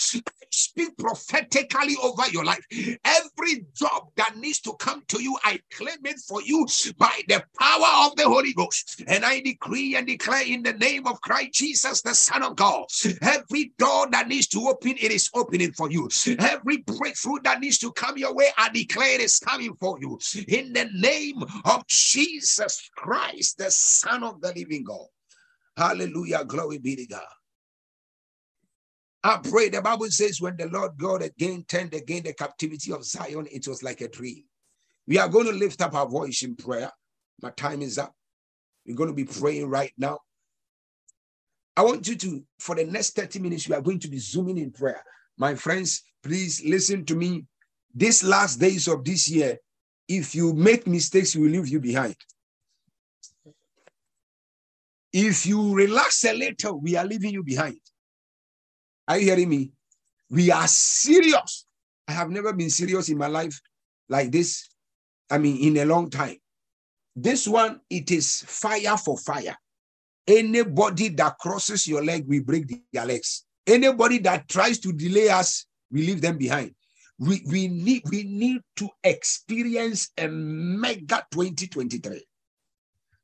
Speak 0.52 0.98
prophetically 0.98 1.94
over 2.02 2.28
your 2.32 2.44
life. 2.44 2.66
Every 3.04 3.66
job 3.72 4.08
that 4.16 4.36
needs 4.36 4.60
to 4.62 4.74
come 4.80 5.02
to 5.06 5.22
you, 5.22 5.36
I 5.44 5.60
claim 5.72 6.04
it 6.04 6.18
for 6.18 6.42
you 6.42 6.66
by 6.98 7.20
the 7.28 7.44
power 7.58 8.06
of 8.06 8.16
the 8.16 8.24
Holy 8.24 8.52
Ghost. 8.52 9.04
And 9.06 9.24
I 9.24 9.40
decree 9.40 9.94
and 9.94 10.08
declare 10.08 10.44
in 10.44 10.64
the 10.64 10.72
name 10.72 11.06
of 11.06 11.20
Christ 11.20 11.52
Jesus, 11.52 12.02
the 12.02 12.14
Son 12.14 12.42
of 12.42 12.56
God, 12.56 12.86
every 13.22 13.72
door 13.78 14.08
that 14.10 14.26
needs 14.26 14.48
to 14.48 14.68
open, 14.68 14.96
it 15.00 15.12
is 15.12 15.30
opening 15.34 15.72
for 15.72 15.88
you. 15.88 16.08
Every 16.40 16.78
breakthrough 16.78 17.38
that 17.44 17.60
needs 17.60 17.78
to 17.78 17.92
come 17.92 18.18
your 18.18 18.34
way, 18.34 18.48
I 18.58 18.70
declare 18.70 19.14
it 19.14 19.20
is 19.20 19.38
coming 19.38 19.76
for 19.78 19.98
you. 20.00 20.18
In 20.48 20.72
the 20.72 20.88
name 20.94 21.44
of 21.64 21.86
Jesus 21.86 22.90
Christ, 22.96 23.58
the 23.58 23.70
Son 23.70 24.24
of 24.24 24.40
the 24.40 24.52
living 24.56 24.82
God. 24.82 25.06
Hallelujah. 25.76 26.44
Glory 26.44 26.78
be 26.78 26.96
to 26.96 27.06
God. 27.06 27.22
I 29.22 29.38
pray. 29.42 29.68
The 29.68 29.82
Bible 29.82 30.06
says, 30.10 30.40
when 30.40 30.56
the 30.56 30.68
Lord 30.68 30.92
God 30.96 31.22
again 31.22 31.64
turned 31.68 31.94
again 31.94 32.22
the 32.22 32.32
captivity 32.32 32.92
of 32.92 33.04
Zion, 33.04 33.46
it 33.50 33.68
was 33.68 33.82
like 33.82 34.00
a 34.00 34.08
dream. 34.08 34.44
We 35.06 35.18
are 35.18 35.28
going 35.28 35.46
to 35.46 35.52
lift 35.52 35.82
up 35.82 35.94
our 35.94 36.08
voice 36.08 36.42
in 36.42 36.56
prayer. 36.56 36.90
My 37.42 37.50
time 37.50 37.82
is 37.82 37.98
up. 37.98 38.14
We're 38.86 38.96
going 38.96 39.10
to 39.10 39.14
be 39.14 39.24
praying 39.24 39.68
right 39.68 39.92
now. 39.98 40.20
I 41.76 41.82
want 41.82 42.08
you 42.08 42.16
to, 42.16 42.42
for 42.58 42.74
the 42.74 42.84
next 42.84 43.16
30 43.16 43.38
minutes, 43.40 43.68
we 43.68 43.74
are 43.74 43.80
going 43.80 43.98
to 44.00 44.08
be 44.08 44.18
zooming 44.18 44.58
in 44.58 44.70
prayer. 44.70 45.02
My 45.38 45.54
friends, 45.54 46.02
please 46.22 46.62
listen 46.64 47.04
to 47.06 47.14
me. 47.14 47.44
These 47.94 48.22
last 48.24 48.60
days 48.60 48.88
of 48.88 49.04
this 49.04 49.28
year, 49.28 49.58
if 50.08 50.34
you 50.34 50.52
make 50.52 50.86
mistakes, 50.86 51.34
we 51.34 51.42
will 51.42 51.50
leave 51.50 51.68
you 51.68 51.80
behind. 51.80 52.16
If 55.12 55.44
you 55.44 55.74
relax 55.74 56.24
a 56.24 56.32
little, 56.32 56.80
we 56.80 56.96
are 56.96 57.04
leaving 57.04 57.32
you 57.32 57.42
behind. 57.42 57.79
Are 59.10 59.18
you 59.18 59.24
hearing 59.24 59.48
me? 59.48 59.72
We 60.30 60.52
are 60.52 60.68
serious. 60.68 61.66
I 62.06 62.12
have 62.12 62.30
never 62.30 62.52
been 62.52 62.70
serious 62.70 63.08
in 63.08 63.18
my 63.18 63.26
life 63.26 63.60
like 64.08 64.30
this. 64.30 64.68
I 65.28 65.38
mean, 65.38 65.56
in 65.58 65.78
a 65.78 65.84
long 65.84 66.10
time. 66.10 66.36
This 67.16 67.48
one, 67.48 67.80
it 67.90 68.12
is 68.12 68.44
fire 68.46 68.96
for 68.96 69.18
fire. 69.18 69.56
Anybody 70.28 71.08
that 71.08 71.38
crosses 71.38 71.88
your 71.88 72.04
leg, 72.04 72.24
we 72.28 72.38
break 72.38 72.72
their 72.92 73.04
legs. 73.04 73.46
Anybody 73.66 74.18
that 74.18 74.48
tries 74.48 74.78
to 74.78 74.92
delay 74.92 75.28
us, 75.28 75.66
we 75.90 76.06
leave 76.06 76.20
them 76.20 76.38
behind. 76.38 76.72
We, 77.18 77.42
we 77.50 77.66
need 77.66 78.04
we 78.08 78.22
need 78.22 78.60
to 78.76 78.88
experience 79.02 80.10
a 80.16 80.28
mega 80.28 81.26
2023. 81.32 82.24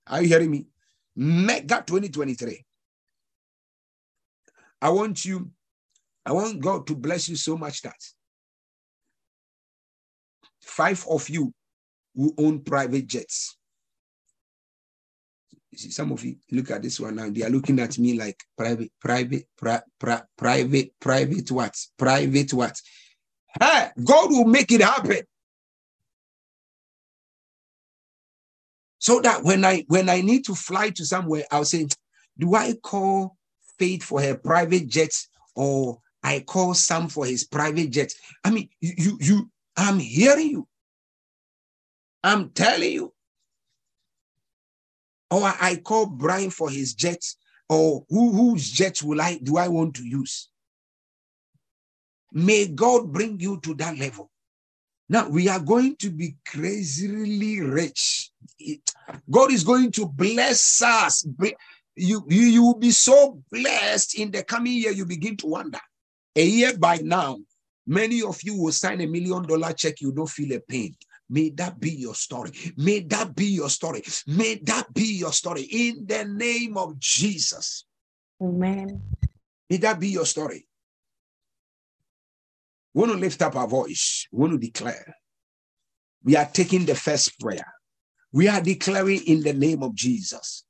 Are 0.09 0.23
you 0.23 0.29
hearing 0.29 0.51
me? 0.51 0.67
Mega 1.15 1.85
2023. 1.87 2.65
I 4.83 4.91
want 4.91 5.25
you, 5.25 5.51
I 6.27 6.33
want 6.33 6.61
God 6.61 6.89
to 6.89 6.97
bless 6.97 7.29
you 7.29 7.37
so 7.37 7.57
much 7.57 7.83
that 7.83 7.95
five 10.61 11.07
of 11.09 11.29
you 11.29 11.55
who 12.17 12.35
own 12.37 12.63
private 12.63 13.07
jets. 13.07 13.57
You 15.71 15.79
see, 15.79 15.91
some 15.91 16.11
of 16.11 16.25
you 16.25 16.37
look 16.51 16.73
at 16.73 16.83
this 16.83 16.99
one 16.99 17.15
now, 17.15 17.31
they 17.31 17.45
are 17.45 17.51
looking 17.51 17.79
at 17.79 17.97
me 17.99 18.19
like 18.19 18.43
private, 18.59 18.91
private, 19.01 19.45
pri, 19.57 19.79
pri, 20.01 20.23
private, 20.37 20.91
private 20.99 21.51
what? 21.53 21.77
Private 21.97 22.53
what? 22.55 22.81
Hey, 23.61 23.91
God 24.03 24.31
will 24.31 24.47
make 24.47 24.73
it 24.73 24.83
happen. 24.83 25.21
So 28.99 29.21
that 29.21 29.45
when 29.45 29.65
I 29.65 29.85
when 29.87 30.09
I 30.09 30.23
need 30.23 30.45
to 30.47 30.57
fly 30.57 30.91
to 30.91 31.05
somewhere, 31.05 31.45
I'll 31.53 31.65
say, 31.65 31.87
do 32.37 32.57
I 32.57 32.75
call 32.83 33.37
Faith 33.79 34.03
for 34.03 34.21
her 34.23 34.35
private 34.35 34.89
jet 34.89 35.13
or 35.55 36.01
I 36.27 36.41
call 36.41 36.75
Sam 36.75 37.07
for 37.07 37.25
his 37.25 37.45
private 37.45 37.91
jet? 37.91 38.13
I 38.43 38.51
mean, 38.51 38.69
you 38.81 38.93
you, 38.99 39.19
you 39.21 39.51
I'm 39.77 40.01
hearing 40.01 40.51
you. 40.51 40.69
I'm 42.25 42.51
telling 42.51 42.93
you. 42.93 43.13
Or 45.31 45.45
I 45.45 45.77
call 45.77 46.07
Brian 46.07 46.51
for 46.51 46.69
his 46.69 46.95
jet, 46.95 47.23
or 47.69 48.05
who, 48.09 48.33
whose 48.33 48.71
jet 48.71 49.03
will 49.05 49.21
I 49.21 49.39
do 49.41 49.57
I 49.57 49.69
want 49.69 49.95
to 49.97 50.05
use? 50.05 50.49
May 52.33 52.67
God 52.67 53.13
bring 53.13 53.39
you 53.39 53.61
to 53.61 53.75
that 53.75 53.97
level. 53.97 54.31
Now 55.09 55.29
we 55.29 55.49
are 55.49 55.61
going 55.61 55.95
to 55.97 56.11
be 56.11 56.37
crazily 56.45 57.61
rich. 57.61 58.33
God 59.31 59.53
is 59.53 59.63
going 59.63 59.93
to 59.93 60.07
bless 60.07 60.83
us. 60.83 61.25
You, 61.95 62.25
you, 62.29 62.43
you 62.43 62.63
will 62.65 62.79
be 62.79 62.91
so 62.91 63.43
blessed 63.53 64.19
in 64.19 64.33
the 64.33 64.43
coming 64.43 64.75
year, 64.75 64.91
you 64.91 65.07
begin 65.07 65.37
to 65.39 65.47
wonder. 65.47 65.81
A 66.37 66.45
year 66.45 66.77
by 66.77 66.99
now, 66.99 67.39
many 67.87 68.23
of 68.23 68.39
you 68.43 68.61
will 68.61 68.73
sign 68.73 69.01
a 69.01 69.07
million 69.07 69.43
dollar 69.43 69.73
check, 69.73 70.03
you 70.03 70.13
don't 70.13 70.29
feel 70.29 70.55
a 70.55 70.61
pain. 70.61 70.95
May 71.31 71.49
that 71.51 71.81
be 71.81 71.91
your 71.91 72.15
story. 72.15 72.53
May 72.77 73.01
that 73.01 73.35
be 73.35 73.47
your 73.47 73.71
story. 73.71 74.03
May 74.27 74.57
that 74.65 74.93
be 74.93 75.17
your 75.17 75.33
story 75.33 75.63
in 75.63 76.07
the 76.07 76.27
name 76.27 76.77
of 76.77 76.99
Jesus. 77.01 77.87
Amen. 78.41 79.03
May 79.71 79.79
that 79.79 79.99
be 79.99 80.09
your 80.09 80.27
story. 80.27 80.67
We 82.93 83.01
want 83.01 83.13
to 83.13 83.19
lift 83.19 83.41
up 83.41 83.57
our 83.57 83.67
voice. 83.67 84.29
We 84.31 84.41
want 84.41 84.53
to 84.53 84.59
declare. 84.59 85.17
We 86.23 86.37
are 86.37 86.47
taking 86.47 86.85
the 86.85 86.95
first 86.95 87.41
prayer. 87.41 87.67
We 88.33 88.47
are 88.49 88.61
declaring 88.61 89.23
in 89.27 89.43
the 89.43 89.55
name 89.55 89.83
of 89.83 89.95
Jesus. 89.95 90.65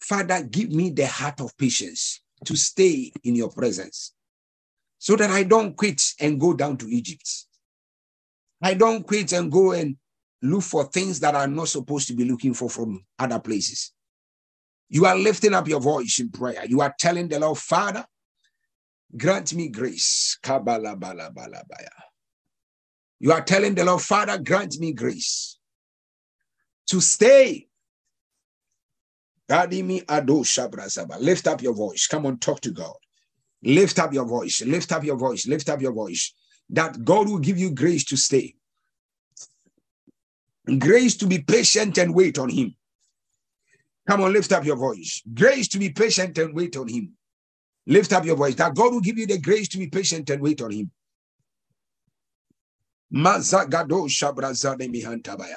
Father, 0.00 0.42
give 0.44 0.70
me 0.70 0.90
the 0.90 1.06
heart 1.06 1.40
of 1.40 1.56
patience 1.58 2.22
to 2.46 2.56
stay 2.56 3.12
in 3.22 3.34
your 3.34 3.50
presence 3.50 4.14
so 4.98 5.16
that 5.16 5.30
I 5.30 5.44
don't 5.44 5.76
quit 5.76 6.02
and 6.20 6.40
go 6.40 6.54
down 6.54 6.76
to 6.78 6.86
Egypt. 6.86 7.28
I 8.62 8.74
don't 8.74 9.06
quit 9.06 9.32
and 9.32 9.50
go 9.50 9.72
and 9.72 9.96
look 10.42 10.62
for 10.62 10.84
things 10.84 11.20
that 11.20 11.34
I'm 11.34 11.54
not 11.54 11.68
supposed 11.68 12.08
to 12.08 12.14
be 12.14 12.24
looking 12.24 12.54
for 12.54 12.68
from 12.68 13.04
other 13.18 13.38
places. 13.38 13.92
You 14.88 15.06
are 15.06 15.16
lifting 15.16 15.54
up 15.54 15.68
your 15.68 15.80
voice 15.80 16.18
in 16.18 16.30
prayer. 16.30 16.64
You 16.66 16.80
are 16.80 16.94
telling 16.98 17.28
the 17.28 17.38
Lord, 17.38 17.58
Father, 17.58 18.04
grant 19.16 19.54
me 19.54 19.68
grace. 19.68 20.38
You 23.20 23.32
are 23.32 23.42
telling 23.42 23.74
the 23.74 23.84
Lord, 23.84 24.02
Father, 24.02 24.38
grant 24.38 24.78
me 24.78 24.92
grace 24.92 25.58
to 26.86 27.00
stay. 27.00 27.68
Lift 29.48 31.46
up 31.46 31.62
your 31.62 31.74
voice. 31.74 32.06
Come 32.06 32.26
on, 32.26 32.38
talk 32.38 32.60
to 32.60 32.70
God. 32.70 32.96
Lift 33.62 33.98
up 33.98 34.12
your 34.12 34.24
voice. 34.24 34.62
Lift 34.62 34.92
up 34.92 35.04
your 35.04 35.16
voice. 35.16 35.46
Lift 35.46 35.68
up 35.68 35.80
your 35.80 35.92
voice 35.92 36.32
that 36.70 37.04
God 37.04 37.28
will 37.28 37.38
give 37.38 37.58
you 37.58 37.70
grace 37.70 38.04
to 38.04 38.16
stay. 38.16 38.54
Grace 40.78 41.16
to 41.16 41.26
be 41.26 41.38
patient 41.38 41.96
and 41.98 42.14
wait 42.14 42.38
on 42.38 42.50
Him. 42.50 42.74
Come 44.06 44.22
on, 44.22 44.32
lift 44.32 44.52
up 44.52 44.64
your 44.64 44.76
voice. 44.76 45.22
Grace 45.34 45.68
to 45.68 45.78
be 45.78 45.90
patient 45.90 46.36
and 46.38 46.54
wait 46.54 46.76
on 46.76 46.88
Him. 46.88 47.12
Lift 47.86 48.12
up 48.12 48.24
your 48.24 48.36
voice. 48.36 48.54
That 48.56 48.74
God 48.74 48.92
will 48.92 49.00
give 49.00 49.18
you 49.18 49.26
the 49.26 49.38
grace 49.38 49.68
to 49.68 49.78
be 49.78 49.86
patient 49.86 50.28
and 50.28 50.42
wait 50.42 50.60
on 50.60 50.70
Him. 50.70 50.90
Mazagado 53.12 54.06
mihantabaya. 54.90 55.56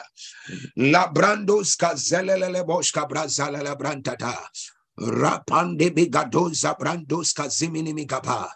Rapande 5.02 5.92
bigado 5.92 6.52
zabrandos 6.52 7.34
kazimini 7.36 7.94
migaba. 7.94 8.50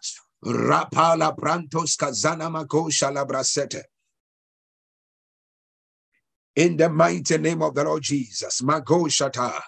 Rapala 0.46 1.36
brantos 1.36 1.98
kazana 1.98 2.50
makosha 2.52 3.12
labrasete. 3.12 3.84
In 6.56 6.78
the 6.78 6.88
mighty 6.88 7.40
name 7.40 7.64
of 7.64 7.74
the 7.76 7.84
Lord 7.84 8.04
Jesus, 8.04 8.62
Magoshata, 8.62 9.60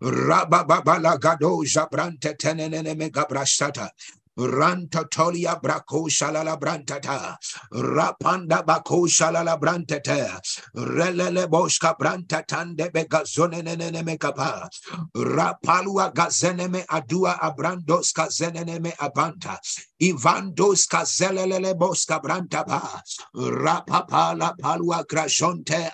Rababala 0.00 1.18
Gado 1.18 1.64
Jabrante 1.64 2.36
Tenene 2.38 2.94
Megabrashata, 2.96 3.90
Ranta 4.38 5.04
tolia 5.10 5.60
brako 5.60 6.08
shalala 6.08 6.58
brantata. 6.58 7.36
Rapanda 7.72 8.64
bako 8.64 9.06
shalala 9.06 9.58
brantata. 9.60 10.40
Relele 10.76 11.46
boshka 11.46 11.96
brantatande 11.98 12.90
begazonene 12.90 13.76
mekapa. 14.02 14.68
Rapalua 15.14 16.12
gazeneme 16.14 16.84
adua 16.86 17.38
abrandos 17.40 18.12
kazenene 18.12 18.80
me 18.80 18.92
abanta. 19.00 19.58
Ivandos 20.00 20.86
kazelele 20.88 21.74
boska 21.74 22.20
branta 22.22 22.64
ba 22.66 23.02
rapapa 23.34 24.36
la 24.38 24.52
palua 24.60 25.04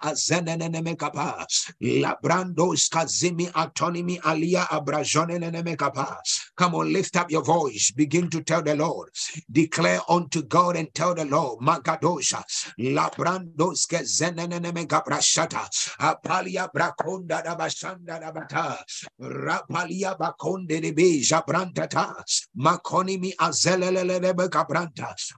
azenene 0.02 0.80
mekapa 0.82 1.46
la 1.80 2.14
brandos 2.22 2.88
kazimi 2.88 3.50
autonomy 3.54 4.18
alia 4.24 4.66
abrajonene 4.70 5.62
mekapa. 5.64 6.18
Come 6.56 6.74
on, 6.76 6.92
lift 6.92 7.16
up 7.16 7.30
your 7.30 7.42
voice. 7.42 7.92
Begin 7.92 8.30
to 8.30 8.42
tell 8.42 8.62
the 8.62 8.76
Lord. 8.76 9.10
Declare 9.50 10.00
unto 10.08 10.42
God 10.42 10.76
and 10.76 10.92
tell 10.94 11.14
the 11.14 11.24
Lord. 11.24 11.60
Magadosha 11.60 12.42
la 12.78 13.10
brandos 13.10 13.86
kazenene 13.86 14.60
mekabrashata 14.72 15.68
apalia 16.00 16.68
brakonda 16.72 17.42
da 17.42 17.56
bashanda 17.56 18.20
da 18.20 18.32
bata 18.32 18.78
rapalia 19.20 20.16
bakonde 20.18 20.80
de 20.80 20.92
beja 20.92 21.42
brantata 21.46 22.14
Makonimi 22.56 23.32
azelele 23.38 23.95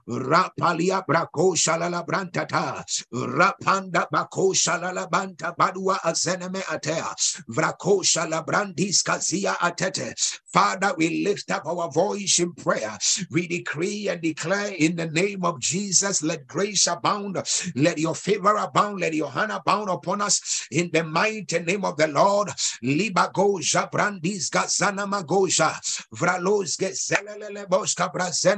rapalia 0.09 1.03
shalala 1.57 2.05
rapanda 3.13 4.07
shalala 4.53 5.09
banta 5.09 5.55
badua 5.57 5.99
azeneme 6.03 6.61
atea. 6.63 7.15
Kazia 9.03 9.55
atete. 9.59 10.13
Father, 10.53 10.93
we 10.97 11.23
lift 11.25 11.51
up 11.51 11.65
our 11.65 11.91
voice 11.91 12.39
in 12.39 12.53
prayer. 12.53 12.97
We 13.31 13.47
decree 13.47 14.07
and 14.09 14.21
declare 14.21 14.73
in 14.73 14.95
the 14.95 15.07
name 15.07 15.45
of 15.45 15.59
Jesus, 15.59 16.23
let 16.23 16.47
grace 16.47 16.87
abound, 16.87 17.37
let 17.75 17.97
your 17.99 18.15
favor 18.15 18.55
abound, 18.55 18.99
let 18.99 19.13
your 19.13 19.31
hand 19.31 19.51
abound 19.51 19.89
upon 19.89 20.21
us. 20.21 20.67
In 20.71 20.89
the 20.93 21.03
mighty 21.03 21.59
name 21.59 21.85
of 21.85 21.97
the 21.97 22.07
Lord. 22.07 22.49
Libagoja 22.83 23.91
brandis 23.91 24.49
gazana 24.49 25.05
magoja. 25.07 25.73
Vralos 26.15 26.77
gezelele 26.79 27.67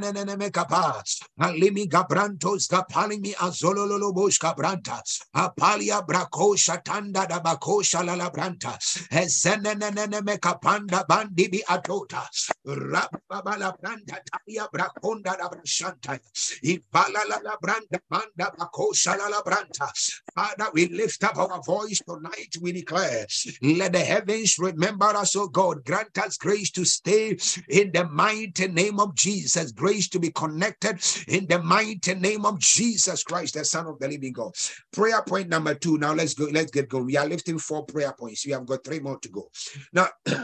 brazenene 0.00 0.36
mekapa 0.36 1.02
alimi 1.40 1.88
gabrantos 1.88 2.68
gapalimi 2.68 3.34
azololo 3.34 4.12
boska 4.14 4.54
branta. 4.56 5.02
Apalia 5.36 6.02
brako 6.06 6.56
shatanda 6.56 7.28
da 7.28 7.40
bako 7.40 7.82
shalala 7.82 8.32
branta. 8.32 8.78
Ezenene 9.12 10.20
mekapanda 10.22 11.04
bandibi 11.08 11.62
atota. 11.68 12.26
Rababala 12.66 13.74
branda 13.80 14.18
talia 14.30 14.68
brakonda 14.72 15.36
da 15.38 15.48
brashanta. 15.50 16.18
Ivala 16.64 17.24
la 17.44 17.56
branda 17.62 18.00
banda 18.10 18.52
bako 18.58 18.92
shalala 18.94 19.42
branta. 19.44 19.90
Father 20.34 20.66
we 20.74 20.88
lift 20.88 21.22
up 21.24 21.36
our 21.38 21.62
voice 21.62 22.00
tonight 22.08 22.56
we 22.60 22.72
declare. 22.72 23.26
Let 23.62 23.92
the 23.92 24.00
heavens 24.00 24.58
remember 24.58 25.06
us 25.06 25.36
oh 25.36 25.48
God. 25.48 25.84
Grant 25.84 26.16
us 26.18 26.36
grace 26.38 26.70
to 26.72 26.84
stay 26.84 27.36
in 27.68 27.92
the 27.92 28.08
mighty 28.08 28.68
name 28.68 29.00
of 29.00 29.14
Jesus 29.16 29.72
grace 29.82 30.08
to 30.08 30.20
be 30.20 30.30
connected 30.30 30.96
in 31.28 31.46
the 31.46 31.60
mighty 31.62 32.14
name 32.14 32.46
of 32.46 32.58
Jesus 32.58 33.24
Christ 33.24 33.54
the 33.54 33.64
son 33.64 33.86
of 33.86 33.98
the 33.98 34.08
living 34.08 34.32
God 34.32 34.52
prayer 34.92 35.22
point 35.22 35.48
number 35.48 35.74
2 35.74 35.98
now 35.98 36.12
let's 36.14 36.34
go 36.34 36.46
let's 36.52 36.70
get 36.70 36.88
going 36.88 37.06
we 37.06 37.16
are 37.16 37.26
lifting 37.26 37.58
four 37.58 37.84
prayer 37.84 38.12
points 38.12 38.46
we 38.46 38.52
have 38.52 38.66
got 38.66 38.84
three 38.84 39.00
more 39.00 39.18
to 39.18 39.28
go 39.28 39.48
now 39.92 40.08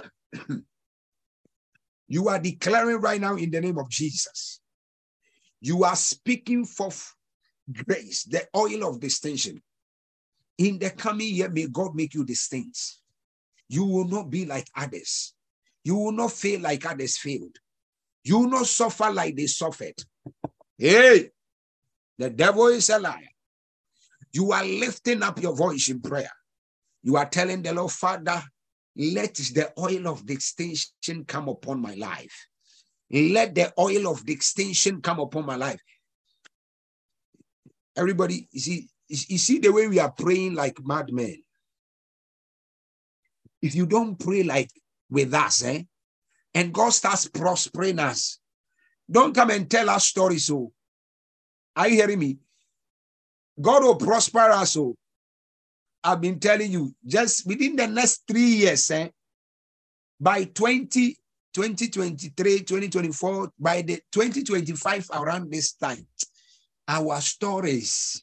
You 2.08 2.28
are 2.28 2.38
declaring 2.38 3.00
right 3.00 3.20
now 3.20 3.36
in 3.36 3.50
the 3.50 3.60
name 3.60 3.78
of 3.78 3.90
Jesus. 3.90 4.60
You 5.60 5.84
are 5.84 5.96
speaking 5.96 6.64
for 6.64 6.90
grace, 7.70 8.24
the 8.24 8.48
oil 8.56 8.88
of 8.88 8.98
distinction. 8.98 9.62
In 10.56 10.78
the 10.78 10.90
coming 10.90 11.34
year, 11.34 11.50
may 11.50 11.66
God 11.66 11.94
make 11.94 12.14
you 12.14 12.24
distinct. 12.24 12.80
You 13.68 13.84
will 13.84 14.08
not 14.08 14.30
be 14.30 14.46
like 14.46 14.66
others. 14.74 15.34
You 15.84 15.96
will 15.96 16.12
not 16.12 16.32
fail 16.32 16.60
like 16.60 16.86
others 16.86 17.18
failed. 17.18 17.58
You 18.28 18.40
will 18.40 18.50
not 18.50 18.66
suffer 18.66 19.10
like 19.10 19.36
they 19.36 19.46
suffered. 19.46 19.94
Hey, 20.76 21.30
the 22.18 22.28
devil 22.28 22.66
is 22.66 22.90
a 22.90 22.98
liar. 22.98 23.32
You 24.34 24.52
are 24.52 24.66
lifting 24.66 25.22
up 25.22 25.40
your 25.40 25.56
voice 25.56 25.88
in 25.88 26.02
prayer. 26.02 26.30
You 27.02 27.16
are 27.16 27.24
telling 27.24 27.62
the 27.62 27.72
Lord, 27.72 27.90
Father, 27.90 28.42
let 28.94 29.34
the 29.34 29.72
oil 29.78 30.08
of 30.08 30.26
distinction 30.26 31.24
come 31.24 31.48
upon 31.48 31.80
my 31.80 31.94
life. 31.94 32.48
Let 33.10 33.54
the 33.54 33.72
oil 33.78 34.12
of 34.12 34.26
distinction 34.26 35.00
come 35.00 35.20
upon 35.20 35.46
my 35.46 35.56
life. 35.56 35.80
Everybody, 37.96 38.46
you 38.52 38.60
see, 38.60 38.88
you 39.08 39.38
see 39.38 39.58
the 39.58 39.72
way 39.72 39.88
we 39.88 40.00
are 40.00 40.12
praying 40.12 40.54
like 40.54 40.76
madmen. 40.84 41.42
If 43.62 43.74
you 43.74 43.86
don't 43.86 44.20
pray 44.20 44.42
like 44.42 44.70
with 45.08 45.32
us, 45.32 45.64
eh, 45.64 45.84
and 46.54 46.72
God 46.72 46.90
starts 46.90 47.28
prospering 47.28 47.98
us, 47.98 48.38
don't 49.10 49.34
come 49.34 49.50
and 49.50 49.70
tell 49.70 49.88
us 49.90 50.06
stories. 50.06 50.46
So, 50.46 50.56
oh. 50.56 50.72
are 51.76 51.88
you 51.88 51.96
hearing 51.96 52.18
me? 52.18 52.38
God 53.60 53.82
will 53.82 53.96
prosper 53.96 54.38
us. 54.38 54.72
So, 54.72 54.82
oh. 54.82 54.96
I've 56.04 56.20
been 56.20 56.38
telling 56.38 56.70
you, 56.70 56.94
just 57.04 57.46
within 57.46 57.76
the 57.76 57.86
next 57.86 58.22
three 58.26 58.40
years, 58.64 58.90
eh, 58.90 59.08
by 60.20 60.44
20, 60.44 61.16
2023, 61.52 62.60
2024, 62.60 63.52
by 63.58 63.82
the 63.82 64.00
2025 64.12 65.10
around 65.12 65.50
this 65.50 65.72
time, 65.72 66.06
our 66.86 67.20
stories, 67.20 68.22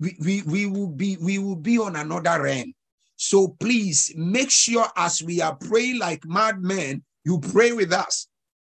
we, 0.00 0.16
we, 0.20 0.42
we 0.42 0.66
will 0.66 0.90
be 0.90 1.16
we 1.20 1.38
will 1.38 1.56
be 1.56 1.78
on 1.78 1.96
another 1.96 2.42
realm. 2.42 2.74
So 3.16 3.48
please 3.48 4.12
make 4.16 4.50
sure 4.50 4.86
as 4.96 5.22
we 5.22 5.40
are 5.40 5.54
praying 5.54 5.98
like 5.98 6.24
madmen, 6.26 7.04
you 7.24 7.40
pray 7.40 7.72
with 7.72 7.92
us. 7.92 8.28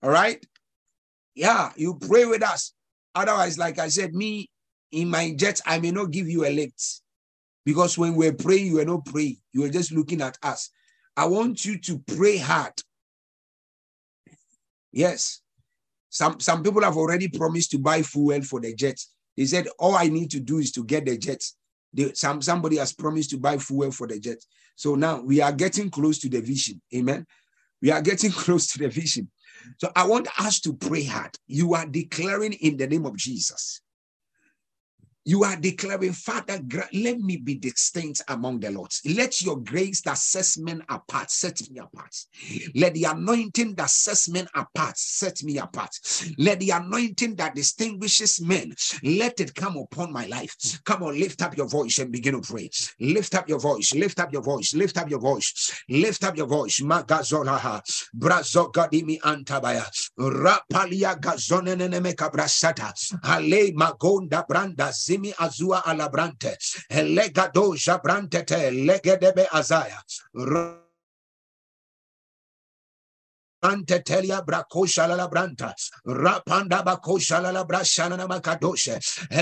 All 0.02 0.10
right? 0.10 0.44
Yeah, 1.34 1.72
you 1.76 1.98
pray 1.98 2.26
with 2.26 2.42
us. 2.42 2.74
Otherwise, 3.14 3.58
like 3.58 3.78
I 3.78 3.88
said, 3.88 4.14
me 4.14 4.50
in 4.92 5.08
my 5.08 5.34
jet, 5.36 5.60
I 5.66 5.78
may 5.78 5.90
not 5.90 6.10
give 6.10 6.28
you 6.28 6.44
a 6.46 6.50
lift. 6.50 7.00
Because 7.64 7.96
when 7.96 8.14
we're 8.14 8.34
praying, 8.34 8.66
you 8.66 8.80
are 8.80 8.84
not 8.84 9.06
praying. 9.06 9.38
You 9.52 9.64
are 9.64 9.70
just 9.70 9.90
looking 9.92 10.20
at 10.20 10.38
us. 10.42 10.70
I 11.16 11.26
want 11.26 11.64
you 11.64 11.78
to 11.78 11.98
pray 11.98 12.36
hard. 12.36 12.74
Yes. 14.92 15.40
Some, 16.10 16.38
some 16.38 16.62
people 16.62 16.82
have 16.82 16.96
already 16.96 17.28
promised 17.28 17.70
to 17.72 17.78
buy 17.78 18.02
fuel 18.02 18.42
for 18.42 18.60
the 18.60 18.74
jets. 18.74 19.12
They 19.36 19.46
said, 19.46 19.66
all 19.78 19.96
I 19.96 20.08
need 20.08 20.30
to 20.32 20.40
do 20.40 20.58
is 20.58 20.70
to 20.72 20.84
get 20.84 21.06
the 21.06 21.16
jets. 21.18 21.56
They, 21.92 22.12
some, 22.12 22.42
somebody 22.42 22.76
has 22.76 22.92
promised 22.92 23.30
to 23.30 23.38
buy 23.38 23.58
fuel 23.58 23.90
for 23.90 24.06
the 24.06 24.20
jets. 24.20 24.46
So 24.76 24.94
now 24.94 25.20
we 25.20 25.40
are 25.40 25.52
getting 25.52 25.90
close 25.90 26.18
to 26.20 26.28
the 26.28 26.40
vision. 26.40 26.80
Amen. 26.94 27.26
We 27.82 27.90
are 27.90 28.02
getting 28.02 28.30
close 28.44 28.66
to 28.68 28.78
the 28.78 28.88
vision. 28.88 29.30
So 29.78 29.90
I 29.96 30.06
want 30.06 30.28
us 30.40 30.60
to 30.60 30.74
pray 30.74 31.04
hard. 31.04 31.36
You 31.46 31.74
are 31.74 31.86
declaring 31.86 32.52
in 32.54 32.76
the 32.76 32.86
name 32.86 33.06
of 33.06 33.16
Jesus 33.16 33.80
you 35.24 35.44
are 35.44 35.56
declaring, 35.56 36.12
Father, 36.12 36.60
let 36.92 37.18
me 37.18 37.36
be 37.38 37.56
distinct 37.56 38.22
among 38.28 38.60
the 38.60 38.70
Lords. 38.70 39.00
Let 39.06 39.42
your 39.42 39.58
grace 39.58 40.02
that 40.02 40.18
sets 40.18 40.58
men 40.58 40.82
apart 40.88 41.30
set 41.30 41.60
me 41.70 41.80
apart. 41.80 42.14
Let 42.74 42.94
the 42.94 43.04
anointing 43.04 43.74
that 43.76 43.90
sets 43.90 44.28
men 44.28 44.48
apart 44.54 44.98
set 44.98 45.42
me 45.42 45.58
apart. 45.58 45.90
Let 46.38 46.60
the 46.60 46.70
anointing 46.70 47.36
that 47.36 47.54
distinguishes 47.54 48.40
men, 48.40 48.74
let 49.02 49.40
it 49.40 49.54
come 49.54 49.76
upon 49.76 50.12
my 50.12 50.26
life. 50.26 50.56
Come 50.84 51.02
on, 51.04 51.18
lift 51.18 51.42
up 51.42 51.56
your 51.56 51.68
voice 51.68 51.98
and 51.98 52.12
begin 52.12 52.40
to 52.40 52.52
pray. 52.52 52.70
Lift 53.00 53.34
up 53.34 53.48
your 53.48 53.60
voice, 53.60 53.94
lift 53.94 54.20
up 54.20 54.32
your 54.32 54.42
voice, 54.42 54.74
lift 54.74 54.98
up 54.98 55.10
your 55.10 55.20
voice, 55.20 55.82
lift 55.88 56.24
up 56.24 56.36
your 56.36 56.46
voice. 56.46 56.80
Magazolaha, 56.80 57.82
Brazogadimi 58.16 59.20
Antabaya, 59.20 59.84
Rapalia 60.18 61.18
Gazonene 61.20 62.14
Brasata, 62.30 62.92
Ale 63.24 63.72
Magonda 63.72 64.44
Branda 64.46 64.92
zimi 65.14 65.32
azua 65.38 65.84
alabrante. 65.84 66.56
Elegado 66.88 67.74
jabrante 67.76 68.42
te 68.42 68.70
legedebe 68.70 69.46
azaya 69.50 70.02
Antetelia 73.64 74.42
brakosha 74.46 75.08
la 75.08 75.28
branta, 75.28 75.74
rapanda 76.06 76.84
bakosha 76.84 77.42
la 77.42 77.64
brashana 77.64 78.16
na 78.18 78.28
makadoshe, 78.28 78.98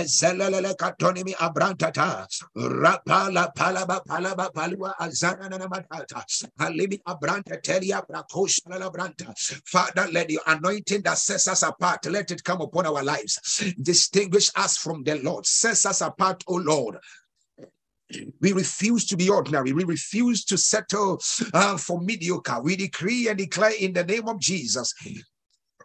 zelele 0.07 0.75
katonimi 0.77 1.35
abrantata, 1.37 2.27
rapala 2.57 3.53
palaba 3.57 4.03
palaba 4.07 4.51
palua 4.55 4.95
azana 5.01 5.51
na 5.51 5.69
matata, 5.69 6.25
alimi 6.61 7.01
abranta 7.07 7.61
telia 7.63 8.03
brakosha 8.09 8.79
la 8.81 8.91
branta. 8.91 9.35
Father, 9.67 10.09
let 10.13 10.29
the 10.29 10.41
anointing 10.49 11.03
that 11.03 11.19
sets 11.19 11.49
us 11.49 11.63
apart, 11.65 12.07
let 12.07 12.31
it 12.33 12.45
come 12.45 12.63
upon 12.63 12.87
our 12.87 13.05
lives. 13.05 13.75
Distinguish 13.83 14.51
us 14.57 14.79
from 14.79 15.05
the 15.05 15.17
Lord. 15.23 15.47
Sets 15.47 15.87
us 15.87 16.03
apart, 16.03 16.45
O 16.49 16.57
Lord. 16.57 16.97
We 18.41 18.53
refuse 18.53 19.07
to 19.07 19.17
be 19.17 19.29
ordinary. 19.29 19.73
We 19.73 19.85
refuse 19.85 20.45
to 20.47 20.59
settle 20.59 21.21
uh, 21.55 21.77
for 21.77 22.01
mediocre. 22.01 22.61
We 22.63 22.77
decree 22.77 23.29
and 23.29 23.39
declare 23.39 23.73
in 23.79 23.93
the 23.93 24.05
name 24.05 24.29
of 24.29 24.41
Jesus 24.41 24.95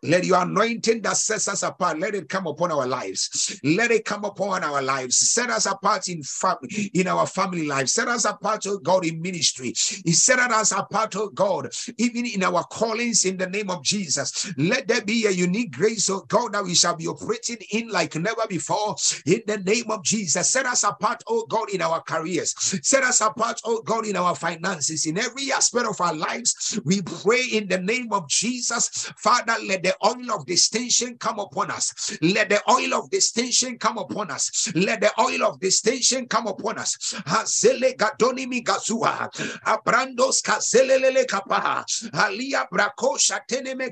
Let 0.07 0.25
your 0.25 0.41
anointing 0.41 1.01
that 1.03 1.17
sets 1.17 1.47
us 1.47 1.63
apart, 1.63 1.99
let 1.99 2.15
it 2.15 2.29
come 2.29 2.47
upon 2.47 2.71
our 2.71 2.87
lives. 2.87 3.59
Let 3.63 3.91
it 3.91 4.05
come 4.05 4.25
upon 4.25 4.63
our 4.63 4.81
lives. 4.81 5.17
Set 5.17 5.49
us 5.49 5.65
apart 5.65 6.09
in 6.09 6.23
family, 6.23 6.91
in 6.93 7.07
our 7.07 7.27
family 7.27 7.67
life. 7.67 7.89
Set 7.89 8.07
us 8.07 8.25
apart, 8.25 8.65
oh 8.67 8.79
God, 8.79 9.05
in 9.05 9.21
ministry. 9.21 9.73
He 10.05 10.13
set 10.13 10.39
us 10.39 10.71
apart, 10.71 11.15
oh 11.15 11.29
God, 11.29 11.69
even 11.97 12.25
in 12.25 12.43
our 12.43 12.63
callings 12.65 13.25
in 13.25 13.37
the 13.37 13.47
name 13.47 13.69
of 13.69 13.83
Jesus. 13.83 14.51
Let 14.57 14.87
there 14.87 15.01
be 15.03 15.25
a 15.27 15.31
unique 15.31 15.73
grace, 15.73 16.09
oh 16.09 16.21
God, 16.27 16.53
that 16.53 16.63
we 16.63 16.75
shall 16.75 16.95
be 16.95 17.07
operating 17.07 17.57
in 17.71 17.89
like 17.89 18.15
never 18.15 18.47
before. 18.47 18.95
In 19.25 19.41
the 19.47 19.59
name 19.59 19.91
of 19.91 20.03
Jesus. 20.03 20.49
Set 20.49 20.65
us 20.65 20.83
apart, 20.83 21.23
oh 21.27 21.45
God, 21.47 21.69
in 21.71 21.81
our 21.81 22.01
careers. 22.01 22.55
Set 22.87 23.03
us 23.03 23.21
apart, 23.21 23.61
oh 23.65 23.81
God, 23.83 24.07
in 24.07 24.15
our 24.15 24.35
finances, 24.35 25.05
in 25.05 25.17
every 25.17 25.51
aspect 25.51 25.87
of 25.87 25.99
our 26.01 26.15
lives. 26.15 26.79
We 26.85 27.01
pray 27.01 27.43
in 27.51 27.67
the 27.67 27.79
name 27.79 28.13
of 28.13 28.29
Jesus. 28.29 29.11
Father, 29.17 29.55
let 29.65 29.83
the 29.83 29.96
oil 30.05 30.31
of 30.31 30.45
distinction 30.45 31.17
come 31.17 31.39
upon 31.39 31.71
us. 31.71 32.17
Let 32.21 32.49
the 32.49 32.61
oil 32.69 32.93
of 32.93 33.09
distinction 33.09 33.77
come 33.77 33.97
upon 33.97 34.31
us. 34.31 34.71
Let 34.75 35.01
the 35.01 35.11
oil 35.19 35.43
of 35.43 35.59
distinction 35.59 36.27
come 36.27 36.47
upon 36.47 36.77
us. 36.79 37.13
Hazele 37.25 37.95
gazua. 37.97 39.29
Abrandos 39.65 40.41
kazelele 40.41 41.25
kapaha. 41.25 41.83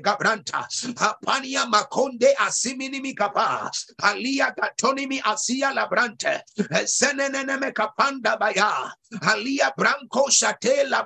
Gabranta. 0.02 0.66
Makonde 1.66 2.34
kapaha. 3.16 3.70
Asia 5.24 5.72
labrante. 5.72 6.40
Kapanda 7.72 8.38
baya. 8.38 8.90
Alia 9.22 9.72
branco 9.76 10.26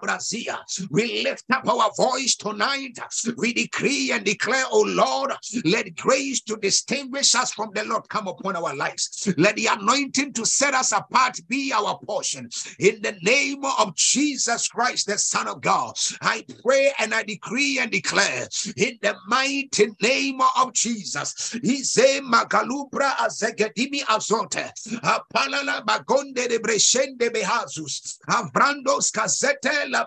brazia. 0.01 0.61
We 0.91 1.23
lift 1.23 1.45
up 1.53 1.69
our 1.69 1.91
voice 1.97 2.35
tonight. 2.37 2.99
We 3.37 3.53
decree 3.53 4.13
and 4.13 4.25
declare, 4.25 4.65
oh 4.71 4.85
Lord, 4.87 5.33
let 5.65 5.95
grace 5.97 6.41
to 6.43 6.57
distinguish 6.57 7.35
us 7.35 7.53
from 7.53 7.71
the 7.75 7.85
Lord 7.85 8.09
come 8.09 8.29
upon 8.29 8.57
our 8.57 8.75
lives. 8.75 9.33
Let 9.37 9.57
the 9.57 9.67
anointing 9.67 10.33
to 10.35 10.47
set 10.47 10.75
us 10.75 10.93
apart 10.93 11.41
be 11.49 11.73
our 11.73 11.99
portion. 11.99 12.49
In 12.79 13.03
the 13.03 13.17
name 13.23 13.65
of 13.65 13.95
Jesus 13.97 14.69
Christ, 14.69 15.07
the 15.07 15.19
Son 15.19 15.49
of 15.49 15.61
God, 15.61 15.95
I 16.23 16.45
pray 16.65 16.93
and 16.99 17.15
I 17.15 17.23
decree 17.23 17.79
and 17.79 17.91
declare 17.91 18.49
in 18.77 18.99
the 19.03 19.15
mighty 19.27 19.89
name 20.01 20.41
of 20.59 20.73
Jesus. 20.73 21.55
Ize 21.63 22.21
magalubra 22.23 23.17
azegedimi 23.19 24.03
azote. 24.05 24.71
Apalala 25.03 25.85
bagonde 25.85 26.49
de 26.49 26.59
breshende 26.59 27.31
behazus. 27.31 27.89
Avrandos 28.28 29.11
kazete 29.12 29.91
la. 29.91 30.07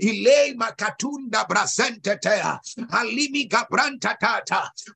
Ile 0.00 0.54
Alimi 2.92 3.48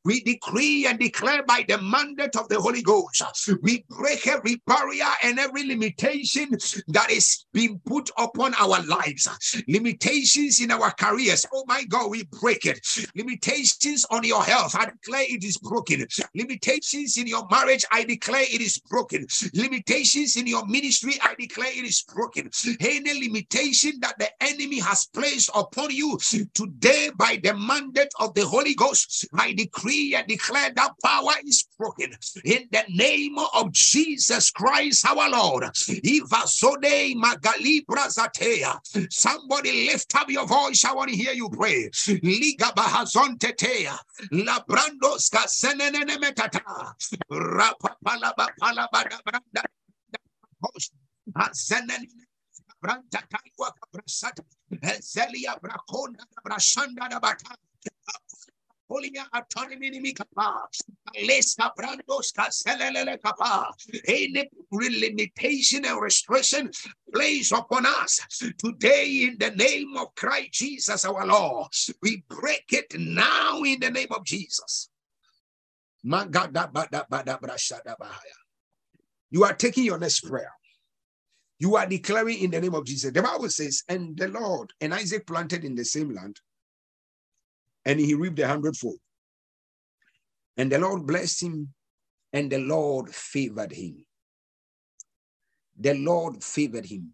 we 0.05 0.20
decree 0.20 0.86
and 0.86 0.98
declare 0.98 1.42
by 1.44 1.64
the 1.68 1.80
mandate 1.80 2.36
of 2.36 2.48
the 2.48 2.61
Holy 2.61 2.82
Ghost. 2.82 3.22
We 3.62 3.84
break 3.88 4.26
every 4.26 4.61
barrier 4.66 5.05
and 5.22 5.38
every 5.38 5.66
limitation 5.66 6.50
that 6.88 7.11
is 7.11 7.44
being 7.52 7.80
put 7.86 8.11
upon 8.18 8.55
our 8.55 8.82
lives. 8.84 9.28
Limitations 9.68 10.61
in 10.61 10.70
our 10.70 10.90
careers. 10.92 11.46
Oh 11.52 11.64
my 11.66 11.84
God, 11.84 12.11
we 12.11 12.24
break 12.40 12.66
it. 12.66 12.80
Limitations 13.14 14.05
on 14.11 14.24
your 14.24 14.42
health. 14.42 14.74
I 14.76 14.86
declare 14.86 15.24
it 15.28 15.44
is 15.44 15.59
broken. 15.59 16.07
Limitations 16.34 17.16
in 17.16 17.26
your 17.26 17.46
marriage. 17.50 17.84
I 17.90 18.05
declare 18.05 18.42
it 18.42 18.61
is 18.61 18.78
broken. 18.78 19.26
Limitations 19.55 20.36
in 20.36 20.46
your 20.46 20.66
ministry. 20.66 21.14
I 21.22 21.34
declare 21.38 21.43
it 21.45 21.84
is 21.84 22.03
broken. 22.03 22.51
Any 22.80 23.26
limitation 23.26 23.92
that 24.01 24.18
the 24.18 24.28
enemy 24.40 24.80
has 24.80 25.07
placed 25.07 25.51
upon 25.55 25.90
you 25.90 26.18
today 26.55 27.11
by 27.16 27.38
the 27.42 27.55
mandate 27.55 28.12
of 28.20 28.34
the 28.34 28.47
Holy 28.47 28.74
Ghost, 28.74 29.26
I 29.34 29.53
decree 29.53 30.14
and 30.14 30.26
declare 30.26 30.70
that 30.74 30.92
power 31.05 31.32
is 31.45 31.66
broken 31.78 32.12
in 32.45 32.68
the 32.70 32.84
name 32.88 33.36
of 33.55 33.72
Jesus 33.72 34.51
Christ 34.51 35.07
our 35.07 35.30
Lord. 35.30 35.64
Somebody 39.11 39.86
lift 39.86 40.14
up 40.16 40.30
your 40.30 40.47
voice. 40.47 40.84
I 40.84 40.92
want 40.95 41.11
to 41.11 41.16
hear 41.16 41.32
you 41.32 41.49
pray. 41.51 41.90
Liga 42.22 42.72
bahazontetea. 42.76 43.97
Labrandos 44.32 45.30
kasenene 45.30 46.05
metata. 46.18 46.95
Rapapalaba 47.30 48.49
palabada 48.61 49.20
branda. 49.24 49.64
Branda 52.85 53.22
taikwa 53.29 53.72
kabrasata. 53.81 54.43
Zelia 55.01 55.57
brakonda 55.61 56.25
brashanda 56.45 57.09
da 57.09 57.20
bata. 57.20 57.57
Holia 58.91 59.27
autonomy 59.33 59.91
ni 59.91 60.12
kapa. 60.12 60.68
Leska 61.27 61.70
brandos 61.77 62.33
ka 62.35 62.51
selelele 62.51 63.18
kapa. 63.22 63.72
Any 64.07 64.51
limitation 64.70 65.85
and 65.87 66.01
restriction 66.01 66.70
placed 67.12 67.53
upon 67.53 67.87
us 67.87 68.20
today 68.59 69.25
in 69.29 69.39
the 69.39 69.51
name 69.53 69.97
of 69.97 70.14
Christ 70.14 70.53
Jesus 70.53 71.05
our 71.07 71.27
Lord. 71.27 71.68
We 72.03 72.22
break 72.29 72.64
it 72.72 72.95
now 72.99 73.62
in 73.62 73.81
the 73.81 73.91
name 73.91 74.09
of 74.11 74.25
Jesus. 74.25 74.91
You 79.31 79.45
are 79.45 79.55
taking 79.55 79.85
your 79.85 79.99
next 79.99 80.20
prayer. 80.20 80.53
You 81.59 81.76
are 81.76 81.86
declaring 81.86 82.38
in 82.38 82.50
the 82.50 82.61
name 82.61 82.74
of 82.74 82.84
Jesus. 82.84 83.12
The 83.12 83.22
Bible 83.22 83.48
says, 83.48 83.82
and 83.88 84.16
the 84.16 84.28
Lord 84.28 84.72
and 84.80 84.92
Isaac 84.92 85.26
planted 85.26 85.64
in 85.64 85.74
the 85.74 85.84
same 85.84 86.14
land 86.14 86.38
and 87.84 88.00
he 88.00 88.14
reaped 88.14 88.38
a 88.38 88.48
hundredfold. 88.48 88.98
And 90.57 90.70
the 90.70 90.78
Lord 90.78 91.07
blessed 91.07 91.42
him, 91.42 91.74
and 92.32 92.50
the 92.50 92.59
Lord 92.59 93.14
favored 93.14 93.72
him. 93.72 94.05
The 95.78 95.94
Lord 95.94 96.42
favored 96.42 96.86
him. 96.86 97.12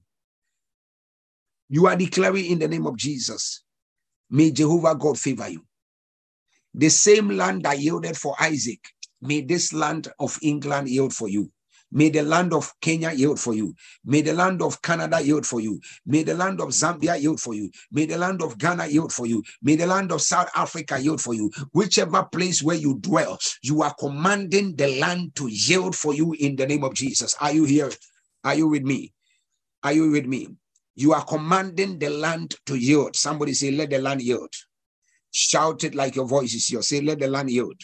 You 1.68 1.86
are 1.86 1.96
declaring 1.96 2.46
in 2.46 2.58
the 2.58 2.68
name 2.68 2.86
of 2.86 2.96
Jesus, 2.96 3.62
may 4.28 4.50
Jehovah 4.50 4.94
God 4.94 5.18
favor 5.18 5.48
you. 5.48 5.64
The 6.74 6.88
same 6.88 7.30
land 7.30 7.64
that 7.64 7.78
yielded 7.78 8.16
for 8.16 8.36
Isaac, 8.40 8.80
may 9.20 9.40
this 9.40 9.72
land 9.72 10.08
of 10.18 10.38
England 10.42 10.88
yield 10.88 11.14
for 11.14 11.28
you. 11.28 11.50
May 11.92 12.10
the 12.10 12.22
land 12.22 12.52
of 12.54 12.72
Kenya 12.82 13.12
yield 13.12 13.40
for 13.40 13.54
you. 13.54 13.74
May 14.04 14.22
the 14.22 14.34
land 14.34 14.62
of 14.62 14.82
Canada 14.82 15.20
yield 15.22 15.46
for 15.46 15.60
you. 15.60 15.80
May 16.06 16.24
the 16.24 16.34
land 16.34 16.60
of 16.60 16.68
Zambia 16.70 17.20
yield 17.20 17.40
for 17.40 17.54
you. 17.54 17.70
May 17.92 18.06
the 18.06 18.18
land 18.18 18.42
of 18.42 18.58
Ghana 18.58 18.86
yield 18.88 19.12
for 19.12 19.26
you. 19.26 19.42
May 19.62 19.76
the 19.76 19.86
land 19.86 20.12
of 20.12 20.22
South 20.22 20.50
Africa 20.56 20.98
yield 21.00 21.20
for 21.22 21.34
you. 21.34 21.50
Whichever 21.72 22.24
place 22.24 22.62
where 22.62 22.76
you 22.76 22.98
dwell, 23.00 23.38
you 23.62 23.82
are 23.82 23.94
commanding 23.98 24.76
the 24.76 24.98
land 25.00 25.34
to 25.36 25.48
yield 25.48 25.96
for 25.96 26.14
you 26.14 26.34
in 26.38 26.56
the 26.56 26.66
name 26.66 26.84
of 26.84 26.94
Jesus. 26.94 27.36
Are 27.40 27.52
you 27.52 27.64
here? 27.64 27.90
Are 28.44 28.54
you 28.56 28.68
with 28.68 28.84
me? 28.84 29.12
Are 29.84 29.92
you 29.94 30.10
with 30.10 30.26
me? 30.26 30.48
You 30.96 31.14
are 31.14 31.24
commanding 31.24 31.98
the 31.98 32.10
land 32.10 32.56
to 32.66 32.76
yield. 32.76 33.16
Somebody 33.16 33.54
say, 33.54 33.70
let 33.72 33.90
the 33.90 34.00
land 34.00 34.22
yield. 34.22 34.52
Shout 35.32 35.84
it 35.84 35.94
like 35.94 36.16
your 36.16 36.26
voice 36.26 36.54
is 36.54 36.70
yours. 36.70 36.88
Say, 36.88 37.00
let 37.02 37.20
the 37.20 37.28
land 37.28 37.50
yield. 37.50 37.80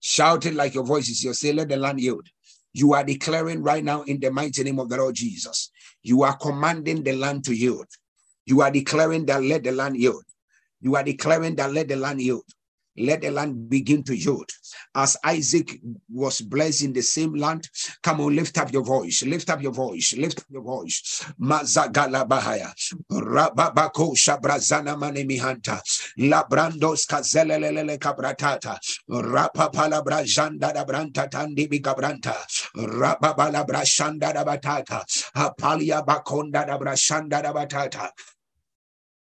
Shout 0.00 0.46
it 0.46 0.54
like 0.54 0.74
your 0.74 0.84
voice 0.84 1.08
is 1.08 1.24
yours. 1.24 1.40
Say, 1.40 1.52
let 1.52 1.68
the 1.70 1.76
land 1.78 2.00
yield. 2.00 2.28
You 2.78 2.94
are 2.94 3.04
declaring 3.04 3.62
right 3.62 3.84
now 3.84 4.02
in 4.02 4.20
the 4.20 4.30
mighty 4.30 4.64
name 4.64 4.78
of 4.78 4.88
the 4.88 4.98
Lord 4.98 5.16
Jesus. 5.16 5.72
You 6.04 6.22
are 6.22 6.36
commanding 6.36 7.02
the 7.02 7.14
land 7.14 7.44
to 7.46 7.54
yield. 7.54 7.86
You 8.46 8.62
are 8.62 8.70
declaring 8.70 9.26
that 9.26 9.42
let 9.42 9.64
the 9.64 9.72
land 9.72 9.96
yield. 9.96 10.24
You 10.80 10.96
are 10.96 11.02
declaring 11.02 11.56
that 11.56 11.72
let 11.72 11.88
the 11.88 11.96
land 11.96 12.22
yield 12.22 12.44
let 13.00 13.22
the 13.22 13.30
land 13.30 13.68
begin 13.70 14.02
to 14.04 14.16
yield. 14.16 14.50
As 14.94 15.16
Isaac 15.24 15.80
was 16.12 16.40
blessed 16.40 16.82
in 16.84 16.92
the 16.92 17.02
same 17.02 17.34
land, 17.34 17.68
come 18.02 18.20
on, 18.20 18.36
lift 18.36 18.58
up 18.58 18.72
your 18.72 18.84
voice, 18.84 19.22
lift 19.22 19.50
up 19.50 19.62
your 19.62 19.72
voice, 19.72 20.14
lift 20.16 20.40
up 20.40 20.46
your 20.50 20.62
voice. 20.62 21.24
Mazagala 21.40 22.28
Bahaya, 22.28 22.72
Rababako 23.10 24.14
Shabrazana 24.16 24.96
Manemihanta, 24.98 25.80
Labrandos 26.18 27.06
Kazelele 27.06 27.98
Cabratata, 27.98 28.78
Rapapala 29.10 30.04
Brajanda 30.04 30.72
da 30.74 30.84
Branta 30.84 31.28
Tandi 31.30 31.68
Bigabranta, 31.68 32.34
Rapabala 32.76 33.66
Brashanda 33.66 34.32
da 34.32 34.44
Batata, 34.44 35.04
Apalia 35.36 36.04
Bakonda 36.04 36.66
Brashanda 36.78 37.42
da 37.42 37.52
Batata, 37.52 38.10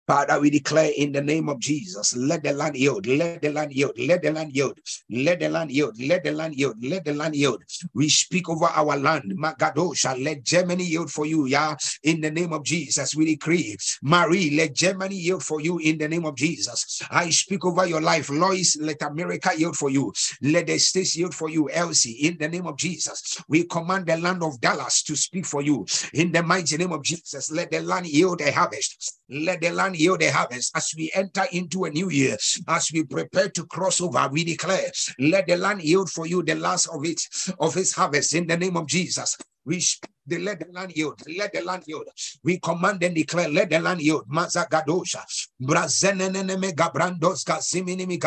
Father, 0.08 0.40
we 0.40 0.52
declare 0.52 0.92
in 0.98 1.14
the 1.14 1.24
name 1.24 1.50
of 1.50 1.60
Jesus, 1.60 2.16
let 2.16 2.44
the 2.44 2.54
land 2.54 2.78
yield, 2.78 3.08
let 3.08 3.42
the 3.42 3.52
land 3.52 3.74
yield, 3.74 3.94
let 4.00 4.22
the 4.24 4.32
land 4.32 4.56
yield, 4.56 4.80
let 5.12 5.40
the 5.42 5.50
land 5.50 5.72
yield, 5.72 5.96
let 6.00 6.24
the 6.26 6.32
land 6.32 6.56
yield, 6.56 6.78
let 6.86 7.06
the 7.06 7.16
land 7.16 7.36
yield. 7.36 7.64
We 7.96 8.10
speak 8.10 8.50
over 8.50 8.68
our 8.68 8.98
land. 8.98 9.34
Magadosha, 9.38 10.24
let 10.24 10.44
Germany 10.44 10.86
yield 10.86 11.12
for 11.12 11.26
you, 11.26 11.48
yeah, 11.48 11.76
in 12.04 12.22
the 12.22 12.32
name 12.32 12.54
of 12.54 12.66
Jesus. 12.66 13.16
We 13.16 13.26
decree, 13.26 13.78
Marie, 14.04 14.56
let 14.58 14.76
Germany 14.76 15.16
yield 15.16 15.44
for 15.44 15.62
you 15.62 15.80
in 15.80 15.98
the 15.98 16.10
name 16.10 16.26
of 16.28 16.36
Jesus. 16.36 17.02
I 17.12 17.32
speak 17.32 17.66
over 17.66 17.88
your 17.88 18.02
life, 18.02 18.30
Lois, 18.30 18.78
let 18.82 19.02
America 19.04 19.52
yield 19.58 19.78
for 19.78 19.90
you, 19.90 20.14
let 20.44 20.68
the 20.68 20.80
states 20.80 21.18
yield 21.18 21.36
for 21.36 21.50
you, 21.50 21.72
Elsie, 21.72 22.28
in 22.28 22.38
the 22.40 22.50
name 22.50 22.68
of 22.68 22.78
Jesus. 22.78 23.42
We 23.50 23.66
command 23.66 24.08
the 24.08 24.18
land 24.18 24.44
of 24.44 24.62
Dallas 24.62 25.04
to 25.06 25.18
speak 25.18 25.48
for 25.48 25.64
you 25.64 25.88
in 26.14 26.32
the 26.32 26.44
mighty 26.44 26.78
name 26.78 26.94
of 26.94 27.04
Jesus. 27.04 27.52
Let 27.52 27.72
the 27.72 27.82
land 27.82 28.08
yield 28.08 28.42
a 28.42 28.52
harvest. 28.52 29.17
Let 29.30 29.62
the 29.62 29.72
land 29.72 29.98
yield 29.98 30.22
the 30.22 30.32
harvest 30.32 30.72
as 30.76 30.94
we 30.96 31.12
enter 31.14 31.46
into 31.52 31.86
a 31.86 31.90
new 31.90 32.10
year, 32.10 32.38
as 32.68 32.90
we 32.94 33.04
prepare 33.04 33.50
to 33.50 33.66
cross 33.66 34.00
over. 34.00 34.28
We 34.32 34.44
declare, 34.44 34.92
let 35.20 35.48
the 35.48 35.58
land 35.58 35.82
yield 35.82 36.10
for 36.10 36.26
you 36.26 36.44
the 36.44 36.56
last 36.56 36.88
of 36.88 37.06
it 37.06 37.22
of 37.60 37.76
its 37.76 37.94
harvest 37.94 38.34
in 38.36 38.48
the 38.48 38.58
name 38.58 38.78
of 38.78 38.88
Jesus. 38.88 39.38
We 39.66 39.84
the 40.26 40.40
let 40.40 40.60
the 40.60 40.72
land 40.72 40.94
yield, 40.96 41.22
let 41.38 41.54
the 41.54 41.62
land 41.62 41.84
yield. 41.88 42.08
We 42.44 42.60
command 42.60 43.04
and 43.04 43.16
declare, 43.16 43.50
let 43.50 43.70
the 43.70 43.80
land 43.80 44.02
yield. 44.02 44.30
Mazagadosha, 44.30 45.24
Brazenene 45.62 46.74
Gabrandos 46.74 47.44
Gaziminimi 47.46 48.20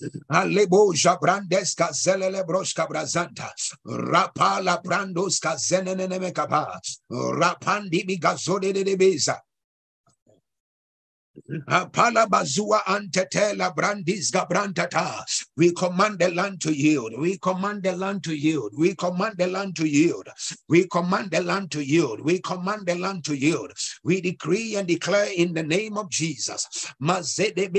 Gaba. 0.00 0.18
Alebo 0.28 0.92
jabrandes 0.94 1.74
kazelele 1.74 2.44
broshka 2.44 2.86
brazanta. 2.86 3.52
Rapala 3.84 4.80
brandos 4.82 5.40
kazenene 5.40 6.18
mekaba. 6.18 6.80
Rapandi 7.10 8.04
bigazode 8.04 8.72
de 8.72 8.96
beza. 8.96 9.45
Palabazua 11.48 12.80
antetela 12.86 13.74
brandis 13.74 14.30
gabrantata. 14.32 15.24
We 15.56 15.72
command 15.72 16.18
the 16.20 16.30
land 16.30 16.60
to 16.62 16.72
yield. 16.72 17.14
We 17.18 17.38
command 17.38 17.82
the 17.84 17.96
land 17.96 18.24
to 18.24 18.34
yield. 18.36 18.72
We 18.78 18.94
command 18.96 19.36
the 19.38 19.46
land 19.48 19.76
to 19.76 19.86
yield. 19.88 20.28
We 20.68 20.86
command 20.88 21.30
the 21.32 21.42
land 21.42 21.70
to 21.72 21.84
yield. 21.84 22.20
We 22.22 22.40
command 22.40 22.86
the 22.86 22.96
land 22.96 23.24
to 23.26 23.34
yield. 23.36 23.72
We 24.04 24.20
decree 24.20 24.76
and 24.76 24.88
declare 24.88 25.30
in 25.36 25.54
the 25.54 25.62
name 25.64 25.98
of 25.98 26.10
Jesus. 26.10 26.68
Mazede 27.02 27.70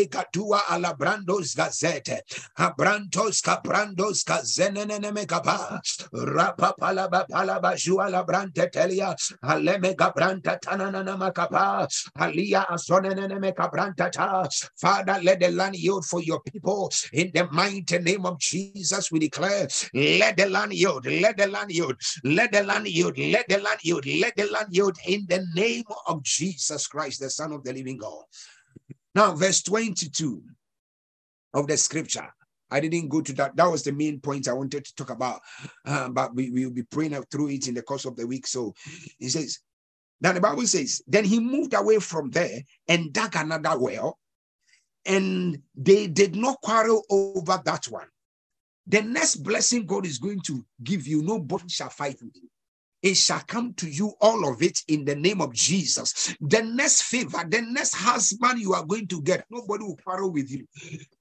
gazete. 1.56 2.22
Abrantos 2.60 3.42
caprandos 3.44 4.24
mekaba. 5.14 5.82
Rapa 6.14 6.74
palaba. 6.80 7.26
Aleme. 9.44 9.96
Alia 12.16 12.66
asonene 12.70 13.28
Father, 13.58 15.20
let 15.24 15.40
the 15.40 15.50
land 15.52 15.76
yield 15.76 16.06
for 16.06 16.22
your 16.22 16.42
people 16.42 16.92
in 17.14 17.32
the 17.34 17.48
mighty 17.52 17.98
name 18.00 18.26
of 18.26 18.40
Jesus. 18.40 19.12
We 19.12 19.20
declare, 19.20 19.68
let 19.94 20.38
the 20.38 20.48
land 20.50 20.74
yield, 20.74 21.06
let 21.06 21.38
the 21.38 21.48
land 21.48 21.72
yield, 21.72 21.96
let 22.24 22.52
the 22.52 22.64
land 22.64 22.88
yield, 22.88 23.18
let 23.18 23.50
the 23.50 23.58
land 23.60 23.80
yield, 23.84 24.06
let 24.06 24.36
the 24.36 24.46
land 24.52 24.68
yield 24.70 24.98
in 25.08 25.26
the 25.28 25.46
name 25.56 25.86
of 26.08 26.24
Jesus 26.24 26.88
Christ, 26.88 27.20
the 27.20 27.30
Son 27.30 27.52
of 27.52 27.64
the 27.64 27.74
living 27.74 27.98
God. 27.98 28.24
Now, 29.16 29.34
verse 29.34 29.64
22 29.64 30.44
of 31.54 31.68
the 31.68 31.78
scripture. 31.78 32.34
I 32.70 32.80
didn't 32.82 33.08
go 33.08 33.22
to 33.22 33.34
that. 33.34 33.56
That 33.56 33.72
was 33.72 33.84
the 33.84 33.94
main 33.94 34.20
point 34.20 34.48
I 34.48 34.54
wanted 34.54 34.86
to 34.86 34.96
talk 34.96 35.10
about. 35.10 35.40
Uh, 35.86 36.10
but 36.10 36.36
we 36.36 36.50
will 36.52 36.72
be 36.72 36.84
praying 36.84 37.14
through 37.32 37.50
it 37.50 37.68
in 37.68 37.74
the 37.74 37.82
course 37.82 38.06
of 38.06 38.16
the 38.16 38.28
week. 38.28 38.46
So 38.46 38.74
he 39.18 39.30
says, 39.30 39.60
then 40.20 40.36
the 40.36 40.42
Bible 40.42 40.66
says, 40.66 41.02
then 41.08 41.26
he 41.26 41.40
moved 41.40 41.74
away 41.74 42.00
from 42.00 42.32
there 42.32 42.62
and 42.88 43.14
dug 43.14 43.36
another 43.36 43.78
well, 43.78 44.18
and 45.06 45.62
they 45.76 46.08
did 46.08 46.36
not 46.36 46.62
quarrel 46.62 47.04
over 47.10 47.62
that 47.64 47.86
one. 47.86 48.08
The 48.88 49.02
next 49.02 49.38
blessing 49.38 49.86
God 49.86 50.06
is 50.06 50.18
going 50.18 50.42
to 50.42 50.66
give 50.84 51.08
you, 51.08 51.22
nobody 51.22 51.70
shall 51.70 51.90
fight 51.90 52.18
with 52.22 52.36
you. 52.36 52.50
It 53.02 53.16
shall 53.16 53.42
come 53.48 53.74
to 53.76 53.90
you, 53.90 54.14
all 54.22 54.52
of 54.52 54.62
it, 54.62 54.80
in 54.88 55.06
the 55.06 55.16
name 55.16 55.42
of 55.42 55.54
Jesus. 55.54 56.36
The 56.42 56.64
next 56.64 57.04
favor, 57.04 57.44
the 57.48 57.62
next 57.62 57.96
husband 57.96 58.60
you 58.60 58.74
are 58.74 58.86
going 58.86 59.08
to 59.08 59.22
get, 59.22 59.46
nobody 59.50 59.84
will 59.84 59.98
quarrel 59.98 60.32
with 60.32 60.50
you. 60.52 60.68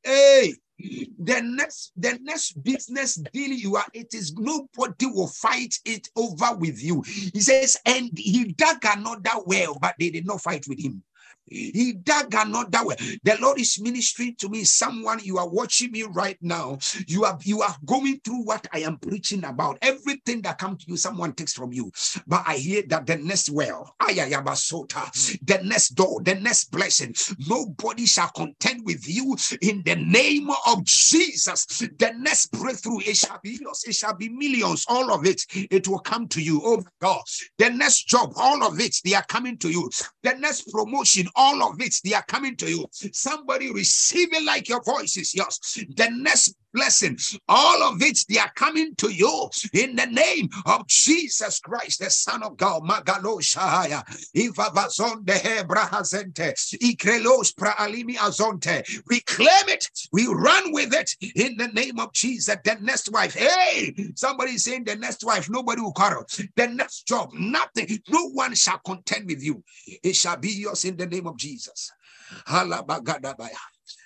Hey, 0.03 0.55
the 0.79 1.41
next 1.43 1.93
the 1.97 2.19
next 2.23 2.63
business 2.63 3.15
deal 3.33 3.51
you 3.51 3.77
are 3.77 3.87
it 3.95 4.13
is 4.13 4.35
nobody 4.35 5.07
will 5.07 5.27
fight 5.27 5.75
it 5.87 6.09
over 6.17 6.55
with 6.57 6.83
you 6.83 7.01
he 7.03 7.41
says 7.41 7.79
and 7.87 8.11
he 8.15 8.53
dug 8.53 8.77
another 8.85 9.41
well 9.47 9.79
but 9.81 9.95
they 9.99 10.11
did 10.11 10.27
not 10.27 10.43
fight 10.43 10.67
with 10.69 10.79
him 10.79 11.03
he 11.47 11.95
dug 11.95 12.35
another 12.35 12.87
way. 12.87 12.97
The 13.25 13.39
Lord 13.41 13.61
is 13.61 13.81
ministering 13.81 14.37
to 14.41 14.49
me. 14.49 14.65
Someone 14.65 15.21
you 15.25 15.39
are 15.39 15.49
watching 15.49 15.93
me 15.93 16.05
right 16.05 16.39
now. 16.43 16.79
You 17.09 17.25
are 17.25 17.39
you 17.45 17.63
are 17.63 17.77
going 17.87 18.21
through 18.25 18.45
what 18.45 18.67
I 18.73 18.81
am 18.81 18.99
preaching 18.99 19.45
about. 19.45 19.79
Everything 19.83 20.43
that 20.43 20.59
comes 20.59 20.85
to 20.85 20.91
you, 20.93 20.97
someone 20.99 21.35
takes 21.35 21.55
from 21.55 21.73
you. 21.73 21.93
But 22.27 22.45
I 22.47 22.57
hear 22.57 22.83
that 22.89 23.07
the 23.07 23.17
next 23.19 23.51
well, 23.51 23.95
ayayabasota, 24.03 25.39
the 25.47 25.61
next 25.65 25.91
door, 25.91 26.23
the 26.23 26.37
next 26.37 26.71
blessing, 26.71 27.15
nobody 27.49 28.07
shall 28.07 28.31
contend 28.31 28.85
with 28.85 29.09
you 29.09 29.37
in 29.63 29.83
the 29.85 29.97
name 29.97 30.51
of 30.67 30.85
Jesus. 30.85 31.67
The 31.99 32.13
next 32.19 32.53
breakthrough, 32.53 33.01
it 33.01 33.17
shall 33.17 33.41
be 33.43 33.59
yours, 33.61 33.85
it 33.87 33.95
shall 33.95 34.15
be 34.17 34.29
millions, 34.31 34.85
all 34.89 35.13
of 35.13 35.27
it, 35.27 35.43
it 35.55 35.89
will 35.89 36.01
come 36.01 36.29
to 36.29 36.43
you. 36.43 36.61
Oh 36.65 36.85
God, 37.01 37.23
the 37.59 37.71
next 37.71 38.09
job, 38.09 38.33
all 38.37 38.65
of 38.65 38.81
it, 38.81 38.97
they 39.05 39.15
are 39.15 39.25
coming 39.29 39.59
to 39.59 39.71
you. 39.71 39.91
The 40.23 40.35
next 40.39 40.71
promotion, 40.73 41.29
all 41.37 41.63
of 41.63 41.81
it, 41.81 41.95
they 42.05 42.15
are 42.15 42.25
coming 42.27 42.57
to 42.57 42.69
you. 42.69 42.87
Somebody 42.91 43.71
receive 43.73 44.33
it 44.33 44.45
like 44.45 44.69
your 44.69 44.83
voice 44.83 45.17
is 45.17 45.35
yours. 45.35 45.59
The 45.97 46.09
next 46.13 46.55
blessing, 46.73 47.19
all 47.49 47.83
of 47.83 48.03
it, 48.03 48.19
they 48.29 48.39
are 48.39 48.53
coming 48.55 48.95
to 48.97 49.11
you 49.11 49.49
in 49.73 49.97
the 49.97 50.07
name 50.07 50.49
of 50.67 50.87
Jesus 50.87 51.59
Christ, 51.61 52.01
the 52.01 52.11
Son 52.11 52.43
of 52.43 52.57
God. 52.57 52.83
Magalo 52.83 53.41
Shahaya, 53.41 54.05
Ivavazon 54.37 55.25
de 55.25 55.33
Hebrahazente, 55.33 56.53
Ikrelos 56.83 57.55
Praalimi 57.55 58.17
Azonte. 58.17 59.03
We 59.09 59.21
claim 59.21 59.69
it, 59.69 59.89
we 60.13 60.27
run 60.27 60.73
with 60.73 60.93
it 60.93 61.11
in 61.35 61.57
the 61.57 61.69
name 61.69 61.99
of 61.99 62.13
Jesus. 62.13 62.57
The 62.63 62.77
next 62.81 63.11
wife, 63.13 63.35
hey, 63.35 63.95
somebody 64.15 64.59
saying 64.59 64.85
the 64.85 64.97
next 64.97 65.25
wife, 65.25 65.49
nobody 65.49 65.81
will 65.81 65.93
quarrel. 65.93 66.25
The 66.57 66.69
next 66.69 67.07
job, 67.07 67.31
nothing, 67.33 67.99
no 68.09 68.29
one 68.31 68.55
shall 68.55 68.79
contend 68.85 69.27
with 69.27 69.43
you. 69.43 69.63
It 70.03 70.15
shall 70.15 70.37
be 70.37 70.51
yours 70.51 70.85
in 70.85 70.97
the 70.97 71.07
name 71.07 71.26
of 71.29 71.37
Jesus. 71.37 71.93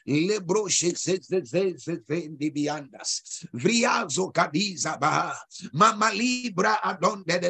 Lebro. 0.06 0.68
Vriazo. 3.54 4.32
Mama 5.72 6.10
libra 6.14 6.78
adonde. 6.84 7.40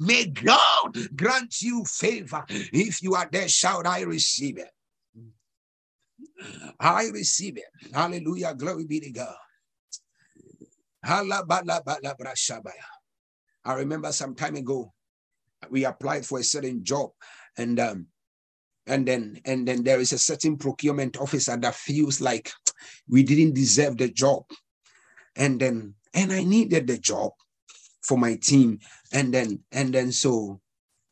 May 0.00 0.26
God 0.26 1.16
grant 1.16 1.62
you 1.62 1.84
favor. 1.84 2.44
If 2.48 3.02
you 3.02 3.14
are 3.14 3.28
there, 3.30 3.48
shout, 3.48 3.86
I 3.86 4.02
receive 4.02 4.58
it. 4.58 4.70
I 6.78 7.08
receive 7.08 7.56
it. 7.56 7.94
Hallelujah. 7.94 8.54
Glory 8.54 8.84
be 8.84 9.00
to 9.00 9.10
God. 9.10 9.34
I 11.08 11.22
remember 13.74 14.12
some 14.12 14.34
time 14.34 14.56
ago, 14.56 14.92
we 15.70 15.84
applied 15.84 16.26
for 16.26 16.40
a 16.40 16.44
certain 16.44 16.84
job, 16.84 17.10
and 17.56 17.80
um, 17.80 18.06
and 18.86 19.06
then 19.06 19.40
and 19.44 19.66
then 19.66 19.82
there 19.82 20.00
is 20.00 20.12
a 20.12 20.18
certain 20.18 20.56
procurement 20.56 21.16
officer 21.16 21.56
that 21.56 21.74
feels 21.74 22.20
like 22.20 22.50
we 23.08 23.22
didn't 23.22 23.54
deserve 23.54 23.96
the 23.96 24.08
job. 24.08 24.44
And 25.34 25.60
then 25.60 25.94
and 26.14 26.32
i 26.32 26.42
needed 26.44 26.86
the 26.86 26.98
job 26.98 27.32
for 28.02 28.16
my 28.16 28.36
team. 28.36 28.78
And 29.12 29.34
then 29.34 29.60
and 29.72 29.92
then 29.92 30.12
so 30.12 30.60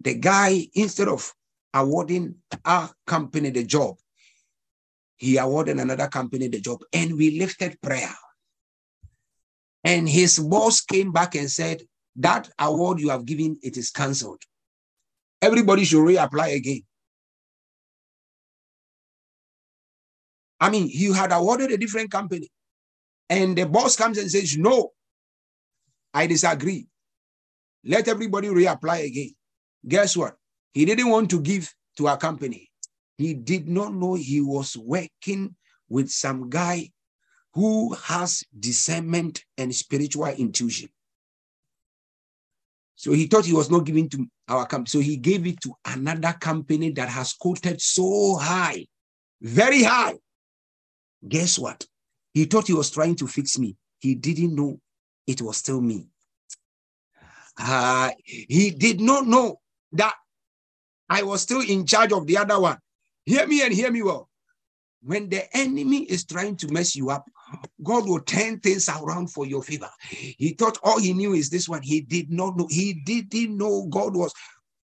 the 0.00 0.14
guy 0.14 0.66
instead 0.74 1.08
of 1.08 1.32
awarding 1.72 2.36
our 2.64 2.90
company 3.06 3.50
the 3.50 3.64
job 3.64 3.96
he 5.16 5.36
awarded 5.38 5.78
another 5.78 6.06
company 6.06 6.48
the 6.48 6.60
job 6.60 6.80
and 6.92 7.16
we 7.16 7.38
lifted 7.38 7.80
prayer. 7.80 8.14
And 9.82 10.08
his 10.08 10.38
boss 10.38 10.80
came 10.80 11.12
back 11.12 11.34
and 11.34 11.50
said 11.50 11.82
that 12.16 12.48
award 12.58 13.00
you 13.00 13.10
have 13.10 13.26
given 13.26 13.58
it 13.62 13.76
is 13.76 13.90
cancelled. 13.90 14.42
Everybody 15.42 15.84
should 15.84 16.06
reapply 16.06 16.56
again 16.56 16.82
I 20.60 20.70
mean, 20.70 20.88
he 20.88 21.12
had 21.12 21.32
awarded 21.32 21.70
a 21.72 21.76
different 21.76 22.10
company, 22.10 22.48
and 23.28 23.56
the 23.56 23.66
boss 23.66 23.96
comes 23.96 24.18
and 24.18 24.30
says, 24.30 24.56
No, 24.56 24.92
I 26.12 26.26
disagree. 26.26 26.86
Let 27.84 28.08
everybody 28.08 28.48
reapply 28.48 29.06
again. 29.06 29.34
Guess 29.86 30.16
what? 30.16 30.36
He 30.72 30.84
didn't 30.84 31.10
want 31.10 31.30
to 31.30 31.40
give 31.40 31.72
to 31.98 32.08
our 32.08 32.16
company. 32.16 32.70
He 33.18 33.34
did 33.34 33.68
not 33.68 33.94
know 33.94 34.14
he 34.14 34.40
was 34.40 34.76
working 34.76 35.54
with 35.88 36.10
some 36.10 36.48
guy 36.48 36.90
who 37.52 37.94
has 37.94 38.42
discernment 38.58 39.44
and 39.56 39.74
spiritual 39.74 40.26
intuition. 40.26 40.88
So 42.96 43.12
he 43.12 43.26
thought 43.26 43.44
he 43.44 43.52
was 43.52 43.70
not 43.70 43.84
giving 43.84 44.08
to 44.10 44.26
our 44.48 44.66
company. 44.66 44.88
So 44.88 45.00
he 45.00 45.16
gave 45.16 45.46
it 45.46 45.60
to 45.62 45.74
another 45.84 46.32
company 46.32 46.90
that 46.92 47.08
has 47.08 47.32
quoted 47.34 47.80
so 47.80 48.36
high, 48.36 48.86
very 49.40 49.82
high. 49.82 50.14
Guess 51.26 51.58
what? 51.58 51.86
He 52.32 52.44
thought 52.44 52.66
he 52.66 52.74
was 52.74 52.90
trying 52.90 53.16
to 53.16 53.26
fix 53.26 53.58
me. 53.58 53.76
He 54.00 54.14
didn't 54.14 54.54
know 54.54 54.80
it 55.26 55.40
was 55.40 55.56
still 55.56 55.80
me. 55.80 56.08
Uh, 57.58 58.10
he 58.24 58.70
did 58.70 59.00
not 59.00 59.26
know 59.26 59.60
that 59.92 60.14
I 61.08 61.22
was 61.22 61.42
still 61.42 61.60
in 61.60 61.86
charge 61.86 62.12
of 62.12 62.26
the 62.26 62.38
other 62.38 62.60
one. 62.60 62.78
Hear 63.24 63.46
me 63.46 63.62
and 63.62 63.72
hear 63.72 63.90
me 63.90 64.02
well. 64.02 64.28
When 65.02 65.28
the 65.28 65.54
enemy 65.56 66.04
is 66.04 66.24
trying 66.24 66.56
to 66.56 66.72
mess 66.72 66.96
you 66.96 67.10
up, 67.10 67.24
God 67.82 68.08
will 68.08 68.20
turn 68.20 68.58
things 68.60 68.88
around 68.88 69.30
for 69.30 69.46
your 69.46 69.62
favor. 69.62 69.90
He 70.08 70.54
thought 70.54 70.78
all 70.82 70.98
he 70.98 71.12
knew 71.12 71.34
is 71.34 71.50
this 71.50 71.68
one. 71.68 71.82
He 71.82 72.00
did 72.00 72.30
not 72.30 72.56
know. 72.56 72.66
He 72.70 72.94
didn't 72.94 73.56
know 73.56 73.86
God 73.90 74.16
was. 74.16 74.32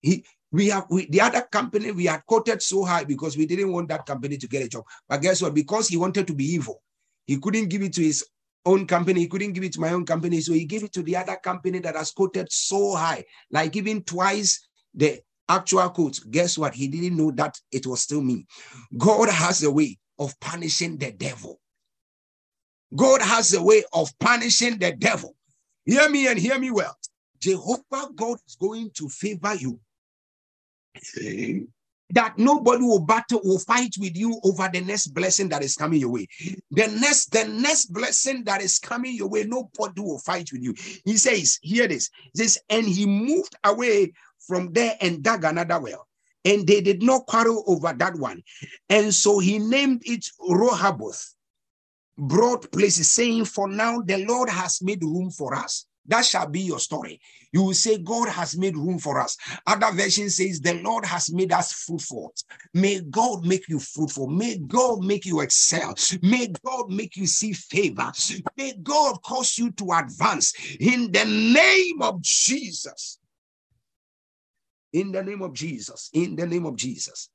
He 0.01 0.25
We 0.51 0.69
have 0.69 0.87
we, 0.91 1.07
the 1.07 1.21
other 1.21 1.43
company 1.43 1.93
we 1.93 2.07
had 2.07 2.25
quoted 2.25 2.63
so 2.63 2.85
high 2.85 3.05
because 3.05 3.37
we 3.37 3.47
didn't 3.47 3.73
want 3.73 3.89
that 3.89 4.07
company 4.07 4.37
to 4.39 4.49
get 4.49 4.65
a 4.65 4.69
job. 4.69 4.85
But 5.09 5.21
guess 5.23 5.43
what? 5.43 5.55
Because 5.55 5.89
he 5.89 5.97
wanted 5.97 6.27
to 6.27 6.35
be 6.35 6.45
evil, 6.45 6.83
he 7.27 7.39
couldn't 7.39 7.69
give 7.69 7.83
it 7.83 7.93
to 7.95 8.03
his 8.03 8.25
own 8.65 8.87
company. 8.87 9.21
He 9.21 9.29
couldn't 9.29 9.53
give 9.53 9.65
it 9.65 9.73
to 9.75 9.81
my 9.81 9.93
own 9.93 10.07
company. 10.07 10.41
So 10.41 10.53
he 10.53 10.65
gave 10.65 10.85
it 10.85 10.93
to 10.95 11.03
the 11.03 11.17
other 11.17 11.37
company 11.37 11.79
that 11.81 11.97
has 11.97 12.13
quoted 12.13 12.51
so 12.51 12.95
high, 12.95 13.25
like 13.51 13.77
even 13.77 14.03
twice 14.03 14.69
the 14.95 15.21
actual 15.49 15.89
quote. 15.91 16.19
Guess 16.31 16.59
what? 16.59 16.75
He 16.75 16.89
didn't 16.89 17.17
know 17.17 17.31
that 17.33 17.59
it 17.71 17.87
was 17.87 18.03
still 18.03 18.23
me. 18.23 18.47
God 18.97 19.29
has 19.29 19.63
a 19.63 19.71
way 19.71 19.99
of 20.19 20.39
punishing 20.41 20.97
the 20.97 21.13
devil. 21.13 21.61
God 22.95 23.21
has 23.21 23.53
a 23.55 23.63
way 23.63 23.85
of 23.93 24.19
punishing 24.19 24.79
the 24.79 24.93
devil. 24.93 25.35
Hear 25.85 26.09
me 26.09 26.29
and 26.29 26.39
hear 26.39 26.59
me 26.59 26.71
well. 26.71 26.97
Jehovah 27.39 28.09
God 28.15 28.39
is 28.47 28.57
going 28.57 28.91
to 28.95 29.09
favor 29.09 29.55
you 29.55 29.79
that 32.11 32.39
nobody 32.39 32.83
will 32.83 33.01
battle 33.01 33.41
will 33.45 33.59
fight 33.59 33.95
with 33.99 34.17
you 34.17 34.41
over 34.43 34.69
the 34.73 34.81
next 34.81 35.09
blessing 35.09 35.49
that 35.51 35.63
is 35.63 35.77
coming 35.77 36.01
your 36.01 36.11
way. 36.11 36.27
The 36.71 36.87
next 36.87 37.33
the 37.33 37.45
next 37.45 37.93
blessing 37.93 38.45
that 38.45 38.63
is 38.63 38.79
coming 38.79 39.15
your 39.15 39.29
way 39.29 39.45
nobody 39.45 40.01
will 40.01 40.19
fight 40.19 40.51
with 40.53 40.63
you. 40.63 40.75
He 41.05 41.17
says 41.17 41.59
hear 41.63 41.87
this. 41.87 42.11
Says 42.35 42.59
and 42.71 42.87
he 42.87 43.07
moved 43.07 43.55
away 43.65 44.13
from 44.47 44.73
there 44.73 44.97
and 45.01 45.23
dug 45.23 45.45
another 45.45 45.81
well 45.81 46.09
and 46.45 46.67
they 46.67 46.81
did 46.81 47.03
not 47.03 47.27
quarrel 47.27 47.65
over 47.67 47.93
that 47.93 48.15
one. 48.17 48.43
And 48.89 49.15
so 49.15 49.39
he 49.39 49.59
named 49.59 50.03
it 50.07 50.27
Rehoboth 50.49 51.35
broad 52.19 52.71
places 52.73 53.09
saying 53.09 53.45
for 53.45 53.69
now 53.69 54.01
the 54.01 54.25
lord 54.27 54.49
has 54.49 54.83
made 54.83 55.03
room 55.05 55.31
for 55.31 55.55
us. 55.55 55.87
That 56.07 56.25
shall 56.25 56.49
be 56.49 56.61
your 56.61 56.81
story. 56.81 57.21
You 57.53 57.63
will 57.63 57.75
say, 57.75 57.99
God 57.99 58.29
has 58.29 58.57
made 58.57 58.77
room 58.77 58.99
for 58.99 59.21
us. 59.21 59.37
Other 59.67 59.91
version 59.93 60.29
says, 60.29 60.61
The 60.61 60.75
Lord 60.75 61.07
has 61.07 61.33
made 61.33 61.53
us 61.53 61.73
fruitful. 61.73 62.35
May 62.75 63.01
God 63.01 63.47
make 63.47 63.69
you 63.69 63.79
fruitful. 63.79 64.27
May 64.27 64.59
God 64.59 65.03
make 65.03 65.25
you 65.25 65.41
excel. 65.41 65.95
May 66.23 66.53
God 66.65 66.91
make 66.91 67.17
you 67.17 67.27
see 67.27 67.53
favor. 67.55 68.13
May 68.57 68.75
God 68.83 69.23
cause 69.23 69.57
you 69.59 69.71
to 69.73 69.93
advance 69.93 70.53
in 70.79 71.11
the 71.11 71.25
name 71.25 72.03
of 72.03 72.21
Jesus. 72.21 73.19
In 74.93 75.13
the 75.13 75.23
name 75.23 75.43
of 75.43 75.55
Jesus. 75.55 76.11
In 76.13 76.37
the 76.37 76.47
name 76.47 76.67
of 76.67 76.77
Jesus. 76.77 77.31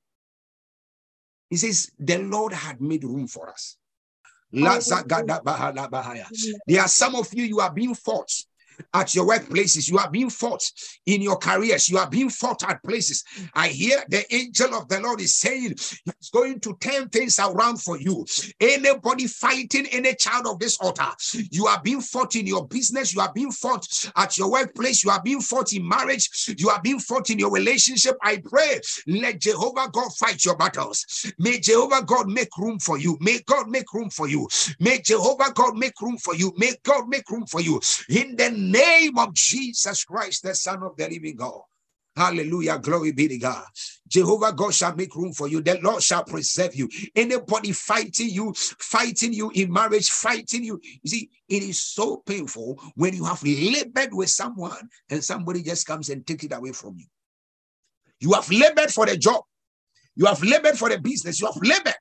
He 1.50 1.58
says, 1.58 1.92
The 2.00 2.20
Lord 2.20 2.54
had 2.54 2.82
made 2.82 3.04
room 3.04 3.28
for 3.28 3.50
us. 3.50 3.78
There 4.52 4.70
are 4.72 4.82
some 6.88 7.16
of 7.16 7.34
you, 7.34 7.44
you 7.44 7.60
are 7.60 7.74
being 7.74 7.96
forced 7.96 8.48
at 8.94 9.16
your 9.16 9.28
workplaces. 9.28 9.90
You 9.90 9.98
are 9.98 10.10
being 10.10 10.30
fought 10.30 10.64
in 11.06 11.22
your 11.22 11.38
careers. 11.38 11.90
You 11.90 11.98
are 11.98 12.10
being 12.10 12.30
fought 12.30 12.64
at 12.68 12.84
places. 12.84 13.24
I 13.54 13.70
hear 13.70 14.04
the 14.10 14.24
angel 14.34 14.74
of 14.76 14.88
the 14.88 15.00
Lord 15.00 15.22
is 15.22 15.36
saying 15.36 15.76
he's 16.06 16.30
going 16.32 16.60
to 16.62 16.76
turn 16.80 17.10
things 17.10 17.40
around 17.40 17.82
for 17.82 17.98
you. 17.98 18.26
Anybody 18.60 19.28
fighting 19.28 19.88
any 19.88 20.16
child 20.16 20.48
of 20.48 20.60
this 20.60 20.78
altar, 20.80 21.10
you 21.52 21.68
are 21.68 21.82
being 21.82 22.02
fought 22.02 22.36
in 22.36 22.48
your 22.48 22.68
business. 22.68 23.14
You 23.14 23.22
are 23.22 23.32
being 23.34 23.52
fought 23.52 23.88
at 24.16 24.38
your 24.38 24.52
workplace. 24.52 25.04
You 25.04 25.12
are 25.12 25.22
being 25.22 25.42
fought 25.42 25.74
in 25.74 25.88
marriage. 25.88 26.54
You 26.58 26.70
are 26.70 26.82
being 26.82 27.00
fought 27.00 27.30
in 27.30 27.40
your 27.40 27.52
relationship. 27.52 28.16
I 28.22 28.42
pray, 28.44 28.80
let 29.08 29.40
Jehovah 29.40 29.90
God 29.92 30.14
fight 30.14 30.44
your 30.46 30.56
battles. 30.56 31.06
May 31.40 31.60
Jehovah 31.60 32.04
God 32.06 32.30
make 32.30 32.56
room 32.58 32.80
for 32.80 32.98
you. 32.98 33.18
May 33.22 33.40
God 33.46 33.70
make 33.70 33.92
room 33.94 34.10
for 34.10 34.28
you. 34.28 34.48
May 34.80 35.00
Jehovah 35.00 35.52
God 35.54 35.78
make 35.78 36.00
room 36.02 36.18
for 36.18 36.36
you. 36.36 36.54
May 36.58 36.74
God 36.84 37.08
make 37.08 37.30
room 37.30 37.46
for 37.46 37.62
you. 37.62 37.82
In 38.10 38.36
the 38.36 38.52
name 38.74 39.18
of 39.18 39.34
Jesus 39.34 40.04
Christ, 40.04 40.44
the 40.44 40.56
Son 40.56 40.84
of 40.84 40.98
the 40.98 41.08
living 41.08 41.36
God. 41.36 41.62
Hallelujah. 42.16 42.78
Glory 42.78 43.12
be 43.12 43.28
to 43.28 43.38
God. 43.40 43.66
Jehovah 44.08 44.54
God 44.54 44.74
shall 44.74 44.96
make 44.96 45.16
room 45.16 45.34
for 45.34 45.48
you. 45.48 45.62
The 45.62 45.80
Lord 45.82 46.04
shall 46.04 46.24
preserve 46.24 46.76
you. 46.76 46.88
Anybody 47.16 47.72
fighting 47.72 48.30
you, 48.30 48.54
fighting 48.54 49.34
you 49.34 49.52
in 49.56 49.74
marriage, 49.74 50.10
fighting 50.12 50.64
you. 50.64 50.80
You 51.02 51.10
see, 51.10 51.30
it 51.50 51.64
is 51.64 51.80
so 51.80 52.18
painful 52.18 52.80
when 52.96 53.16
you 53.16 53.26
have 53.26 53.42
labored 53.44 54.14
with 54.14 54.30
someone 54.30 54.90
and 55.10 55.24
somebody 55.24 55.64
just 55.64 55.88
comes 55.88 56.10
and 56.10 56.26
takes 56.26 56.44
it 56.44 56.54
away 56.54 56.72
from 56.72 56.98
you. 56.98 57.06
You 58.20 58.34
have 58.34 58.50
labored 58.52 58.92
for 58.92 59.08
the 59.08 59.18
job. 59.18 59.44
You 60.16 60.28
have 60.28 60.44
labored 60.44 60.78
for 60.78 60.90
the 60.90 61.00
business. 61.00 61.42
You 61.42 61.48
have 61.48 61.58
labored 61.64 61.96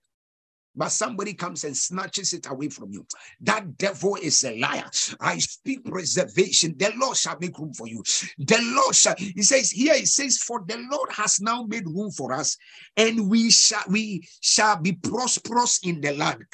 but 0.75 0.91
somebody 0.91 1.35
comes 1.35 1.65
and 1.65 1.77
snatches 1.77 2.33
it 2.33 2.47
away 2.51 2.69
from 2.69 2.91
you. 2.91 3.07
That 3.41 3.77
devil 3.79 4.17
is 4.17 4.43
a 4.45 4.59
liar. 4.59 4.91
I 5.21 5.39
speak 5.39 5.85
preservation. 5.85 6.75
The 6.79 6.93
Lord 6.97 7.17
shall 7.17 7.37
make 7.41 7.59
room 7.59 7.75
for 7.75 7.87
you. 7.89 8.03
The 8.39 8.59
Lord 8.77 8.95
shall, 8.95 9.15
he 9.19 9.43
says 9.43 9.71
here, 9.71 9.95
he 9.95 10.07
says, 10.07 10.39
For 10.39 10.63
the 10.67 10.79
Lord 10.91 11.11
has 11.13 11.41
now 11.41 11.65
made 11.65 11.87
room 11.87 12.11
for 12.11 12.33
us, 12.33 12.57
and 12.97 13.29
we 13.29 13.51
shall 13.51 13.83
we 13.89 14.27
shall 14.41 14.77
be 14.77 14.93
prosperous 14.93 15.81
in 15.85 16.01
the 16.01 16.13
land. 16.13 16.45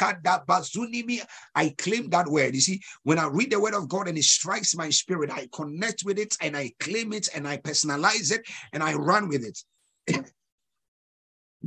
I 1.54 1.74
claim 1.78 2.10
that 2.10 2.26
word. 2.28 2.54
You 2.54 2.60
see, 2.60 2.80
when 3.02 3.18
I 3.18 3.26
read 3.28 3.50
the 3.50 3.60
word 3.60 3.74
of 3.74 3.88
God 3.88 4.08
and 4.08 4.18
it 4.18 4.24
strikes 4.24 4.76
my 4.76 4.90
spirit, 4.90 5.30
I 5.30 5.48
connect 5.52 6.02
with 6.04 6.18
it 6.18 6.36
and 6.40 6.56
I 6.56 6.72
claim 6.80 7.12
it 7.12 7.28
and 7.34 7.46
I 7.46 7.58
personalize 7.58 8.32
it 8.32 8.42
and 8.72 8.82
I 8.82 8.94
run 8.94 9.28
with 9.28 9.44
it. 9.44 9.58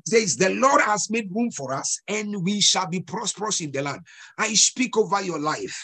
Says, 0.06 0.38
The 0.38 0.50
Lord 0.52 0.82
has 0.82 1.10
made 1.10 1.30
room 1.34 1.52
for 1.52 1.74
us, 1.74 2.00
and 2.08 2.44
we 2.44 2.62
shall 2.62 2.88
be 2.88 3.02
prosperous 3.02 3.62
in 3.62 3.72
the 3.72 3.82
land. 3.82 4.02
I 4.38 4.54
speak 4.56 4.98
over 4.98 5.22
your 5.22 5.40
life. 5.40 5.78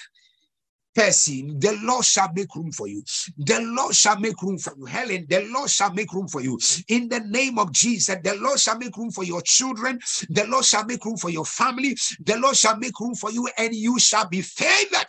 Percy, 0.96 1.44
the 1.58 1.78
Lord 1.84 2.06
shall 2.06 2.30
make 2.36 2.54
room 2.56 2.72
for 2.72 2.88
you. 2.88 3.04
The 3.38 3.62
Lord 3.62 3.96
shall 3.96 4.20
make 4.20 4.42
room 4.42 4.58
for 4.58 4.74
you. 4.78 4.86
Helen, 4.86 5.26
the 5.30 5.48
Lord 5.54 5.70
shall 5.70 5.94
make 5.94 6.12
room 6.14 6.28
for 6.28 6.42
you. 6.42 6.60
In 6.90 7.08
the 7.08 7.22
name 7.22 7.60
of 7.60 7.72
Jesus, 7.72 8.18
the 8.24 8.36
Lord 8.36 8.60
shall 8.60 8.78
make 8.78 8.98
room 8.98 9.12
for 9.12 9.24
your 9.24 9.42
children. 9.42 10.00
The 10.30 10.46
Lord 10.48 10.66
shall 10.66 10.86
make 10.86 11.06
room 11.06 11.18
for 11.18 11.30
your 11.30 11.46
family. 11.46 11.96
The 12.26 12.38
Lord 12.40 12.58
shall 12.58 12.78
make 12.78 13.00
room 13.00 13.16
for 13.16 13.32
you, 13.32 13.48
and 13.58 13.76
you 13.76 14.00
shall 14.00 14.28
be 14.28 14.42
favored 14.42 15.08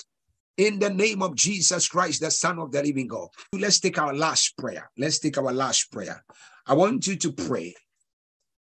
in 0.58 0.78
the 0.78 0.90
name 0.90 1.22
of 1.22 1.34
Jesus 1.36 1.88
Christ, 1.88 2.20
the 2.20 2.30
Son 2.30 2.58
of 2.58 2.72
the 2.72 2.82
living 2.82 3.08
God. 3.08 3.28
Let's 3.52 3.80
take 3.80 3.98
our 3.98 4.14
last 4.14 4.56
prayer. 4.58 4.90
Let's 4.98 5.18
take 5.18 5.38
our 5.38 5.52
last 5.52 5.90
prayer. 5.92 6.24
I 6.66 6.74
want 6.74 7.06
you 7.06 7.16
to 7.16 7.32
pray 7.32 7.74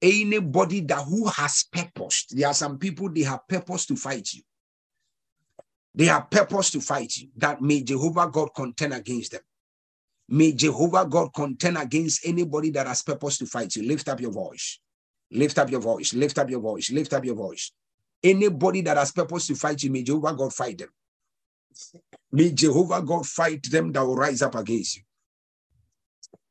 anybody 0.04 0.80
that 0.82 1.04
who 1.04 1.26
has 1.28 1.64
purpose. 1.72 2.26
There 2.30 2.46
are 2.46 2.54
some 2.54 2.78
people 2.78 3.08
they 3.10 3.22
have 3.22 3.48
purpose 3.48 3.86
to 3.86 3.96
fight 3.96 4.32
you. 4.34 4.42
They 5.94 6.06
have 6.06 6.30
purpose 6.30 6.70
to 6.72 6.80
fight 6.80 7.16
you. 7.16 7.28
That 7.36 7.62
may 7.62 7.82
Jehovah 7.82 8.28
God 8.30 8.50
contend 8.54 8.92
against 8.92 9.32
them. 9.32 9.40
May 10.28 10.52
Jehovah 10.52 11.06
God 11.06 11.32
contend 11.34 11.78
against 11.78 12.26
anybody 12.26 12.70
that 12.70 12.86
has 12.86 13.02
purpose 13.02 13.38
to 13.38 13.46
fight 13.46 13.74
you. 13.76 13.86
Lift 13.86 14.08
up 14.08 14.20
your 14.20 14.32
voice. 14.32 14.78
Lift 15.30 15.58
up 15.58 15.70
your 15.70 15.80
voice. 15.80 16.12
Lift 16.12 16.38
up 16.38 16.50
your 16.50 16.60
voice. 16.60 16.90
Lift 16.90 17.12
up 17.12 17.24
your 17.24 17.34
voice. 17.34 17.72
Anybody 18.22 18.80
that 18.82 18.96
has 18.96 19.12
purpose 19.12 19.46
to 19.48 19.54
fight 19.54 19.82
you, 19.82 19.90
may 19.90 20.02
Jehovah 20.02 20.34
God 20.34 20.52
fight 20.52 20.78
them. 20.78 20.88
May 22.32 22.52
Jehovah 22.52 23.02
God 23.02 23.26
fight 23.26 23.70
them 23.70 23.92
that 23.92 24.04
will 24.04 24.16
rise 24.16 24.42
up 24.42 24.54
against 24.54 24.96
you. 24.96 25.02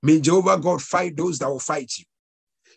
May 0.01 0.21
Jehovah 0.21 0.59
God 0.59 0.81
fight 0.81 1.17
those 1.17 1.39
that 1.39 1.49
will 1.49 1.59
fight 1.59 1.91
you. 1.97 2.05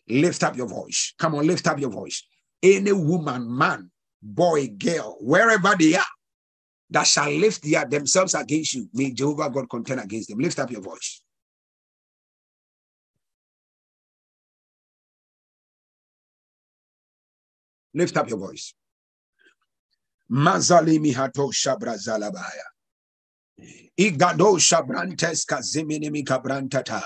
Lift 0.08 0.42
up 0.44 0.56
your 0.56 0.68
voice. 0.68 1.14
Come 1.18 1.34
on, 1.34 1.46
lift 1.46 1.66
up 1.66 1.78
your 1.78 1.90
voice. 1.90 2.26
Any 2.62 2.92
woman, 2.92 3.56
man, 3.56 3.90
boy, 4.22 4.68
girl, 4.68 5.16
wherever 5.20 5.74
they 5.78 5.96
are, 5.96 6.04
that 6.90 7.06
shall 7.06 7.30
lift 7.30 7.62
their, 7.64 7.84
themselves 7.84 8.34
against 8.34 8.74
you, 8.74 8.88
may 8.92 9.12
Jehovah 9.12 9.50
God 9.50 9.68
contend 9.68 10.00
against 10.00 10.28
them. 10.28 10.38
Lift 10.38 10.58
up 10.58 10.70
your 10.70 10.82
voice. 10.82 11.22
Lift 17.94 18.16
up 18.16 18.28
your 18.28 18.38
voice. 18.38 18.74
Mazali 20.30 20.98
mihato 20.98 21.50
shabrazalabaya. 21.52 22.66
Igado 23.98 24.58
shabrantes 24.58 25.46
kazimini 25.46 26.10
mikabrantata 26.10 27.02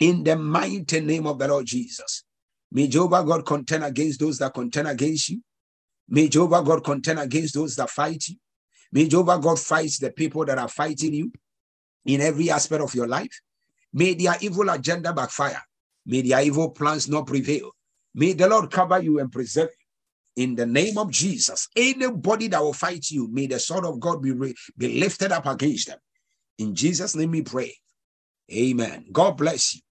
in 0.00 0.24
the 0.24 0.36
mighty 0.36 1.00
name 1.00 1.26
of 1.26 1.38
the 1.38 1.48
Lord 1.48 1.66
Jesus. 1.66 2.24
May 2.70 2.88
Jehovah 2.88 3.24
God 3.24 3.46
contend 3.46 3.84
against 3.84 4.20
those 4.20 4.38
that 4.38 4.54
contend 4.54 4.88
against 4.88 5.30
you. 5.30 5.42
May 6.08 6.28
Jehovah 6.28 6.62
God 6.62 6.84
contend 6.84 7.18
against 7.18 7.54
those 7.54 7.76
that 7.76 7.90
fight 7.90 8.28
you. 8.28 8.36
May 8.92 9.08
Jehovah 9.08 9.38
God 9.38 9.58
fight 9.58 9.92
the 10.00 10.10
people 10.10 10.44
that 10.46 10.58
are 10.58 10.68
fighting 10.68 11.14
you 11.14 11.32
in 12.06 12.20
every 12.20 12.50
aspect 12.50 12.82
of 12.82 12.94
your 12.94 13.06
life. 13.06 13.40
May 13.92 14.14
their 14.14 14.36
evil 14.40 14.68
agenda 14.70 15.12
backfire. 15.12 15.62
May 16.06 16.22
their 16.22 16.42
evil 16.42 16.70
plans 16.70 17.08
not 17.08 17.26
prevail. 17.26 17.72
May 18.14 18.32
the 18.32 18.48
Lord 18.48 18.70
cover 18.70 19.00
you 19.02 19.18
and 19.18 19.30
preserve 19.30 19.70
you. 19.70 20.44
In 20.44 20.54
the 20.54 20.66
name 20.66 20.98
of 20.98 21.10
Jesus, 21.10 21.68
anybody 21.76 22.48
that 22.48 22.62
will 22.62 22.72
fight 22.72 23.10
you, 23.10 23.28
may 23.28 23.46
the 23.46 23.58
sword 23.58 23.84
of 23.84 24.00
God 24.00 24.22
be, 24.22 24.32
be 24.76 25.00
lifted 25.00 25.32
up 25.32 25.46
against 25.46 25.88
them. 25.88 25.98
In 26.58 26.74
Jesus' 26.74 27.16
name 27.16 27.32
we 27.32 27.42
pray. 27.42 27.74
Amen. 28.52 29.06
God 29.12 29.36
bless 29.36 29.74
you. 29.76 29.80